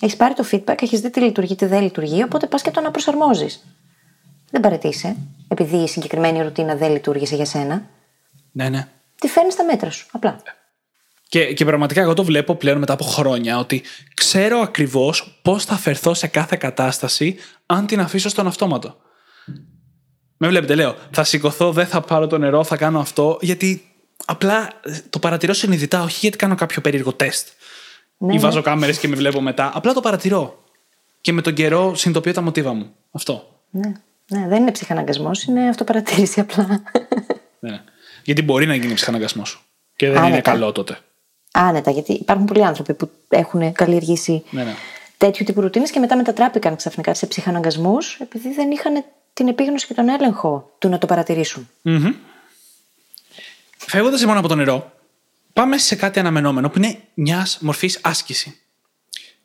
Έχεις 0.00 0.16
πάρει 0.16 0.34
το 0.34 0.44
feedback, 0.50 0.82
έχεις 0.82 1.00
δει 1.00 1.10
τι 1.10 1.20
λειτουργεί, 1.20 1.54
τι 1.54 1.66
δεν 1.66 1.82
λειτουργεί, 1.82 2.22
οπότε 2.22 2.46
πας 2.46 2.62
και 2.62 2.70
το 2.70 2.80
αναπροσαρμόζει. 2.80 3.48
Δεν 4.50 4.60
παρετήσει, 4.60 5.16
επειδή 5.48 5.76
η 5.76 5.88
συγκεκριμένη 5.88 6.42
ρουτίνα 6.42 6.76
δεν 6.76 6.92
λειτουργήσε 6.92 7.34
για 7.34 7.44
σένα. 7.44 7.88
Ναι, 8.52 8.68
ναι. 8.68 8.88
Τη 9.20 9.28
φέρνεις 9.28 9.52
στα 9.52 9.64
μέτρα 9.64 9.90
σου. 9.90 10.06
Απλά. 10.10 10.42
Και, 11.28 11.52
και 11.52 11.64
πραγματικά 11.64 12.00
εγώ 12.00 12.14
το 12.14 12.24
βλέπω 12.24 12.54
πλέον 12.54 12.78
μετά 12.78 12.92
από 12.92 13.04
χρόνια 13.04 13.58
ότι 13.58 13.82
ξέρω 14.14 14.58
ακριβώς 14.58 15.38
πώς 15.42 15.64
θα 15.64 15.76
φερθώ 15.76 16.14
σε 16.14 16.26
κάθε 16.26 16.56
κατάσταση 16.56 17.36
αν 17.66 17.86
την 17.86 18.00
αφήσω 18.00 18.28
στον 18.28 18.46
αυτόματο. 18.46 18.96
Με 20.36 20.48
βλέπετε, 20.48 20.74
λέω, 20.74 20.96
θα 21.10 21.24
σηκωθώ, 21.24 21.72
δεν 21.72 21.86
θα 21.86 22.00
πάρω 22.00 22.26
το 22.26 22.38
νερό, 22.38 22.64
θα 22.64 22.76
κάνω 22.76 23.00
αυτό, 23.00 23.38
γιατί 23.40 23.82
απλά 24.24 24.70
το 25.10 25.18
παρατηρώ 25.18 25.52
συνειδητά, 25.52 26.02
όχι 26.02 26.18
γιατί 26.20 26.36
κάνω 26.36 26.54
κάποιο 26.54 26.80
περίεργο 26.80 27.12
τεστ. 27.12 27.48
Ναι, 28.18 28.32
ή 28.32 28.36
ναι. 28.36 28.42
βάζω 28.42 28.62
κάμερες 28.62 28.98
και 28.98 29.08
με 29.08 29.16
βλέπω 29.16 29.40
μετά. 29.40 29.70
Απλά 29.74 29.92
το 29.92 30.00
παρατηρώ. 30.00 30.62
Και 31.20 31.32
με 31.32 31.42
τον 31.42 31.54
καιρό 31.54 31.94
συνειδητοποιώ 31.94 32.32
τα 32.32 32.40
μοτίβα 32.40 32.72
μου. 32.72 32.94
Αυτό. 33.10 33.60
Ναι. 33.70 33.92
ναι, 34.28 34.48
δεν 34.48 34.60
είναι 34.62 34.72
ψυχαναγκασμός, 34.72 35.42
είναι 35.42 35.68
αυτοπαρατήρηση 35.68 36.40
απλά. 36.40 36.66
Ναι. 37.60 37.80
Γιατί 38.24 38.42
μπορεί 38.42 38.66
να 38.66 38.74
γίνει 38.74 38.94
ψυχαναγκασμός. 38.94 39.64
Και 39.96 40.06
δεν 40.06 40.16
είναι 40.16 40.26
Άνετα. 40.26 40.50
καλό 40.50 40.72
τότε. 40.72 40.98
Άνετα, 41.52 41.90
γιατί 41.90 42.12
υπάρχουν 42.12 42.46
πολλοί 42.46 42.64
άνθρωποι 42.64 42.94
που 42.94 43.10
έχουν 43.28 43.72
καλλιεργήσει 43.72 44.42
Ναι, 44.50 44.62
ναι. 44.64 44.74
τέτοιου 45.18 45.44
τύπου 45.44 45.60
ρουτίνες 45.60 45.90
και 45.90 45.98
μετά 45.98 46.16
μετατράπηκαν 46.16 46.76
ξαφνικά 46.76 47.14
σε 47.14 47.26
ψυχαναγκασμούς 47.26 48.18
επειδή 48.20 48.52
δεν 48.54 48.70
είχαν 48.70 49.04
την 49.32 49.48
επίγνωση 49.48 49.86
και 49.86 49.94
τον 49.94 50.08
έλεγχο 50.08 50.70
του 50.78 50.88
να 50.88 50.98
το 50.98 51.06
παρατηρήσουν. 51.06 51.68
Φεύγοντας 53.76 54.20
λοιπόν 54.20 54.36
από 54.36 54.48
το 54.48 54.54
νερό, 54.54 54.92
πάμε 55.58 55.78
σε 55.78 55.94
κάτι 55.94 56.18
αναμενόμενο 56.18 56.68
που 56.70 56.78
είναι 56.78 56.98
μιας 57.14 57.58
μορφής 57.60 57.98
άσκηση. 58.02 58.60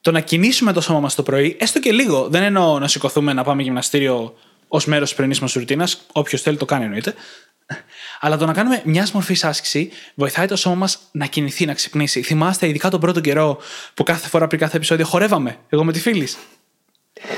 Το 0.02 0.12
να 0.12 0.20
κινήσουμε 0.20 0.74
το 0.74 0.82
σώμα 0.82 1.00
μας 1.00 1.16
το 1.16 1.24
πρωί, 1.24 1.58
έστω 1.60 1.80
και 1.80 1.92
λίγο, 1.92 2.28
δεν 2.30 2.44
εννοώ 2.44 2.80
να 2.80 2.88
σηκωθούμε 2.88 3.34
να 3.34 3.44
πάμε 3.44 3.62
γυμναστήριο 3.62 4.36
ως 4.68 4.86
μέρος 4.86 5.08
της 5.08 5.18
πρωινής 5.18 5.40
μας 5.40 5.54
ρουτίνας, 5.54 6.06
όποιος 6.12 6.42
θέλει 6.42 6.58
το 6.58 6.66
κάνει 6.66 6.84
εννοείται. 6.84 7.14
Αλλά 8.20 8.38
το 8.38 8.46
να 8.46 8.54
κάνουμε 8.54 8.82
μιας 8.86 9.12
μορφής 9.12 9.44
άσκηση 9.44 9.92
βοηθάει 10.16 10.48
το 10.48 10.56
σώμα 10.56 10.76
μας 10.76 11.00
να 11.12 11.26
κινηθεί, 11.26 11.66
να 11.66 11.74
ξυπνήσει. 11.74 12.22
Θυμάστε, 12.22 12.68
ειδικά 12.68 12.90
τον 12.90 13.00
πρώτο 13.00 13.20
καιρό 13.20 13.58
που 13.94 14.04
κάθε 14.04 14.28
φορά 14.28 14.48
πριν 14.48 14.60
κάθε 14.60 14.78
επεισόδιο 14.78 15.06
χορεύαμε, 15.06 15.58
εγώ 15.70 15.84
με 15.84 15.92
τη 15.92 16.00
φίλη. 16.00 16.28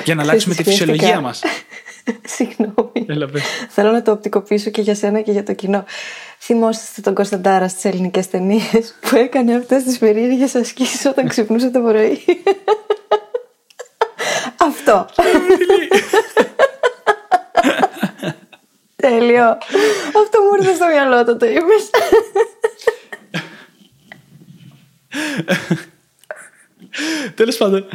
Για 0.04 0.16
να 0.16 0.22
αλλάξουμε 0.22 0.56
τη 0.56 0.62
Σκέφτηκα- 0.64 0.86
φυσιολογία 0.94 1.22
μας. 1.22 1.42
Συγγνώμη. 2.36 3.06
Έλα, 3.08 3.28
πες. 3.28 3.44
Θέλω 3.70 3.92
να 3.92 4.02
το 4.02 4.12
οπτικοποιήσω 4.12 4.70
και 4.70 4.82
για 4.82 4.96
σένα 4.96 5.22
και 5.22 5.32
για 5.32 5.44
το 5.44 5.54
κοινό. 5.54 5.86
Θυμόσαστε 6.40 7.02
τον 7.02 7.14
Κωνσταντάρα 7.14 7.68
στις 7.68 7.86
ελληνικές 7.86 8.30
ταινίες 8.30 8.96
που 9.02 9.16
έκανε 9.16 9.56
αυτές 9.56 9.84
τις 9.84 9.98
περίεργες 9.98 10.56
ασκήσεις 10.56 11.06
όταν 11.06 11.28
ξυπνούσε 11.28 11.70
το 11.70 11.80
πρωί; 11.82 12.24
Αυτό. 14.68 15.06
Τέλειο. 18.96 19.46
Αυτό 20.24 20.42
μου 20.42 20.56
ήρθε 20.62 20.74
στο 20.76 20.86
μυαλό 20.88 21.20
όταν 21.20 21.38
το 21.38 21.46
είπες. 21.46 21.90
Τέλος 27.36 27.58
πάντων, 27.58 27.88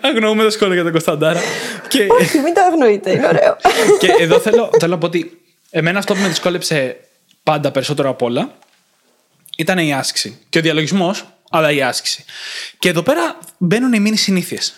αγνοούμε 0.00 0.42
τα 0.42 0.50
σχόλια 0.50 0.74
για 0.74 0.82
τον 0.82 0.92
Κωνσταντάρα. 0.92 1.40
και, 1.88 2.06
Όχι, 2.20 2.38
μην 2.38 2.54
το 2.54 2.60
αγνοείτε, 2.60 3.10
είναι 3.10 3.26
ωραίο. 3.26 3.56
και 3.98 4.14
εδώ 4.18 4.38
θέλω, 4.38 4.70
θέλω 4.78 4.92
να 4.92 4.98
πω 4.98 5.06
ότι 5.06 5.40
εμένα 5.70 5.98
αυτό 5.98 6.14
που 6.14 6.20
με 6.20 6.28
δυσκόλεψε 6.28 6.96
πάντα 7.42 7.70
περισσότερο 7.70 8.08
απ' 8.10 8.22
όλα 8.22 8.54
ήταν 9.56 9.78
η 9.78 9.94
άσκηση. 9.94 10.38
Και 10.48 10.58
ο 10.58 10.62
διαλογισμός, 10.62 11.24
αλλά 11.50 11.70
η 11.70 11.82
άσκηση. 11.82 12.24
Και 12.78 12.88
εδώ 12.88 13.02
πέρα 13.02 13.38
μπαίνουν 13.58 13.92
οι 13.92 14.00
μήνυ 14.00 14.16
συνήθειες. 14.16 14.74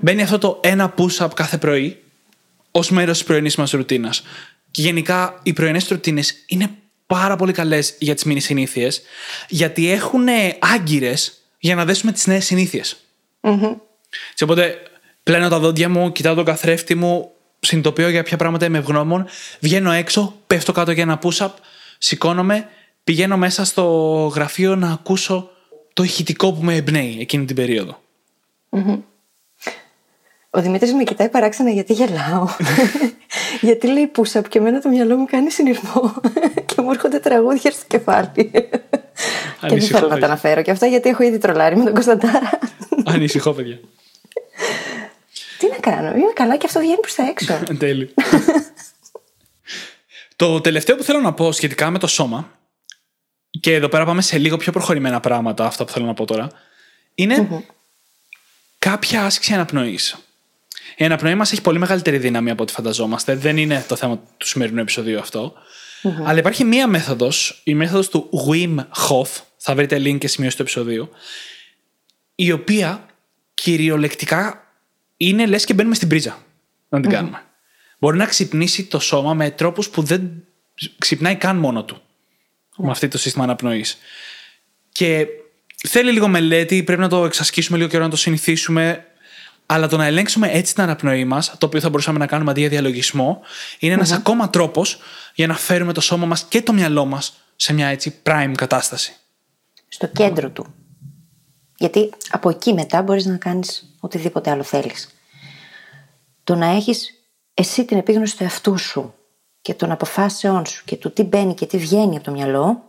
Μπαίνει 0.00 0.22
αυτό 0.22 0.38
το 0.38 0.60
ένα 0.62 0.94
push-up 0.98 1.28
κάθε 1.34 1.58
πρωί 1.58 2.02
ως 2.70 2.90
μέρος 2.90 3.18
της 3.18 3.26
πρωινής 3.26 3.56
μας 3.56 3.70
ρουτίνας. 3.70 4.22
Και 4.70 4.82
γενικά 4.82 5.40
οι 5.42 5.52
πρωινές 5.52 5.88
ρουτίνες 5.88 6.34
είναι 6.46 6.70
πάρα 7.06 7.36
πολύ 7.36 7.52
καλές 7.52 7.94
για 7.98 8.14
τις 8.14 8.24
μήνυ 8.24 8.40
συνήθειες, 8.40 9.02
γιατί 9.48 9.90
έχουν 9.90 10.26
άγκυρες 10.74 11.32
για 11.58 11.74
να 11.74 11.84
δέσουμε 11.84 12.12
τις 12.12 12.26
νέες 12.26 12.44
συνήθειες. 12.44 12.96
Και 14.34 14.44
οπότε 14.44 14.82
πλένω 15.22 15.48
τα 15.48 15.58
δόντια 15.58 15.88
μου, 15.88 16.12
κοιτάω 16.12 16.34
τον 16.34 16.44
καθρέφτη 16.44 16.94
μου, 16.94 17.30
συνειδητοποιώ 17.60 18.08
για 18.08 18.22
ποια 18.22 18.36
πράγματα 18.36 18.66
είμαι 18.66 18.78
ευγνώμων, 18.78 19.26
βγαίνω 19.60 19.92
έξω, 19.92 20.34
πέφτω 20.46 20.72
κάτω 20.72 20.90
για 20.90 21.02
ένα 21.02 21.18
push-up, 21.22 21.50
σηκώνομαι, 21.98 22.68
πηγαίνω 23.04 23.36
μέσα 23.36 23.64
στο 23.64 23.84
γραφείο 24.34 24.76
να 24.76 24.92
ακούσω 24.92 25.50
το 25.92 26.02
ηχητικό 26.02 26.52
που 26.52 26.62
με 26.62 26.74
εμπνέει 26.74 27.16
εκείνη 27.20 27.44
την 27.44 27.56
περίοδο. 27.56 28.00
Ο 30.50 30.60
Δημήτρης 30.60 30.92
με 30.92 31.04
κοιτάει 31.04 31.28
παράξενα 31.28 31.70
γιατί 31.70 31.92
γελάω. 31.92 32.48
γιατί 33.60 33.86
λέει 33.86 34.06
πούσα 34.06 34.42
και 34.42 34.58
εμένα 34.58 34.80
το 34.80 34.88
μυαλό 34.88 35.16
μου 35.16 35.26
κάνει 35.26 35.50
συνειρμό 35.50 36.14
και 36.66 36.80
μου 36.80 36.90
έρχονται 36.90 37.18
τραγούδια 37.18 37.70
στο 37.70 37.84
κεφάλι. 37.86 38.50
και 39.60 39.68
δεν 39.68 39.80
θέλω 39.80 40.08
να 40.08 40.18
τα 40.18 40.26
αναφέρω 40.26 40.62
και 40.62 40.70
αυτά 40.70 40.86
γιατί 40.86 41.08
έχω 41.08 41.22
ήδη 41.22 41.38
τρολάρει 41.38 41.76
με 41.76 41.84
τον 41.84 41.92
Κωνσταντάρα. 41.92 42.58
Ανησυχώ, 43.04 43.52
παιδιά. 43.52 43.80
Τι 45.58 45.68
να 45.68 45.76
κάνω, 45.76 46.08
είμαι 46.08 46.32
καλά 46.34 46.56
και 46.56 46.66
αυτό 46.66 46.80
βγαίνει 46.80 47.00
προς 47.00 47.14
τα 47.14 47.28
έξω. 47.28 47.58
Τέλειο. 47.78 48.08
το 50.36 50.60
τελευταίο 50.60 50.96
που 50.96 51.02
θέλω 51.02 51.20
να 51.20 51.32
πω 51.32 51.52
σχετικά 51.52 51.90
με 51.90 51.98
το 51.98 52.06
σώμα, 52.06 52.58
και 53.60 53.74
εδώ 53.74 53.88
πέρα 53.88 54.04
πάμε 54.04 54.22
σε 54.22 54.38
λίγο 54.38 54.56
πιο 54.56 54.72
προχωρημένα 54.72 55.20
πράγματα, 55.20 55.66
αυτά 55.66 55.84
που 55.84 55.92
θέλω 55.92 56.06
να 56.06 56.14
πω 56.14 56.24
τώρα, 56.24 56.50
είναι 57.14 57.64
κάποια 58.78 59.24
άσκηση 59.24 59.54
αναπνοής. 59.54 60.16
Η 60.96 61.04
αναπνοή 61.04 61.34
μας 61.34 61.52
έχει 61.52 61.60
πολύ 61.60 61.78
μεγαλύτερη 61.78 62.18
δύναμη 62.18 62.50
από 62.50 62.62
ό,τι 62.62 62.72
φανταζόμαστε. 62.72 63.34
Δεν 63.34 63.56
είναι 63.56 63.84
το 63.88 63.96
θέμα 63.96 64.20
του 64.36 64.46
σημερινού 64.46 64.80
επεισοδίου 64.80 65.22
Αλλά 66.24 66.38
υπάρχει 66.38 66.64
μία 66.64 66.86
μέθοδος, 66.86 67.60
η 67.64 67.74
μέθοδος 67.74 68.08
του 68.08 68.30
Wim 68.48 68.76
Hof. 68.78 69.42
Θα 69.56 69.74
βρείτε 69.74 69.96
link 69.96 70.18
και 70.18 70.28
σημείο 70.28 70.50
στο 70.50 70.62
επεισοδίου. 70.62 71.10
Η 72.34 72.52
οποία 72.52 73.07
κυριολεκτικά 73.60 74.72
είναι 75.16 75.46
λες 75.46 75.64
και 75.64 75.74
μπαίνουμε 75.74 75.94
στην 75.94 76.08
πρίζα 76.08 76.38
να 76.88 77.00
την 77.00 77.10
κάνουμε. 77.10 77.42
Μπορεί 77.98 78.16
να 78.16 78.26
ξυπνήσει 78.26 78.84
το 78.84 78.98
σώμα 78.98 79.34
με 79.34 79.50
τρόπους 79.50 79.88
που 79.88 80.02
δεν 80.02 80.30
ξυπνάει 80.98 81.36
καν 81.36 81.56
μόνο 81.56 81.84
του. 81.84 82.02
Με 82.76 82.90
αυτό 82.90 83.08
το 83.08 83.18
σύστημα 83.18 83.44
αναπνοής. 83.44 83.98
Και 84.92 85.26
θέλει 85.88 86.12
λίγο 86.12 86.28
μελέτη, 86.28 86.82
πρέπει 86.82 87.00
να 87.00 87.08
το 87.08 87.24
εξασκήσουμε 87.24 87.76
λίγο 87.78 87.88
καιρό 87.88 88.02
να 88.02 88.10
το 88.10 88.16
συνηθίσουμε. 88.16 89.04
Αλλά 89.66 89.88
το 89.88 89.96
να 89.96 90.04
ελέγξουμε 90.04 90.50
έτσι 90.52 90.74
την 90.74 90.82
αναπνοή 90.82 91.24
μας, 91.24 91.54
το 91.58 91.66
οποίο 91.66 91.80
θα 91.80 91.88
μπορούσαμε 91.88 92.18
να 92.18 92.26
κάνουμε 92.26 92.50
αντί 92.50 92.60
για 92.60 92.68
διαλογισμό, 92.68 93.42
είναι 93.78 93.92
ένας 93.94 94.12
ακόμα 94.12 94.50
τρόπος 94.50 94.98
για 95.34 95.46
να 95.46 95.54
φέρουμε 95.54 95.92
το 95.92 96.00
σώμα 96.00 96.26
μας 96.26 96.44
και 96.48 96.62
το 96.62 96.72
μυαλό 96.72 97.04
μας 97.04 97.42
σε 97.56 97.72
μια 97.72 97.86
έτσι 97.86 98.14
prime 98.22 98.52
κατάσταση. 98.56 99.16
Στο 99.88 100.06
κέντρο 100.06 100.50
του. 100.50 100.74
Γιατί 101.78 102.12
από 102.30 102.50
εκεί 102.50 102.72
μετά 102.72 103.02
μπορείς 103.02 103.26
να 103.26 103.36
κάνεις 103.36 103.94
οτιδήποτε 104.00 104.50
άλλο 104.50 104.62
θέλεις. 104.62 105.08
Το 106.44 106.54
να 106.54 106.66
έχεις 106.66 107.14
εσύ 107.54 107.84
την 107.84 107.98
επίγνωση 107.98 108.36
του 108.36 108.42
εαυτού 108.42 108.78
σου 108.78 109.14
και 109.60 109.74
των 109.74 109.90
αποφάσεών 109.90 110.66
σου 110.66 110.84
και 110.84 110.96
του 110.96 111.12
τι 111.12 111.22
μπαίνει 111.22 111.54
και 111.54 111.66
τι 111.66 111.78
βγαίνει 111.78 112.16
από 112.16 112.24
το 112.24 112.30
μυαλό 112.30 112.82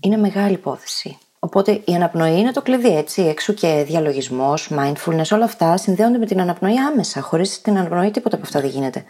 είναι 0.00 0.16
μεγάλη 0.16 0.52
υπόθεση. 0.52 1.18
Οπότε 1.38 1.82
η 1.84 1.94
αναπνοή 1.94 2.38
είναι 2.38 2.52
το 2.52 2.62
κλειδί, 2.62 2.96
έτσι. 2.96 3.22
Έξω 3.22 3.52
και 3.52 3.84
διαλογισμός, 3.86 4.70
mindfulness, 4.70 5.28
όλα 5.32 5.44
αυτά 5.44 5.76
συνδέονται 5.76 6.18
με 6.18 6.26
την 6.26 6.40
αναπνοή 6.40 6.78
άμεσα. 6.78 7.20
Χωρίς 7.20 7.60
την 7.60 7.78
αναπνοή 7.78 8.10
τίποτα 8.10 8.36
από 8.36 8.44
αυτά 8.44 8.60
δεν 8.60 8.70
γίνεται. 8.70 9.04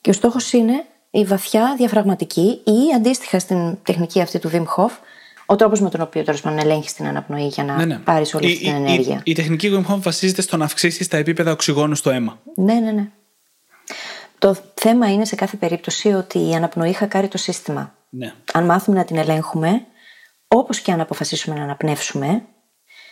Και 0.00 0.10
ο 0.10 0.12
στόχος 0.12 0.52
είναι 0.52 0.84
η 1.10 1.24
βαθιά 1.24 1.74
διαφραγματική 1.76 2.60
ή 2.64 2.94
αντίστοιχα 2.96 3.38
στην 3.38 3.78
τεχνική 3.82 4.20
αυτή 4.20 4.38
του 4.38 4.50
Wim 4.52 4.64
Hof, 4.76 4.90
ο 5.50 5.56
τρόπος 5.56 5.80
με 5.80 5.90
τον 5.90 6.00
οποίο 6.00 6.22
τέλος 6.24 6.40
πάντων 6.40 6.58
ελέγχεις 6.58 6.92
την 6.92 7.06
αναπνοή 7.06 7.46
για 7.46 7.64
να 7.64 7.76
ναι, 7.76 7.84
ναι. 7.84 7.98
πάρεις 7.98 8.34
όλη 8.34 8.46
αυτή 8.46 8.58
την 8.58 8.74
ενέργεια. 8.74 9.14
Η, 9.14 9.20
η, 9.24 9.30
η 9.30 9.34
τεχνική 9.34 9.70
Wim 9.74 9.92
Hof 9.92 9.98
βασίζεται 9.98 10.42
στο 10.42 10.56
να 10.56 10.64
αυξήσεις 10.64 11.08
τα 11.08 11.16
επίπεδα 11.16 11.52
οξυγόνου 11.52 11.94
στο 11.94 12.10
αίμα. 12.10 12.38
Ναι, 12.54 12.74
ναι, 12.74 12.90
ναι. 12.90 13.10
Το 14.38 14.56
θέμα 14.74 15.12
είναι 15.12 15.24
σε 15.24 15.34
κάθε 15.34 15.56
περίπτωση 15.56 16.12
ότι 16.12 16.48
η 16.48 16.54
αναπνοή 16.54 16.92
χακάρει 16.92 17.28
το 17.28 17.38
σύστημα. 17.38 17.94
Ναι. 18.08 18.34
Αν 18.52 18.64
μάθουμε 18.64 18.96
να 18.96 19.04
την 19.04 19.16
ελέγχουμε, 19.16 19.86
όπως 20.48 20.80
και 20.80 20.92
αν 20.92 21.00
αποφασίσουμε 21.00 21.56
να 21.56 21.62
αναπνεύσουμε, 21.62 22.26
ναι, 22.26 22.42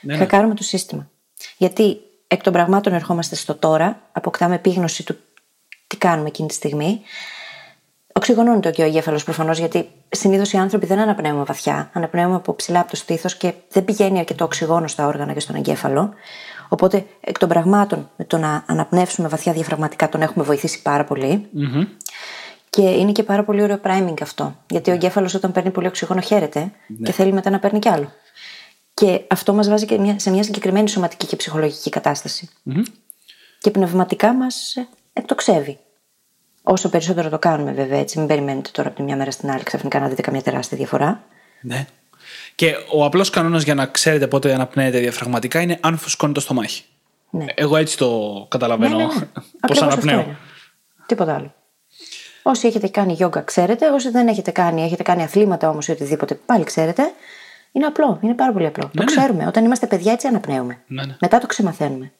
ναι. 0.00 0.16
χακάρουμε 0.16 0.54
το 0.54 0.62
σύστημα. 0.62 1.10
Γιατί 1.56 1.96
εκ 2.26 2.42
των 2.42 2.52
πραγμάτων 2.52 2.92
ερχόμαστε 2.92 3.34
στο 3.34 3.54
τώρα, 3.54 4.08
αποκτάμε 4.12 4.54
επίγνωση 4.54 5.04
του 5.04 5.16
τι 5.86 5.96
κάνουμε 5.96 6.28
εκείνη 6.28 6.48
τη 6.48 6.54
στιγμή. 6.54 7.00
Οξυγονώνεται 8.16 8.70
και 8.70 8.82
ο 8.82 8.84
εγκέφαλος 8.84 9.24
προφανώς, 9.24 9.58
γιατί 9.58 9.88
συνήθως 10.08 10.52
οι 10.52 10.56
άνθρωποι 10.56 10.86
δεν 10.86 10.98
αναπνέουμε 10.98 11.42
βαθιά. 11.42 11.90
Αναπνέουμε 11.92 12.34
από 12.34 12.54
ψηλά 12.54 12.80
από 12.80 12.90
το 12.90 12.96
στήθος 12.96 13.36
και 13.36 13.52
δεν 13.68 13.84
πηγαίνει 13.84 14.18
αρκετό 14.18 14.44
οξυγόνο 14.44 14.86
στα 14.86 15.06
όργανα 15.06 15.32
και 15.32 15.40
στον 15.40 15.56
εγκέφαλο. 15.56 16.12
Οπότε 16.68 17.06
εκ 17.20 17.38
των 17.38 17.48
πραγμάτων 17.48 18.10
με 18.16 18.24
το 18.24 18.38
να 18.38 18.64
αναπνεύσουμε 18.66 19.28
βαθιά 19.28 19.52
διαφραγματικά 19.52 20.08
τον 20.08 20.22
έχουμε 20.22 20.44
βοηθήσει 20.44 20.82
πάρα 20.82 21.04
Και 22.70 22.82
είναι 22.82 23.12
και 23.12 23.22
πάρα 23.22 23.44
πολύ 23.44 23.62
ωραίο 23.62 23.80
priming 23.84 24.22
αυτό. 24.22 24.56
Γιατί 24.70 24.90
ο 24.90 24.92
εγκέφαλος 24.92 25.34
όταν 25.34 25.52
παίρνει 25.52 25.70
πολύ 25.70 25.86
οξυγόνο 25.86 26.20
χαίρεται 26.20 26.60
ναι. 26.86 27.06
και 27.06 27.12
θέλει 27.12 27.32
μετά 27.32 27.50
να 27.50 27.58
παίρνει 27.58 27.78
κι 27.78 27.88
άλλο. 27.88 28.12
Και 28.94 29.20
αυτό 29.28 29.54
μας 29.54 29.68
βάζει 29.68 29.86
και 29.86 30.14
σε 30.16 30.30
μια 30.30 30.42
συγκεκριμένη 30.42 30.88
σωματική 30.88 31.26
και 31.26 31.36
ψυχολογική 31.36 31.90
Και 33.58 33.70
πνευματικά 33.70 34.34
μας 34.34 34.74
εκτοξεύει. 35.12 35.78
Όσο 36.68 36.88
περισσότερο 36.88 37.28
το 37.28 37.38
κάνουμε, 37.38 37.72
βέβαια, 37.72 37.98
έτσι. 37.98 38.18
Μην 38.18 38.26
περιμένετε 38.26 38.70
τώρα 38.72 38.88
από 38.88 38.96
τη 38.96 39.02
μια 39.02 39.16
μέρα 39.16 39.30
στην 39.30 39.50
άλλη 39.50 39.62
ξαφνικά 39.62 40.00
να 40.00 40.08
δείτε 40.08 40.22
καμία 40.22 40.42
τεράστια 40.42 40.76
διαφορά. 40.76 41.22
Ναι. 41.60 41.86
Και 42.54 42.74
ο 42.92 43.04
απλός 43.04 43.30
κανόνας 43.30 43.62
για 43.62 43.74
να 43.74 43.86
ξέρετε 43.86 44.26
πότε 44.26 44.54
αναπνέετε 44.54 44.98
διαφραγματικά 44.98 45.60
είναι 45.60 45.78
αν 45.80 45.96
φουσκώνει 45.96 46.32
το 46.32 46.40
στομάχι. 46.40 46.84
Ναι. 47.30 47.44
Εγώ 47.54 47.76
έτσι 47.76 47.96
το 47.96 48.46
καταλαβαίνω. 48.50 48.96
Ναι, 48.96 49.04
ναι, 49.04 49.14
ναι. 49.14 49.26
Πώς 49.66 49.82
αναπνέω. 49.82 50.36
Τίποτα 51.06 51.34
άλλο. 51.34 51.54
Όσοι 52.42 52.66
έχετε 52.66 52.88
κάνει 52.88 53.12
γιόγκα, 53.12 53.40
ξέρετε. 53.40 53.90
Όσοι 53.90 54.10
δεν 54.10 54.28
έχετε 54.28 54.50
κάνει, 54.50 54.82
έχετε 54.82 55.02
κάνει 55.02 55.22
αθλήματα 55.22 55.68
όμως 55.68 55.88
ή 55.88 55.90
οτιδήποτε, 55.90 56.34
πάλι 56.34 56.64
ξέρετε. 56.64 57.02
Είναι 57.72 57.86
απλό. 57.86 58.18
Είναι 58.22 58.34
πάρα 58.34 58.52
πολύ 58.52 58.66
απλό. 58.66 58.84
το 58.84 58.90
ναι, 58.92 59.04
ναι. 59.04 59.10
ξέρουμε. 59.10 59.46
Όταν 59.46 59.64
είμαστε 59.64 59.86
παιδιά, 59.86 60.12
έτσι 60.12 60.26
αναπνέουμε. 60.26 60.78
Μετά 61.20 61.38
το 61.38 61.46
ξεμαθαίνουμε. 61.46 62.12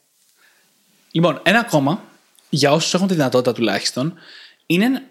Λοιπόν, 1.10 1.40
ένα 1.42 1.58
ακόμα 1.58 2.00
για 2.56 2.72
όσους 2.72 2.94
έχουν 2.94 3.06
τη 3.06 3.14
δυνατότητα 3.14 3.52
τουλάχιστον 3.52 4.14
είναι 4.66 5.02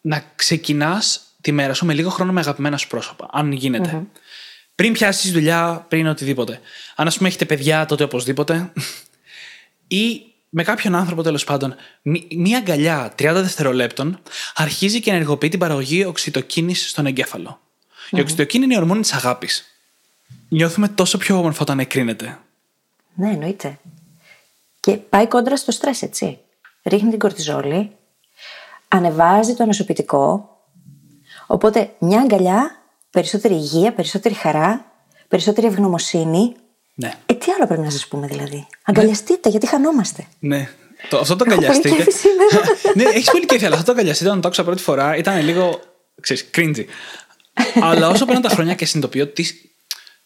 να 0.00 0.32
ξεκινάς 0.36 1.20
τη 1.40 1.52
μέρα 1.52 1.74
σου 1.74 1.86
με 1.86 1.94
λίγο 1.94 2.10
χρόνο 2.10 2.32
με 2.32 2.40
αγαπημένα 2.40 2.76
σου 2.76 2.88
πρόσωπα. 2.88 3.28
Αν 3.32 3.52
γινεται 3.52 4.06
πριν 4.74 4.92
πιάσεις 4.92 5.32
δουλειά, 5.32 5.86
πριν 5.88 6.06
οτιδήποτε. 6.06 6.60
Αν 6.96 7.06
ας 7.06 7.16
πούμε 7.16 7.28
έχετε 7.28 7.44
παιδιά, 7.44 7.86
τότε 7.86 8.04
οπωσδήποτε. 8.04 8.72
ή 9.88 10.22
με 10.48 10.62
κάποιον 10.62 10.94
άνθρωπο 10.94 11.22
τέλος 11.22 11.44
πάντων, 11.44 11.74
μία 12.36 12.58
αγκαλιά 12.58 13.14
30 13.18 13.30
δευτερολέπτων 13.34 14.20
αρχίζει 14.54 15.00
και 15.00 15.10
ενεργοποιεί 15.10 15.48
την 15.48 15.58
παραγωγή 15.58 16.04
οξυτοκίνης 16.04 16.88
στον 16.88 17.06
εγκέφαλο. 17.06 17.60
Η 18.10 18.20
οξυτοκίνη 18.20 18.64
είναι 18.64 18.74
η 18.74 18.76
ορμόνη 18.76 19.00
της 19.00 19.12
αγάπης. 19.12 19.64
Νιώθουμε 20.48 20.88
τόσο 20.88 21.18
πιο 21.18 21.38
όμορφα 21.38 21.62
όταν 21.62 21.78
εκρίνεται. 21.78 22.38
Ναι, 23.14 23.30
εννοείται. 23.30 23.78
Και 24.80 24.92
πάει 24.92 25.26
κόντρα 25.26 25.56
στο 25.56 25.70
στρες, 25.70 26.02
έτσι. 26.02 26.38
Ρίχνει 26.88 27.10
την 27.10 27.18
κορτιζόλη, 27.18 27.96
ανεβάζει 28.88 29.54
το 29.54 29.62
ανασωπητικό. 29.62 30.48
Οπότε 31.46 31.90
μια 31.98 32.20
αγκαλιά 32.20 32.82
περισσότερη 33.10 33.54
υγεία, 33.54 33.92
περισσότερη 33.92 34.34
χαρά, 34.34 34.92
περισσότερη 35.28 35.66
ευγνωμοσύνη. 35.66 36.54
Ναι. 36.94 37.14
Ε, 37.26 37.34
τι 37.34 37.52
άλλο 37.52 37.66
πρέπει 37.66 37.82
να 37.82 37.90
σας 37.90 38.06
πούμε 38.06 38.26
δηλαδή; 38.26 38.66
Αγκαλιαστείτε, 38.84 39.40
ναι. 39.44 39.50
γιατί 39.50 39.66
χανόμαστε. 39.66 40.26
Ναι. 40.38 40.68
Το, 41.08 41.18
αυτό 41.18 41.36
το 41.36 41.44
αγκαλιαστείτε. 41.48 42.04
ναι, 42.94 43.02
έχεις 43.02 43.30
πολύ 43.30 43.46
κέφι, 43.46 43.64
αλλά 43.64 43.74
αυτό 43.74 43.86
το 43.86 43.92
αγκαλιαστείτε 43.92 44.28
όταν 44.28 44.40
το 44.40 44.46
άκουσα 44.48 44.64
πρώτη 44.64 44.82
φορά 44.82 45.16
ήταν 45.16 45.44
λίγο. 45.44 45.80
ξέρεις, 46.20 46.50
cringy. 46.54 46.84
αλλά 47.80 48.08
όσο 48.08 48.24
πέραν 48.24 48.42
τα 48.42 48.48
χρόνια 48.48 48.74
και 48.74 48.84
συνειδητοποιώ 48.84 49.26
τη, 49.26 49.44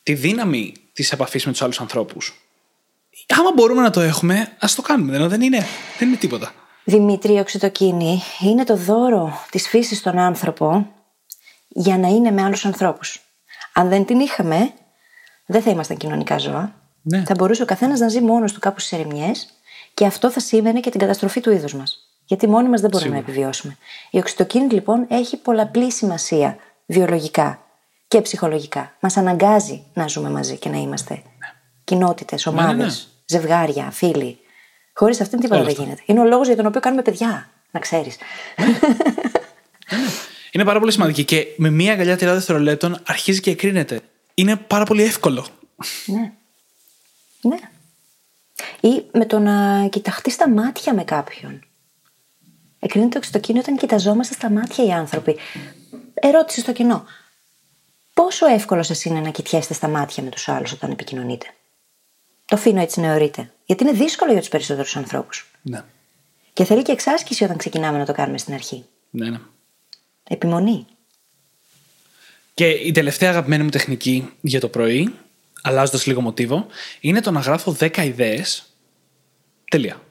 τη 0.03 0.15
δύναμη 0.15 0.75
της 0.93 1.13
επαφής 1.13 1.47
με 1.47 1.53
τους 1.53 1.63
άλλους 1.63 1.81
ανθρώπους. 1.81 2.35
Άμα 3.39 3.53
μπορούμε 3.55 3.83
να 3.83 3.91
το 3.91 4.01
έχουμε, 4.01 4.53
ας 4.59 4.75
το 4.75 4.83
κάνουμε. 4.83 5.29
Δεν 5.29 5.41
είναι, 5.41 5.67
δεν 5.99 6.09
είναι 6.09 6.17
τίποτα. 6.17 6.53
Δημήτρη, 6.85 7.39
οξυτοκίνη 7.39 8.23
είναι 8.41 8.65
το 8.65 8.77
δώρο 8.77 9.39
της 9.51 9.69
φύσης 9.69 9.99
στον 9.99 10.19
άνθρωπο 10.19 10.87
για 11.69 11.99
να 11.99 12.09
είναι 12.09 12.31
με 12.31 12.43
άλλους 12.43 12.65
ανθρώπους. 12.65 13.21
Αν 13.73 13.89
δεν 13.89 14.05
την 14.05 14.21
είχαμε, 14.21 14.73
δεν 15.47 15.63
θα 15.63 15.71
ήμασταν 15.71 15.97
κοινωνικά 15.97 16.39
ζώα. 16.39 16.75
Ναι. 17.03 17.25
Θα 17.27 17.35
μπορούσε 17.35 17.63
ο 17.63 17.67
καθένας 17.67 18.01
να 18.01 18.09
ζει 18.09 18.21
μόνος 18.21 18.53
του 18.53 18.61
κάπου 18.61 18.81
στις 18.81 18.99
ερημιές 18.99 19.49
και 19.95 20.07
αυτό 20.07 20.31
θα 20.31 20.41
σήμαινε 20.41 20.81
και 20.81 20.91
την 20.91 21.01
καταστροφή 21.01 21.41
του 21.41 21.51
είδους 21.51 21.75
μας. 21.75 21.99
Γιατί 22.25 22.49
μόνοι 22.49 22.69
μας 22.69 22.81
δεν 22.81 22.91
μπορούμε 22.91 23.11
Σίγουρα. 23.11 23.27
να 23.27 23.33
επιβιώσουμε. 23.33 23.77
Η 24.11 24.19
οξυτοκίνη 24.19 24.73
λοιπόν 24.73 25.07
έχει 25.09 25.37
πολλαπλή 25.37 25.93
σημασία 25.93 26.57
βιολογικά 26.87 27.63
και 28.09 28.21
ψυχολογικά. 28.21 28.97
Μας 29.01 29.17
αναγκάζει 29.17 29.85
να 29.95 30.07
ζούμε 30.07 30.31
μαζί 30.31 30.59
και 30.59 30.69
να 30.69 30.77
είμαστε 30.77 31.15
ναι. 31.15 31.23
Κοινότητες, 31.93 32.47
ομάδε, 32.47 32.73
ναι, 32.73 32.77
ναι, 32.77 32.85
ναι, 32.85 32.93
ζευγάρια, 33.27 33.91
φίλοι. 33.91 34.39
Χωρίς 34.95 35.21
αυτήν 35.21 35.41
τίποτα 35.41 35.63
δεν 35.63 35.75
γίνεται. 35.75 36.03
Είναι 36.07 36.21
ο 36.21 36.25
λόγος 36.25 36.47
για 36.47 36.57
τον 36.57 36.67
οποίο 36.67 36.81
κάνουμε 36.81 37.03
παιδιά, 37.03 37.51
να 37.71 37.81
ξέρεις. 37.81 38.17
Ναι. 38.57 39.99
Είναι 40.53 40.65
πάρα 40.65 40.79
πολύ 40.79 40.93
σημαντική 40.93 41.25
και 41.25 41.47
με 41.57 41.71
μία 41.71 41.93
αγκαλιά 41.93 42.15
30 42.15 42.19
δευτερολέπτων 42.19 42.99
αρχίζει 43.07 43.41
και 43.41 43.51
εκρίνεται. 43.51 44.01
Είναι 44.35 44.57
πάρα 44.57 44.85
πολύ 44.85 45.03
εύκολο. 45.03 45.47
Ναι. 46.07 46.33
Ναι. 47.41 47.57
Ή 48.81 49.05
με 49.13 49.27
το 49.27 49.39
να 49.39 49.87
κοιταχτεί 49.87 50.31
στα 50.31 50.49
μάτια 50.49 50.95
με 50.95 51.05
κάποιον. 51.05 51.65
Εκρίνεται 52.79 53.11
το 53.11 53.19
οξυτοκίνη 53.19 53.59
όταν 53.59 53.77
κοιταζόμαστε 53.77 54.35
στα 54.35 54.51
μάτια 54.51 54.85
οι 54.85 54.93
άνθρωποι. 54.93 55.37
Ερώτηση 56.15 56.61
στο 56.61 56.73
κοινό. 56.73 57.05
πόσο 58.15 58.47
εύκολο 58.47 58.83
σας 58.83 59.05
είναι 59.05 59.21
να 59.21 59.31
κοιτιέστε 59.31 59.75
στα 59.75 59.89
μάτια 59.89 60.23
με 60.23 60.31
τους 60.31 60.49
άλλους 60.49 60.73
όταν 60.73 60.91
επικοινωνείτε; 60.91 61.47
Το 62.53 62.59
αφήνω 62.59 62.81
έτσι 62.81 63.01
να 63.01 63.07
αιωρείτε. 63.07 63.51
Γιατί 63.65 63.85
είναι 63.85 63.93
δύσκολο 63.93 64.31
για 64.33 64.41
τους 64.41 64.49
περισσότερους 64.49 64.97
ανθρώπους. 64.97 65.51
Ναι. 65.63 65.83
Και 66.53 66.65
θέλει 66.65 66.83
και 66.83 66.93
εξάσκηση 66.93 67.45
όταν 67.45 67.57
ξεκινάμε 67.57 67.99
να 67.99 68.05
το 68.05 68.13
κάνουμε 68.13 68.39
στην 68.39 68.55
αρχή. 68.55 68.85
Ναι, 69.11 69.31
ναι. 69.31 69.39
Επιμονή. 70.29 70.87
Και 72.55 72.69
η 72.69 72.93
τελευταία 72.93 73.31
αγαπημένη 73.31 73.63
μου 73.63 73.69
τεχνική 73.69 74.33
για 74.41 74.61
το 74.61 74.69
πρωί, 74.69 75.15
αλλάζοντας 75.63 76.07
λίγο 76.07 76.21
μοτίβο, 76.21 76.67
είναι 77.01 77.21
το 77.21 77.31
να 77.31 77.41
γράφω 77.41 77.77
10 77.81 77.97
ιδέες. 77.97 78.67
Τελεία. 79.71 80.03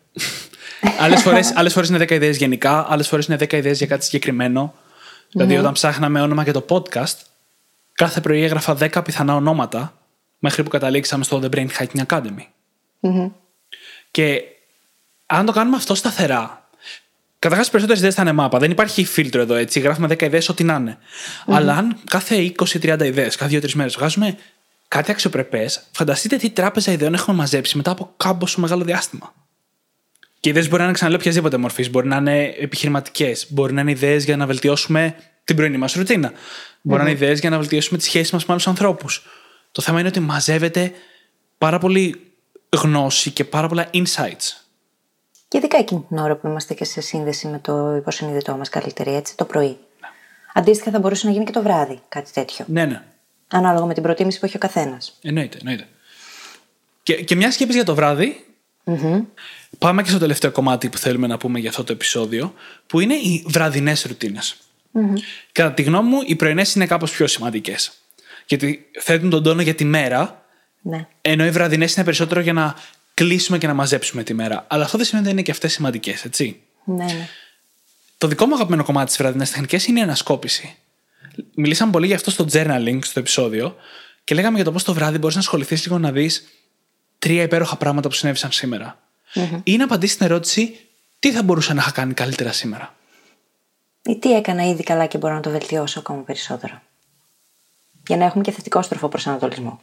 άλλες 1.03 1.21
φορές 1.21 1.55
άλλες 1.55 1.73
φορές 1.73 1.89
είναι 1.89 2.03
10 2.03 2.11
ιδέες 2.11 2.37
γενικά, 2.37 2.85
άλλες 2.89 3.07
φορές 3.07 3.25
είναι 3.25 3.37
10 3.39 3.53
ιδέες 3.53 3.77
για 3.77 3.87
κάτι 3.87 4.03
συγκεκριμένο. 4.05 4.73
Δηλαδή, 5.31 5.57
όταν 5.57 5.73
ψάχναμε 5.73 6.21
όνομα 6.21 6.43
για 6.43 6.53
το 6.53 6.65
podcast, 6.69 7.15
κάθε 7.93 8.21
πρωί 8.21 8.43
έγραφα 8.43 8.77
10 8.79 9.01
πιθανά 9.03 9.35
ονόματα 9.35 10.00
μέχρι 10.43 10.63
που 10.63 10.69
καταλήξαμε 10.69 11.23
στο 11.23 11.39
The 11.43 11.55
Brain 11.55 11.67
Hacking 11.77 12.05
Academy. 12.07 12.45
Και 14.11 14.41
αν 15.25 15.45
το 15.45 15.51
κάνουμε 15.51 15.75
αυτό 15.75 15.95
σταθερά. 15.95 16.69
Καταρχάς, 17.39 17.67
οι 17.67 17.71
περισσότερες 17.71 18.01
ιδέες 18.01 18.15
θα 18.15 18.21
είναι 18.21 18.31
μάπα. 18.31 18.59
Δεν 18.59 18.71
υπάρχει 18.71 19.05
φίλτρο 19.05 19.41
εδώ 19.41 19.55
έτσι. 19.55 19.79
Γράφουμε 19.79 20.07
10 20.07 20.21
ιδέες, 20.21 20.49
ό,τι 20.49 20.63
να 20.63 20.75
ειναι 20.75 20.97
Αλλά 21.45 21.75
αν 21.75 21.97
κάθε 22.09 22.53
20-30 22.59 23.05
ιδέες, 23.05 23.35
κάθε 23.35 23.59
2-3 23.59 23.73
μέρες 23.73 23.95
βγάζουμε 23.95 24.37
κάτι 24.87 25.11
αξιοπρεπές, 25.11 25.81
φανταστείτε 25.91 26.35
τι 26.35 26.49
τράπεζα 26.49 26.91
ιδεών 26.91 27.13
έχουμε 27.13 27.35
μαζέψει 27.37 27.77
μετά 27.77 27.91
από 27.91 28.13
κάμποσο 28.17 28.61
μεγάλο 28.61 28.83
διάστημα. 28.83 29.33
Και 30.39 30.49
οι 30.49 30.51
ιδέες 30.51 30.67
μπορεί 30.67 30.77
να 30.77 30.83
είναι 30.83 30.93
ξαναλέω 30.93 31.19
οποιασδήποτε 31.19 31.57
μορφής. 31.57 31.89
Μπορεί 31.89 32.07
να 32.07 32.15
είναι 32.15 32.43
επιχειρηματικές. 32.59 33.45
Μπορεί 33.49 33.73
να 33.73 33.81
είναι 33.81 33.91
ιδέες 33.91 34.23
για 34.23 34.37
να 34.37 34.45
βελτιώσουμε 34.45 35.15
την 35.43 35.55
πρωινή 35.55 35.77
μας 35.77 35.93
ρουτίνα. 35.93 36.31
Μπορεί 36.81 37.03
να 37.03 37.09
είναι 37.09 37.17
ιδέες 37.17 37.39
για 37.39 37.49
να 37.49 37.57
βελτιώσουμε 37.57 37.97
τη 37.97 38.03
σχέση 38.03 38.33
μας 38.33 38.45
με 38.45 38.53
άλλους 38.53 38.67
ανθρώπους. 38.67 39.25
Το 39.71 39.81
θέμα 39.81 39.99
είναι 39.99 40.07
ότι 40.07 40.19
μαζεύεται 40.19 40.91
πάρα 41.57 41.79
πολύ 41.79 42.31
γνώση 42.69 43.31
και 43.31 43.45
πάρα 43.45 43.67
πολλά 43.67 43.89
insights. 43.93 44.61
Και 45.47 45.57
ειδικά 45.57 45.77
εκείνη 45.77 46.05
την 46.07 46.17
ώρα 46.17 46.35
που 46.35 46.47
είμαστε 46.47 46.73
και 46.73 46.85
σε 46.85 47.01
σύνδεση 47.01 47.47
με 47.47 47.59
το 47.59 47.95
υποσυνείδητό 47.95 48.57
μας 48.57 48.69
καλύτερη, 48.69 49.13
έτσι, 49.13 49.37
το 49.37 49.45
πρωί. 49.45 49.77
Αντίστοιχα, 50.53 50.91
θα 50.91 50.99
μπορούσε 50.99 51.25
να 51.25 51.31
γίνει 51.33 51.45
και 51.45 51.51
το 51.51 51.61
βράδυ 51.61 52.01
κάτι 52.09 52.31
τέτοιο. 52.31 52.65
Ναι, 52.67 52.85
ναι. 52.85 53.01
Ανάλογα 53.47 53.85
με 53.85 53.93
την 53.93 54.03
προτίμηση 54.03 54.39
που 54.39 54.45
έχει 54.45 54.55
ο 54.55 54.59
καθένας. 54.59 55.17
Εννοείται, 55.21 55.57
εννοείται. 55.57 55.87
Και, 57.03 57.23
και 57.23 57.35
μια 57.35 57.51
σκέψη 57.51 57.75
για 57.75 57.85
το 57.85 57.95
βράδυ. 57.95 58.45
Πάμε 59.77 60.03
και 60.03 60.09
στο 60.09 60.19
τελευταίο 60.19 60.51
κομμάτι 60.51 60.89
που 60.89 60.97
θέλουμε 60.97 61.27
να 61.27 61.37
πούμε 61.37 61.59
για 61.59 61.69
αυτό 61.69 61.83
το 61.83 61.93
επεισόδιο, 61.93 62.53
που 62.87 62.99
είναι 62.99 63.13
οι 63.13 63.45
βραδινές 63.47 64.07
Κατά 65.51 65.73
τη 65.73 65.81
γνώμη 65.81 66.09
μου, 66.09 66.19
οι 66.25 66.35
πρωινές 66.35 66.75
είναι 66.75 66.85
κάπως 66.85 67.11
πιο 67.11 67.27
σημαντικές. 67.27 68.00
Γιατί 68.51 68.85
θέτουν 68.99 69.29
τον 69.29 69.43
τόνο 69.43 69.61
για 69.61 69.75
τη 69.75 69.83
μέρα, 69.85 70.45
Ναι. 70.81 71.07
ενώ 71.21 71.45
οι 71.45 71.49
βραδινές 71.49 71.95
είναι 71.95 72.03
περισσότερο 72.05 72.39
για 72.39 72.53
να 72.53 72.75
κλείσουμε 73.13 73.57
και 73.57 73.67
να 73.67 73.73
μαζέψουμε 73.73 74.23
τη 74.23 74.33
μέρα. 74.33 74.65
Αλλά 74.69 74.83
αυτό 74.83 74.97
δεν 74.97 75.05
σημαίνει 75.05 75.25
ότι 75.27 75.35
είναι 75.35 75.43
και 75.45 75.51
αυτές 75.51 75.73
σημαντικές, 75.73 76.25
έτσι. 76.25 76.61
Ναι, 76.83 77.03
ναι. 77.03 77.27
Το 78.17 78.27
δικό 78.27 78.45
μου 78.45 78.53
αγαπημένο 78.53 78.83
κομμάτι 78.83 79.11
τη 79.11 79.17
βραδινές 79.17 79.51
τεχνικές 79.51 79.85
είναι 79.87 79.99
η 79.99 80.01
ανασκόπηση. 80.03 80.75
Μιλήσαμε 81.55 81.91
πολύ 81.91 82.05
για 82.05 82.15
αυτό 82.15 82.31
στο 82.31 82.45
journaling 82.51 82.99
στο 83.01 83.19
επεισόδιο 83.19 83.75
και 84.23 84.35
λέγαμε 84.35 84.55
για 84.55 84.65
το 84.65 84.71
πώς 84.71 84.83
το 84.83 84.93
βράδυ 84.93 85.17
μπορείς 85.17 85.35
να 85.35 85.41
ασχοληθείς 85.41 85.83
λίγο 85.85 85.99
να 85.99 86.11
δεις 86.11 86.47
τρία 87.19 87.43
υπέροχα 87.43 87.75
πράγματα 87.77 88.07
που 88.09 88.15
συνέβησαν 88.15 88.51
σήμερα. 88.51 88.99
Ή 89.63 89.75
να 89.77 89.83
απαντήσεις 89.83 90.17
την 90.17 90.25
ερώτηση 90.25 90.79
τι 91.19 91.31
θα 91.31 91.43
μπορούσα 91.43 91.73
να 91.73 91.81
είχα 91.81 91.91
κάνει 91.91 92.13
καλύτερα 92.13 92.51
σήμερα. 92.51 92.95
Ή 94.03 94.17
τι 94.19 94.35
έκανα 94.35 94.63
ήδη 94.67 94.83
καλά 94.83 95.05
και 95.05 95.17
μπορώ 95.17 95.33
να 95.33 95.39
το 95.39 95.49
βελτιώσω 95.49 95.99
ακόμα 95.99 96.21
περισσότερο. 96.21 96.81
Για 98.07 98.17
να 98.17 98.25
έχουμε 98.25 98.43
και 98.43 98.51
θετικό 98.51 98.81
στροφό 98.81 99.07
προσανατολισμό. 99.07 99.79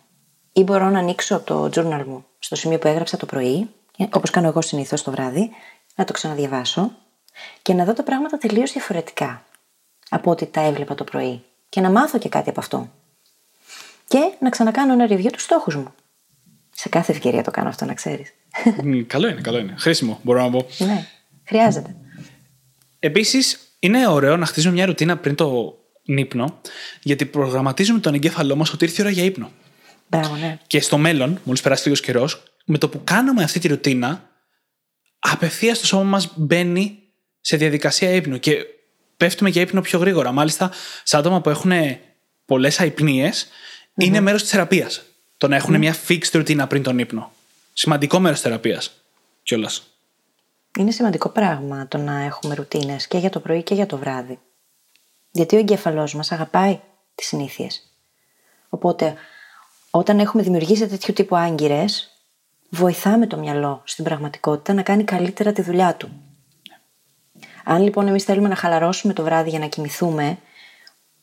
Ή 0.52 0.62
μπορώ 0.62 0.88
να 0.88 0.98
ανοίξω 0.98 1.40
το 1.40 1.64
journal 1.64 2.04
μου 2.06 2.24
στο 2.38 2.56
σημείο 2.56 2.78
που 2.78 2.88
έγραψα 2.88 3.16
το 3.16 3.26
πρωί, 3.26 3.68
όπως 4.10 4.30
κάνω 4.30 4.46
εγώ 4.46 4.62
συνήθως 4.62 5.02
το 5.02 5.10
βράδυ, 5.10 5.50
να 5.94 6.04
το 6.04 6.12
ξαναδιαβάσω 6.12 6.90
και 7.62 7.74
να 7.74 7.84
δω 7.84 7.92
τα 7.92 8.02
πράγματα 8.02 8.38
τελείως 8.38 8.72
διαφορετικά 8.72 9.44
από 10.08 10.30
ό,τι 10.30 10.46
τα 10.46 10.60
έβλεπα 10.60 10.94
το 10.94 11.04
πρωί. 11.04 11.42
Και 11.68 11.80
να 11.80 11.90
μάθω 11.90 12.18
και 12.18 12.28
κάτι 12.28 12.50
από 12.50 12.60
αυτό. 12.60 12.90
Και 14.08 14.32
να 14.40 14.50
ξανακάνω 14.50 14.92
ένα 14.92 15.06
review 15.10 15.30
τους 15.32 15.42
στόχους 15.42 15.76
μου. 15.76 15.94
Σε 16.70 16.88
κάθε 16.88 17.12
ευκαιρία 17.12 17.42
το 17.42 17.50
κάνω 17.50 17.68
αυτό, 17.68 17.84
να 17.84 17.94
ξέρεις. 17.94 18.34
Μμ, 18.82 19.00
καλό 19.06 19.28
είναι, 19.28 19.40
καλό 19.40 19.58
είναι. 19.58 19.74
Χρήσιμο, 19.78 20.20
μπορώ 20.22 20.42
να 20.42 20.50
πω. 20.50 20.66
ναι, 20.78 21.06
χρειάζεται. 21.44 21.96
Επίσης, 22.98 23.58
είναι 23.78 24.08
ωραίο 24.08 24.36
να 24.36 24.46
χτίζουμε 24.46 24.74
μια 24.74 24.86
ρουτίνα 24.86 25.16
πριν 25.16 25.34
το 25.34 25.77
ύπνο, 26.16 26.60
γιατί 27.02 27.26
προγραμματίζουμε 27.26 27.98
τον 27.98 28.14
εγκέφαλό 28.14 28.56
μας 28.56 28.72
ότι 28.72 28.84
ήρθε 28.84 29.02
η 29.02 29.04
ώρα 29.04 29.14
για 29.14 29.24
ύπνο. 29.24 29.50
Μπράβο, 30.06 30.36
ναι. 30.36 30.58
Και 30.66 30.80
στο 30.80 30.98
μέλλον, 30.98 31.40
μόλις 31.44 31.60
περάσει 31.62 31.82
λίγος 31.84 32.00
καιρός, 32.00 32.42
με 32.64 32.78
το 32.78 32.88
που 32.88 33.00
κάνουμε 33.04 33.42
αυτή 33.42 33.58
τη 33.58 33.68
ρουτίνα, 33.68 34.30
απευθείας 35.18 35.78
το 35.78 35.86
σώμα 35.86 36.02
μας 36.02 36.32
μπαίνει 36.36 36.98
σε 37.40 37.56
διαδικασία 37.56 38.10
ύπνου 38.10 38.38
και 38.38 38.66
πέφτουμε 39.16 39.50
για 39.50 39.62
ύπνο 39.62 39.80
πιο 39.80 39.98
γρήγορα. 39.98 40.32
Μάλιστα, 40.32 40.70
σε 41.02 41.16
άτομα 41.16 41.40
που 41.40 41.50
έχουν 41.50 41.72
πολλές 42.44 42.80
είναι 43.94 44.20
μέρος 44.20 44.42
της 44.42 44.50
θεραπείας. 44.50 45.02
Το 45.36 45.48
να 45.48 45.56
έχουν 45.56 45.78
μια 45.78 45.96
fixed 46.08 46.30
ρουτίνα 46.32 46.66
πριν 46.66 46.82
τον 46.82 46.98
ύπνο. 46.98 47.32
Σημαντικό 47.72 48.20
μέρος 48.20 48.40
θεραπείας 48.40 48.92
κιόλας. 49.42 49.82
Είναι 50.78 50.90
σημαντικό 50.90 51.28
πράγμα 51.28 51.88
το 51.88 51.98
να 51.98 52.22
έχουμε 52.22 52.54
ρουτίνες 52.54 53.06
και 53.06 53.18
για 53.18 53.30
το 53.30 53.40
πρωί 53.40 53.62
και 53.62 53.74
για 53.74 53.86
το 53.86 53.96
βράδυ. 53.96 54.38
Γιατί 55.38 55.56
ο 55.56 55.58
εγκέφαλός 55.58 56.14
μας 56.14 56.32
αγαπάει 56.32 56.80
τις 57.14 57.26
συνήθειες. 57.26 57.92
Οπότε, 58.68 59.14
όταν 59.90 60.18
έχουμε 60.18 60.42
δημιουργήσει 60.42 60.86
τέτοιου 60.86 61.12
τύπου 61.12 61.36
άγκυρες, 61.36 62.10
βοηθάμε 62.70 63.26
το 63.26 63.38
μυαλό 63.38 63.82
στην 63.84 64.04
πραγματικότητα 64.04 64.72
να 64.72 64.82
κάνει 64.82 65.04
καλύτερα 65.04 65.52
τη 65.52 65.62
δουλειά 65.62 65.94
του. 65.94 66.10
Αν 67.64 67.82
λοιπόν 67.82 68.08
εμείς 68.08 68.24
θέλουμε 68.24 68.48
να 68.48 68.54
χαλαρώσουμε 68.54 69.12
το 69.12 69.22
βράδυ 69.22 69.50
για 69.50 69.58
να 69.58 69.66
κοιμηθούμε, 69.66 70.38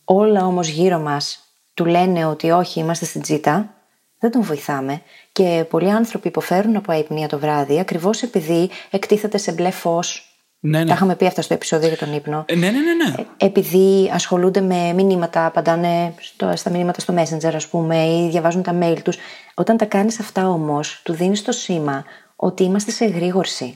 όλα 0.03 0.45
όμως 0.45 0.67
γύρω 0.67 0.99
μας 0.99 1.39
του 1.73 1.85
λένε 1.85 2.25
ότι 2.25 2.51
όχι, 2.51 2.79
είμαστε 2.79 3.05
στην 3.05 3.21
τσίτα, 3.21 3.73
δεν 4.19 4.31
τον 4.31 4.41
βοηθάμε 4.41 5.01
και 5.31 5.65
πολλοί 5.69 5.91
άνθρωποι 5.91 6.27
υποφέρουν 6.27 6.75
από 6.75 6.91
αϊπνία 6.91 7.27
το 7.27 7.39
βράδυ 7.39 7.79
ακριβώς 7.79 8.21
επειδή 8.21 8.69
εκτίθεται 8.89 9.37
σε 9.37 9.51
μπλε 9.51 9.71
φως. 9.71 10.34
Ναι, 10.65 10.79
ναι. 10.79 10.85
Τα 10.85 10.93
είχαμε 10.93 11.15
πει 11.15 11.25
αυτά 11.25 11.41
στο 11.41 11.53
επεισόδιο 11.53 11.87
για 11.87 11.97
τον 11.97 12.13
ύπνο. 12.13 12.43
Ε, 12.47 12.55
ναι, 12.55 12.69
ναι, 12.69 12.79
ναι. 12.79 12.93
ναι. 12.93 13.25
Επειδή 13.37 14.11
ασχολούνται 14.13 14.61
με 14.61 14.93
μηνύματα, 14.93 15.45
απαντάνε 15.45 16.13
στο, 16.19 16.51
στα 16.55 16.69
μηνύματα 16.69 16.99
στο 16.99 17.13
Messenger, 17.17 17.53
ας 17.55 17.67
πούμε, 17.67 18.05
ή 18.05 18.29
διαβάζουν 18.29 18.63
τα 18.63 18.77
mail 18.81 18.97
τους. 19.03 19.17
Όταν 19.53 19.77
τα 19.77 19.85
κάνεις 19.85 20.19
αυτά 20.19 20.49
όμως, 20.49 21.01
του 21.03 21.13
δίνεις 21.13 21.41
το 21.41 21.51
σήμα 21.51 22.03
ότι 22.35 22.63
είμαστε 22.63 22.91
σε 22.91 23.05
εγρήγορση. 23.05 23.75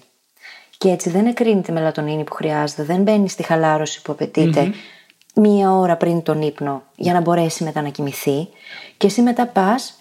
Και 0.78 0.90
έτσι 0.90 1.10
δεν 1.10 1.26
εκρίνει 1.26 1.62
τη 1.62 1.72
μελατονίνη 1.72 2.24
που 2.24 2.34
χρειάζεται, 2.34 2.84
δεν 2.84 3.02
μπαίνει 3.02 3.30
στη 3.30 3.44
χαλάρωση 3.44 4.02
που 4.02 4.12
απαιτειται 4.12 4.74
μία 5.36 5.72
ώρα 5.72 5.96
πριν 5.96 6.22
τον 6.22 6.42
ύπνο 6.42 6.84
για 6.96 7.14
να 7.14 7.22
μπορέσει 7.22 7.64
μετά 7.64 7.82
να 7.82 7.90
κοιμηθεί. 7.90 8.48
Και 8.98 9.08
εσύ 9.08 9.22
μετά 9.22 9.48
πας, 9.48 9.94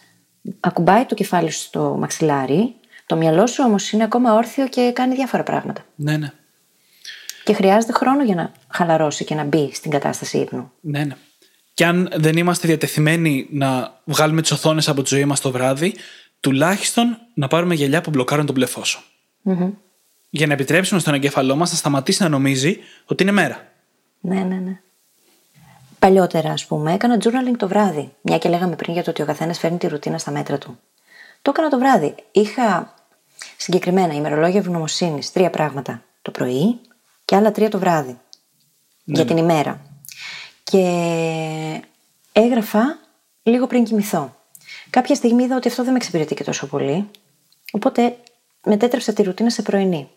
ακουμπάει 0.61 1.05
το 1.05 1.14
κεφάλι 1.14 1.51
σου 1.51 1.61
στο 1.61 1.97
μαξιλάρι, 1.99 2.74
το 3.07 3.16
μυαλό 3.16 3.47
σου 3.47 3.62
όμως 3.66 3.93
είναι 3.93 4.05
ακόμα 4.05 4.34
όρθιο 4.34 4.68
και 4.68 4.91
κάνει 4.95 5.14
διάφορα 5.14 5.43
πράγματα. 5.43 5.84
ναι, 5.95 6.16
ναι. 6.16 6.32
Και 7.49 7.55
χρειάζεται 7.55 7.92
χρόνο 7.92 8.24
για 8.24 8.34
να 8.34 8.53
χαλαρώσει 8.68 9.24
και 9.24 9.34
να 9.34 9.44
μπει 9.44 9.70
στην 9.72 9.90
κατάσταση 9.90 10.38
ύπνου. 10.38 10.70
Ναι, 10.80 11.05
ναι. 11.05 11.16
Και 11.74 11.84
αν 11.84 12.11
δεν 12.16 12.36
είμαστε 12.36 12.66
διατεθειμένοι 12.66 13.46
να 13.51 14.01
βγάλουμε 14.05 14.40
τις 14.40 14.51
οθόνες 14.51 14.88
από 14.88 15.03
τη 15.03 15.14
ζωή 15.14 15.24
μας 15.24 15.40
το 15.40 15.51
βράδυ, 15.51 15.94
τουλάχιστον 16.40 17.18
να 17.34 17.49
πάρουμε 17.49 17.74
γυαλιά 17.74 18.01
που 18.01 18.11
μπλοκάρουν 18.11 18.46
τον 18.46 18.55
μπλε 18.55 18.66
φως. 18.66 19.12
Για 20.30 20.46
να 20.46 20.53
επιτρέψουμε 20.53 21.01
στον 21.01 21.14
εγκέφαλό 21.14 21.57
μας 21.57 21.70
να 21.70 21.76
σταματήσει 21.76 22.22
να 22.22 22.28
νομίζει 22.28 22.78
ότι 23.05 23.22
είναι 23.22 23.32
μέρα. 23.32 23.72
Ναι, 24.20 24.40
ναι, 24.40 24.57
ναι. 24.57 24.80
Παλιότερα, 25.99 26.51
ας 26.51 26.66
πούμε, 26.66 26.92
έκανα 26.92 27.16
journaling 27.20 27.57
το 27.57 27.68
βράδυ. 27.68 28.12
Μια 28.22 28.38
και 28.38 28.49
λέγαμε 28.49 28.76
πριν 28.76 28.92
για 28.92 29.03
το 29.03 29.11
ότι 29.11 29.22
ο 29.22 29.26
καθένας 29.26 29.59
φέρνει 29.59 29.78
τη 29.78 29.86
ρουτίνα 29.86 30.18
στα 30.18 30.30
μέτρα 30.30 30.59
του. 30.59 30.78
Το 31.42 31.51
έκανα 31.51 31.68
το 31.68 31.78
βράδυ. 31.78 32.14
Είχα 32.32 32.94
συγκεκριμένα 33.57 34.14
ημερολόγια 34.14 34.61
ευγνωμοσύνης, 34.61 35.32
τρία 35.32 35.51
πράγματα 35.51 36.03
το 36.22 36.30
πρωί 36.30 36.80
και 37.29 37.37
άλλα 37.37 37.53
τρία 37.53 37.68
το 37.70 37.79
βράδυ. 37.79 38.18
Για 39.05 39.24
την 39.24 39.37
ημέρα. 39.37 39.81
Και 40.64 40.83
έγραφα 42.33 42.99
λίγο 43.43 43.66
πριν 43.66 43.85
κοιμηθώ. 43.85 44.37
Κάποια 44.91 45.14
στιγμή 45.14 45.43
είδα 45.43 45.57
ότι 45.57 45.68
αυτό 45.68 45.83
δεν 45.83 45.91
με 45.93 45.97
εξυπηρετεί 45.99 46.35
και 46.35 46.45
τόσο 46.45 46.66
πολύ. 46.66 47.11
Οπότε 47.72 48.16
μετέτρεψα 48.64 49.12
τη 49.12 49.22
ρουτίνα 49.22 49.51
σε 49.51 49.62
πρωινή. 49.62 50.09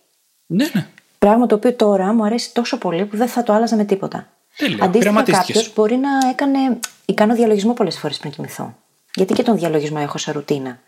Ναι, 0.46 0.70
ναι. 0.74 0.88
Πράγμα 1.20 1.46
το 1.46 1.56
οποίο 1.56 1.74
τώρα 1.74 2.14
μου 2.14 2.24
αρέσει 2.24 2.54
τόσο 2.54 2.78
πολύ 2.78 3.06
που 3.06 3.18
δεν 3.18 3.28
θα 3.28 3.44
το 3.44 3.54
άλλαζα 3.54 3.76
με 3.76 3.84
τίποτα. 3.86 4.28
Τέλεια. 4.58 4.84
Αντίστοιχα, 4.84 5.00
Πειραματίστηκες. 5.00 5.56
κάποιος 5.56 5.74
μπορεί 5.76 5.96
να 5.96 6.30
έκανε. 6.30 6.80
ή 7.06 7.14
κάνω 7.14 7.36
διαλογισμό 7.36 7.74
πολλές 7.74 7.98
φορές 7.98 8.18
πριν 8.18 8.32
κοιμηθώ. 8.32 8.76
Γιατί 9.16 9.34
και 9.34 9.44
τον 9.44 9.58
διαλογισμό 9.58 9.98
έχω 10.02 10.18
σαν 10.18 10.34
ρουτίνα. 10.34 10.80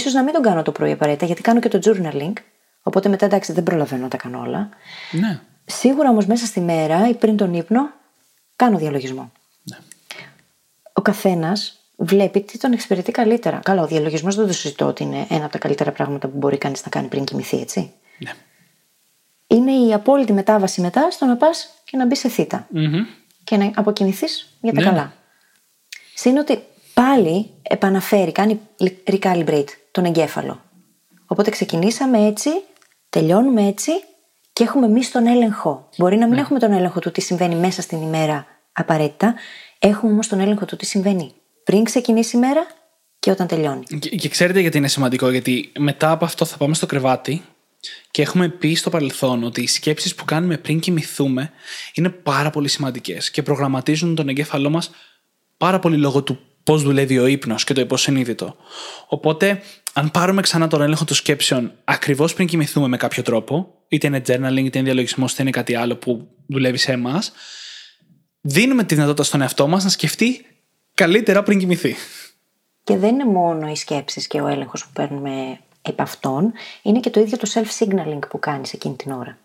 σω 0.00 0.10
να 0.10 0.22
μην 0.22 0.32
τον 0.32 0.42
κάνω 0.42 0.62
το 0.62 0.72
πρωί 0.72 0.92
απαραίτητα, 0.92 1.26
γιατί 1.26 1.42
κάνω 1.42 1.60
και 1.60 1.68
το 1.68 1.80
journaling. 1.84 2.32
Οπότε 2.82 3.08
μετά 3.08 3.26
εντάξει 3.26 3.52
δεν 3.52 3.62
προλαβαίνω 3.62 4.02
να 4.02 4.08
τα 4.08 4.16
κάνω 4.16 4.40
όλα. 4.40 4.68
ναι. 5.10 5.40
Σίγουρα 5.70 6.10
όμως 6.10 6.26
μέσα 6.26 6.46
στη 6.46 6.60
μέρα 6.60 7.08
ή 7.08 7.14
πριν 7.14 7.36
τον 7.36 7.54
ύπνο 7.54 7.90
κάνω 8.56 8.78
διαλογισμό. 8.78 9.32
Ναι. 9.62 9.76
ο 10.92 11.02
καθένας 11.02 11.80
βλέπει 11.96 12.40
τι 12.40 12.58
τον 12.58 12.72
εξυπηρετεί 12.72 13.12
καλύτερα. 13.12 13.60
Καλά, 13.62 13.82
ο 13.82 13.86
διαλογισμός 13.86 14.34
δεν 14.36 14.46
το 14.46 14.52
συζητώ 14.52 14.86
ότι 14.86 15.02
είναι 15.02 15.26
ένα 15.30 15.44
από 15.44 15.52
τα 15.52 15.58
καλύτερα 15.58 15.92
πράγματα 15.92 16.28
που 16.28 16.36
μπορεί 16.38 16.58
κανείς 16.58 16.82
να 16.84 16.88
κάνει 16.88 17.08
πριν 17.08 17.24
κοιμηθεί, 17.24 17.60
έτσι. 17.60 17.92
Ναι. 18.18 18.30
Είναι 19.46 19.72
η 19.72 19.92
απόλυτη 19.92 20.32
μετάβαση 20.32 20.80
μετά 20.80 21.10
στο 21.10 21.26
να 21.26 21.36
πας 21.36 21.68
και 21.84 21.96
να 21.96 22.06
μπεις 22.06 22.18
σε 22.18 22.28
θητα 22.28 22.68
και 23.44 23.56
να 23.56 23.70
αποκοιμηθείς 23.74 24.58
για 24.60 24.72
τα 24.72 24.80
Ναι. 24.80 24.86
καλά. 24.86 25.12
Συν 26.14 26.36
ότι 26.36 26.62
πάλι 26.94 27.50
επαναφέρει, 27.62 28.32
κάνει 28.32 28.60
recalibrate 29.06 29.68
τον 29.90 30.04
εγκέφαλο. 30.04 30.62
Οπότε 31.26 31.50
ξεκινήσαμε 31.50 32.26
έτσι, 32.26 32.50
τελειώνουμε 33.08 33.66
έτσι 33.66 33.92
και 34.60 34.66
έχουμε 34.66 34.86
εμείς 34.86 35.10
τον 35.10 35.26
έλεγχο. 35.26 35.88
Μπορεί 35.96 36.16
να 36.16 36.28
μην 36.28 36.38
έχουμε 36.38 36.58
τον 36.58 36.72
έλεγχο 36.72 37.00
του 37.00 37.10
τι 37.10 37.20
συμβαίνει 37.20 37.54
μέσα 37.54 37.82
στην 37.82 38.02
ημέρα 38.02 38.46
απαραίτητα, 38.72 39.34
έχουμε 39.78 40.12
όμως 40.12 40.26
τον 40.26 40.40
έλεγχο 40.40 40.64
του 40.64 40.76
τι 40.76 40.86
συμβαίνει 40.86 41.32
πριν 41.64 41.84
ξεκινήσει 41.84 42.36
η 42.36 42.40
μέρα 42.40 42.66
και 43.18 43.30
όταν 43.30 43.46
τελειώνει. 43.46 43.84
Και, 43.98 44.08
και 44.08 44.28
ξέρετε 44.28 44.60
γιατί 44.60 44.78
είναι 44.78 44.88
σημαντικό, 44.88 45.30
γιατί 45.30 45.72
μετά 45.78 46.10
από 46.10 46.24
αυτό 46.24 46.44
θα 46.44 46.56
πάμε 46.56 46.74
στο 46.74 46.86
κρεβάτι 46.86 47.42
και 48.10 48.22
έχουμε 48.22 48.48
πει 48.48 48.74
στο 48.74 48.90
παρελθόν 48.90 49.44
ότι 49.44 49.62
οι 49.62 49.66
σκέψεις 49.66 50.14
που 50.14 50.24
κάνουμε 50.24 50.56
πριν 50.56 50.80
κοιμηθούμε 50.80 51.50
είναι 51.94 52.08
πάρα 52.08 52.50
πολύ 52.50 52.68
σημαντικές 52.68 53.30
και 53.30 53.42
προγραμματίζουν 53.42 54.14
τον 54.14 54.28
εγκέφαλό 54.28 54.70
μας 54.70 54.90
πάρα 55.56 55.78
πολύ 55.78 55.96
λόγω 55.96 56.22
του 56.22 56.38
πώς 56.64 56.82
δουλεύει 56.82 57.18
ο 57.18 57.26
ύπνος 57.26 57.64
και 57.64 57.72
το 57.74 57.80
υποσυνείδητο. 57.80 58.56
Οπότε, 59.06 59.62
αν 59.92 60.10
πάρουμε 60.10 60.42
ξανά 60.42 60.68
τον 60.68 60.82
έλεγχο 60.82 61.04
των 61.04 61.16
σκέψεων 61.16 61.72
ακριβώς 61.84 62.34
πριν 62.34 62.46
κοιμηθούμε 62.46 62.88
με 62.88 62.96
κάποιο 62.96 63.22
τρόπο, 63.22 63.74
είτε 63.90 64.06
είναι 64.06 64.18
journaling, 64.18 64.64
είτε 64.64 64.78
είναι 64.78 64.82
διαλογισμός, 64.82 65.32
είτε 65.32 65.42
είναι 65.42 65.50
κάτι 65.50 65.74
άλλο 65.74 65.96
που 65.96 66.28
δουλεύει 66.46 66.76
σε 66.76 66.92
εμάς, 66.92 67.32
δίνουμε 68.40 68.84
τη 68.84 68.94
δυνατότητα 68.94 69.22
στον 69.22 69.40
εαυτό 69.40 69.68
μας 69.68 69.84
να 69.84 69.90
σκεφτεί 69.90 70.46
καλύτερα 70.94 71.42
πριν 71.42 71.58
κοιμηθεί. 71.58 71.94
Και 72.84 72.96
δεν 72.96 73.14
είναι 73.14 73.24
μόνο 73.24 73.70
οι 73.70 73.76
σκέψεις 73.76 74.26
και 74.26 74.40
ο 74.40 74.46
έλεγχος 74.46 74.84
που 74.84 74.90
παίρνουμε 74.92 75.60
επ' 75.82 76.00
αυτών, 76.00 76.52
είναι 76.82 77.00
και 77.00 77.10
το 77.10 77.20
ίδιο 77.20 77.36
το 77.36 77.50
self-signaling 77.54 78.18
που 78.28 78.38
κάνεις 78.38 78.72
εκείνη 78.72 78.96
την 78.96 79.12
ώρα. 79.12 79.38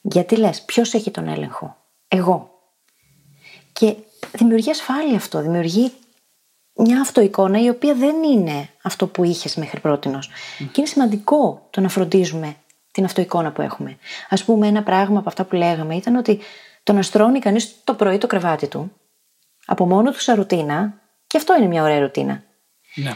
Γιατί 0.00 0.36
λες, 0.36 0.62
ποιος 0.62 0.94
έχει 0.94 1.10
τον 1.10 1.28
έλεγχο, 1.28 1.76
εγώ. 2.08 2.58
Και 3.72 3.94
δημιουργεί 4.32 4.70
ασφάλεια 4.70 5.16
αυτό, 5.16 5.40
δημιουργεί 5.40 5.92
μια 6.74 7.00
αυτοεικόνα 7.00 7.62
η 7.62 7.68
οποία 7.68 7.94
δεν 7.94 8.22
είναι 8.22 8.68
αυτό 8.82 9.06
που 9.06 9.24
είχες 9.24 9.56
μέχρι 9.56 9.80
πρότινος. 9.80 10.30
Και 10.58 10.72
είναι 10.76 10.86
σημαντικό 10.86 11.66
το 11.70 11.80
να 11.80 11.88
φροντίζουμε 11.88 12.56
την 12.94 13.04
αυτοεικόνα 13.04 13.52
που 13.52 13.62
έχουμε. 13.62 13.98
Ας 14.28 14.44
πούμε 14.44 14.66
ένα 14.66 14.82
πράγμα 14.82 15.18
από 15.18 15.28
αυτά 15.28 15.44
που 15.44 15.56
λέγαμε 15.56 15.94
ήταν 15.94 16.16
ότι 16.16 16.40
το 16.82 16.92
να 16.92 17.02
στρώνει 17.02 17.38
κανείς 17.38 17.74
το 17.84 17.94
πρωί 17.94 18.18
το 18.18 18.26
κρεβάτι 18.26 18.68
του, 18.68 18.92
από 19.66 19.86
μόνο 19.86 20.10
του 20.10 20.20
σαν 20.20 20.36
ρουτίνα, 20.36 20.94
και 21.26 21.36
αυτό 21.36 21.56
είναι 21.56 21.66
μια 21.66 21.82
ωραία 21.82 22.00
ρουτίνα. 22.00 22.42
Ναι. 22.94 23.12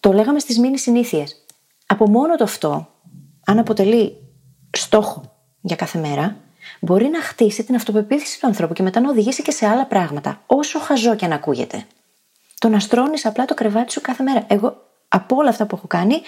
Το 0.00 0.12
λέγαμε 0.12 0.38
στις 0.38 0.58
μήνυ 0.58 0.78
συνήθειες. 0.78 1.44
Από 1.86 2.08
μόνο 2.08 2.36
το 2.36 2.44
αυτό, 2.44 2.88
αν 3.46 3.58
αποτελεί 3.58 4.16
στόχο 4.70 5.36
για 5.60 5.76
κάθε 5.76 5.98
μέρα, 5.98 6.36
μπορεί 6.80 7.08
να 7.08 7.22
χτίσει 7.22 7.64
την 7.64 7.74
αυτοπεποίθηση 7.74 8.40
του 8.40 8.46
ανθρώπου 8.46 8.72
και 8.72 8.82
μετά 8.82 9.00
να 9.00 9.10
οδηγήσει 9.10 9.42
και 9.42 9.50
σε 9.50 9.66
άλλα 9.66 9.86
πράγματα, 9.86 10.42
όσο 10.46 10.78
χαζό 10.78 11.14
και 11.14 11.24
αν 11.24 11.32
ακούγεται. 11.32 11.86
Το 12.58 12.68
να 12.68 12.78
στρώνει 12.78 13.20
απλά 13.22 13.44
το 13.44 13.54
κρεβάτι 13.54 13.92
σου 13.92 14.00
κάθε 14.00 14.22
μέρα. 14.22 14.44
Εγώ, 14.46 14.76
από 15.08 15.36
όλα 15.36 15.48
αυτά 15.48 15.66
που 15.66 15.76
έχω 15.76 15.86
κάνει, 15.86 16.22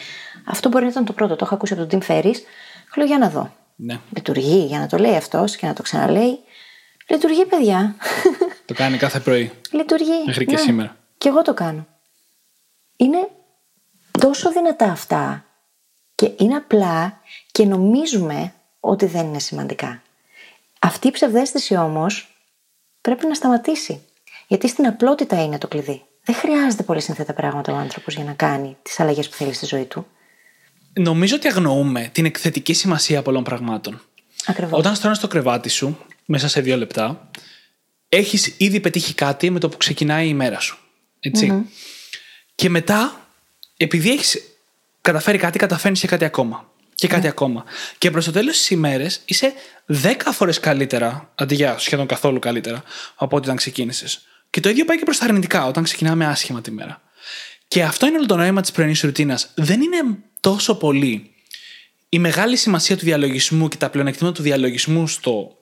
αυτό 0.45 0.69
μπορεί 0.69 0.85
να 0.85 0.91
ήταν 0.91 1.05
το 1.05 1.13
πρώτο. 1.13 1.37
Το 1.37 1.45
έχω 1.45 1.55
ακούσει 1.55 1.73
από 1.73 1.87
τον 1.87 2.01
Tim 2.01 2.11
Ferriss. 2.11 2.37
Λέω 2.95 3.07
για 3.07 3.19
να 3.19 3.29
δω. 3.31 3.53
ναι. 3.77 4.01
Λειτουργεί 4.15 4.65
για 4.67 4.79
να 4.79 4.87
το 4.87 4.97
λέει 4.99 5.17
αυτός 5.17 5.57
και 5.57 5.67
να 5.67 5.73
το 5.73 5.83
ξαναλέει. 5.83 6.39
Λειτουργεί, 7.09 7.47
παιδιά. 7.47 7.95
Το 8.65 8.75
κάνει 8.75 8.97
κάθε 8.97 9.21
πρωί. 9.21 9.53
Λειτουργεί. 9.71 10.23
Μέχρι 10.27 10.45
και 10.47 10.55
Ναι. 10.55 10.61
σήμερα. 10.61 10.97
Και 11.19 11.29
εγώ 11.29 11.43
το 11.43 11.55
κάνω. 11.55 11.87
Είναι 12.97 13.29
τόσο 14.21 14.53
δυνατά 14.53 14.85
αυτά 14.91 15.45
και 16.15 16.33
είναι 16.39 16.55
απλά 16.55 17.21
και 17.53 17.65
νομίζουμε 17.65 18.53
ότι 18.81 19.07
δεν 19.07 19.27
είναι 19.27 19.39
σημαντικά. 19.39 20.03
Αυτή 20.81 21.09
η 21.09 21.11
ψευδέστηση 21.11 21.77
όμως 21.77 22.37
πρέπει 23.01 23.27
να 23.27 23.35
σταματήσει. 23.35 24.03
Γιατί 24.47 24.69
στην 24.69 24.87
απλότητα 24.87 25.43
είναι 25.43 25.59
το 25.59 25.69
κλειδί. 25.69 26.05
Δεν 26.25 26.35
χρειάζεται 26.35 26.83
πολύ 26.83 27.01
σύνθετα 27.01 27.33
πράγματα 27.33 27.73
ο 27.73 27.77
άνθρωπος 27.77 28.15
για 28.15 28.25
να 28.25 28.33
κάνει 28.33 28.77
τις 28.83 29.01
αλλαγές 29.01 29.29
που 29.29 29.35
θέλει 29.37 29.53
στη 29.53 29.67
ζωή 29.67 29.85
του. 29.85 30.07
Νομίζω 31.01 31.37
ότι 31.37 31.49
αγνοούμε 31.49 32.09
την 32.13 32.25
εκθετική 32.25 32.73
σημασία 32.73 33.23
πολλών 33.23 33.45
πραγμάτων. 33.45 34.01
Ακριβώς. 34.47 34.79
Όταν 34.79 34.95
στρώνεις 34.95 35.19
το 35.19 35.29
κρεβάτι 35.29 35.69
σου, 35.69 35.99
μέσα 36.25 36.49
σε 36.49 36.61
δύο 36.61 36.77
λεπτά, 36.77 37.31
έχεις 38.09 38.55
ήδη 38.57 38.81
πετύχει 38.81 39.15
κάτι 39.15 39.51
με 39.51 39.59
το 39.59 39.69
που 39.69 39.77
ξεκινάει 39.77 40.29
η 40.29 40.35
μέρα 40.35 40.61
σου. 40.61 40.79
ετσι 41.21 41.67
Και 42.55 42.69
μετά, 42.69 43.29
επειδή 43.77 44.11
έχεις 44.11 44.43
καταφέρει 45.01 45.39
κάτι, 45.39 45.59
καταφέρνεις 45.59 46.01
και 46.01 46.07
κάτι 46.07 46.25
ακόμα. 46.25 46.73
Και 46.95 47.07
κάτι 47.09 47.27
ακόμα. 47.27 47.65
Και 47.99 48.11
προς 48.11 48.25
το 48.25 48.31
τέλος 48.31 48.57
της 48.57 48.71
ημέρες 48.71 49.21
είσαι 49.25 49.53
10 49.87 50.33
φορές 50.33 50.61
καλύτερα, 50.61 51.33
αντί 51.35 51.55
για 51.55 51.79
σχεδόν 51.79 52.07
καθόλου 52.07 52.39
καλύτερα, 52.39 52.83
από 53.15 53.37
ό,τι 53.37 53.45
όταν 53.45 53.57
ξεκίνησες. 53.57 54.27
Και 54.51 54.61
το 54.61 54.69
ίδιο 54.69 54.85
πάει 54.85 54.99
και 54.99 55.05
προς 55.05 55.19
τα 55.19 55.25
αρνητικά, 55.25 55.67
όταν 55.67 55.85
ξεκινάμε 55.85 56.27
άσχημα 56.27 56.61
τη 56.61 56.71
μέρα. 56.71 57.03
Και 57.69 57.83
αυτό 57.83 58.07
είναι 58.07 58.17
όλο 58.17 58.27
το 58.27 58.37
νόημα 58.37 58.61
της 58.61 58.73
πρωινής 58.73 59.01
ρουτίνας. 59.01 59.51
Δεν 59.55 59.81
είναι 59.81 59.97
τόσο 60.45 60.75
πολύ 60.75 61.31
η 62.09 62.19
μεγάλη 62.19 62.57
σημασία 62.57 62.97
του 62.97 63.05
διαλογισμού 63.05 63.69
και 63.69 63.77
τα 63.77 63.91
πλεονεκτήματα 63.91 64.37
του 64.37 64.43
διαλογισμού 64.43 65.07
στο 65.09 65.57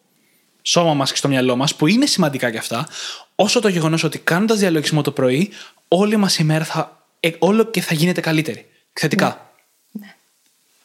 σώμα 0.62 0.94
μας 0.94 1.10
και 1.10 1.16
στο 1.16 1.28
μυαλό 1.28 1.56
μας, 1.56 1.74
που 1.74 1.86
είναι 1.86 2.06
σημαντικά 2.06 2.50
και 2.50 2.58
αυτά, 2.58 2.88
όσο 3.34 3.60
το 3.60 3.68
γεγονός 3.68 4.04
ότι 4.04 4.18
κάνοντας 4.18 4.58
διαλογισμό 4.58 5.02
το 5.02 5.10
πρωί, 5.10 5.50
όλη 5.88 6.16
μας 6.16 6.38
η 6.38 6.44
μέρα 6.44 6.64
θα, 6.64 7.06
ε, 7.20 7.30
όλο 7.38 7.64
και 7.64 7.80
θα 7.80 7.94
γίνεται 7.94 8.20
καλύτερη. 8.20 8.66
Θετικά. 8.92 9.50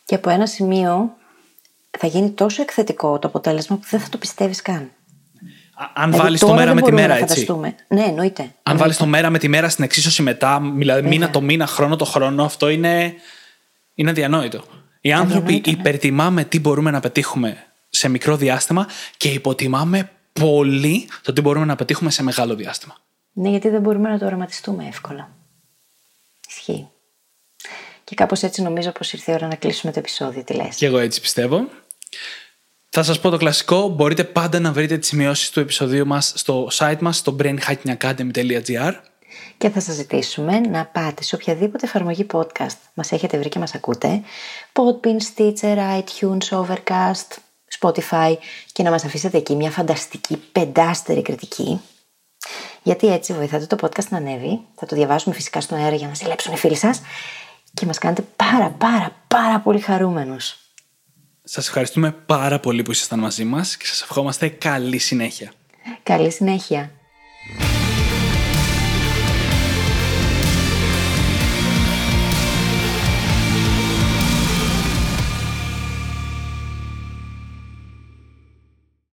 Και 0.06 0.16
από 0.16 0.30
ένα 0.30 0.46
σημείο 0.46 1.16
θα 2.00 2.08
γίνει 2.08 2.30
τόσο 2.32 2.62
εκθετικό 2.62 3.20
το 3.20 3.28
αποτέλεσμα 3.28 3.76
που 3.78 3.86
δεν 3.90 4.00
θα 4.00 4.10
το 4.10 4.18
πιστεύεις 4.18 4.62
καν. 4.62 4.92
Α- 5.74 5.92
Αν 5.94 6.04
Δηλαδή, 6.12 6.18
βάλεις 6.24 6.40
το 6.40 6.46
τώρα 6.46 6.58
μέρα 6.60 6.74
δεν 6.74 6.76
με 6.76 6.82
τη 6.82 6.90
μπορούμε 6.92 7.08
μέρα, 7.08 7.20
να 7.20 7.26
έτσι. 7.26 7.34
φανταστούμε. 7.34 7.76
Ναι, 7.88 8.04
εννοείται. 8.04 8.52
Αν 8.64 8.78
βάλεις 8.78 8.98
το 8.98 9.06
μέρα 9.06 9.30
με 9.30 9.38
τη 9.38 9.48
μέρα 9.48 9.70
στην 9.70 9.84
εξίσωση 9.84 10.22
μετά, 10.22 10.62
δηλαδή 10.76 11.08
μήνα 11.08 11.30
το 11.30 11.42
μήνα, 11.42 11.68
χρόνο 11.68 11.96
το 11.96 12.06
χρόνο, 12.06 12.44
αυτό 12.44 12.70
είναι, 12.70 13.14
είναι 13.98 14.10
αδιανόητο. 14.10 14.64
Οι 15.02 15.12
άνθρωποι 15.12 15.44
Αδιανόητο, 15.44 15.72
ναι. 15.72 15.78
υπερτιμάμε 15.78 16.44
τι 16.44 16.60
μπορούμε 16.60 16.92
να 16.92 17.00
πετύχουμε 17.00 17.68
σε 17.90 18.10
μικρό 18.10 18.36
διάστημα 18.38 18.88
και 19.18 19.30
υποτιμάμε 19.30 20.12
πολύ 20.34 21.10
το 21.22 21.34
τι 21.34 21.42
μπορούμε 21.42 21.66
να 21.66 21.76
πετύχουμε 21.76 22.10
σε 22.10 22.24
μεγάλο 22.24 22.56
διάστημα. 22.56 22.98
Ναι, 23.34 23.50
γιατί 23.50 23.70
δεν 23.70 23.82
μπορούμε 23.82 24.10
να 24.10 24.20
το 24.20 24.26
οραματιστούμε 24.26 24.88
εύκολα. 24.88 25.30
Ισχύει. 26.50 26.88
Και 28.04 28.16
κάπως 28.16 28.44
έτσι 28.44 28.62
νομίζω 28.62 28.92
πως 28.92 29.14
ήρθε 29.14 29.32
η 29.32 29.34
ώρα 29.34 29.48
να 29.48 29.56
κλείσουμε 29.56 29.92
το 29.92 30.00
επεισόδιο. 30.00 30.44
Τι 30.44 30.54
λες; 30.54 30.76
Και 30.76 30.86
εγώ 30.86 30.98
έτσι 30.98 31.22
πιστεύω. 31.22 31.68
Θα 32.90 33.04
σας 33.04 33.20
πω 33.20 33.30
το 33.30 33.38
κλασικό. 33.38 33.88
Μπορείτε 33.88 34.24
πάντα 34.24 34.60
να 34.60 34.72
βρείτε 34.72 34.98
τις 34.98 35.08
σημειώσεις 35.08 35.50
του 35.50 35.60
επεισοδίου 35.60 36.08
μας 36.08 36.34
στο 36.36 36.70
site 36.74 37.00
μας, 37.00 37.18
στο 37.18 37.36
brainhackingacademy.gr. 37.40 38.94
Και 39.58 39.70
θα 39.70 39.80
σας 39.80 39.96
ζητήσουμε 39.96 40.60
να 40.60 40.86
πάτε 40.86 41.24
σε 41.24 41.36
οποιαδήποτε 41.36 41.86
εφαρμογή 41.86 42.26
podcast 42.32 42.78
μας 42.94 43.12
έχετε 43.12 43.38
βρει 43.38 43.50
και 43.50 43.60
μας 43.60 43.76
ακούτε. 43.76 44.22
Podbean, 44.74 45.18
Stitcher, 45.36 45.78
iTunes, 46.02 46.50
Overcast, 46.50 47.38
Spotify 47.80 48.36
και 48.72 48.84
να 48.84 48.90
μας 48.90 49.06
αφήσετε 49.06 49.38
εκεί 49.38 49.56
μια 49.56 49.72
φανταστική 49.72 50.38
πεντάστερη 50.52 51.22
κριτική. 51.22 51.82
Γιατί 52.84 53.08
έτσι 53.08 53.34
βοηθάτε 53.34 53.66
το 53.66 53.78
podcast 53.82 54.08
να 54.10 54.18
ανέβει. 54.18 54.60
Θα 54.76 54.86
το 54.86 54.96
διαβάσουμε 54.96 55.36
φυσικά 55.36 55.62
στον 55.62 55.78
αέρα 55.78 55.96
για 55.96 56.08
να 56.08 56.14
ζηλέψουν 56.14 56.54
οι 56.54 56.58
φίλοι 56.58 56.76
σας. 56.76 57.02
Και 57.74 57.86
μας 57.86 57.98
κάνετε 57.98 58.24
πάρα 58.36 58.70
πάρα 58.70 59.16
πάρα 59.28 59.60
πολύ 59.60 59.80
χαρούμενους. 59.80 60.58
Σας 61.44 61.68
ευχαριστούμε 61.68 62.12
πάρα 62.12 62.60
πολύ 62.60 62.84
που 62.84 62.92
ήσασταν 62.92 63.20
μαζί 63.20 63.44
μας 63.44 63.78
και 63.78 63.86
σας 63.86 64.02
ευχόμαστε 64.02 64.48
καλή 64.48 64.98
συνέχεια. 64.98 65.52
Καλή 66.04 66.32
συνέχεια. 66.32 66.92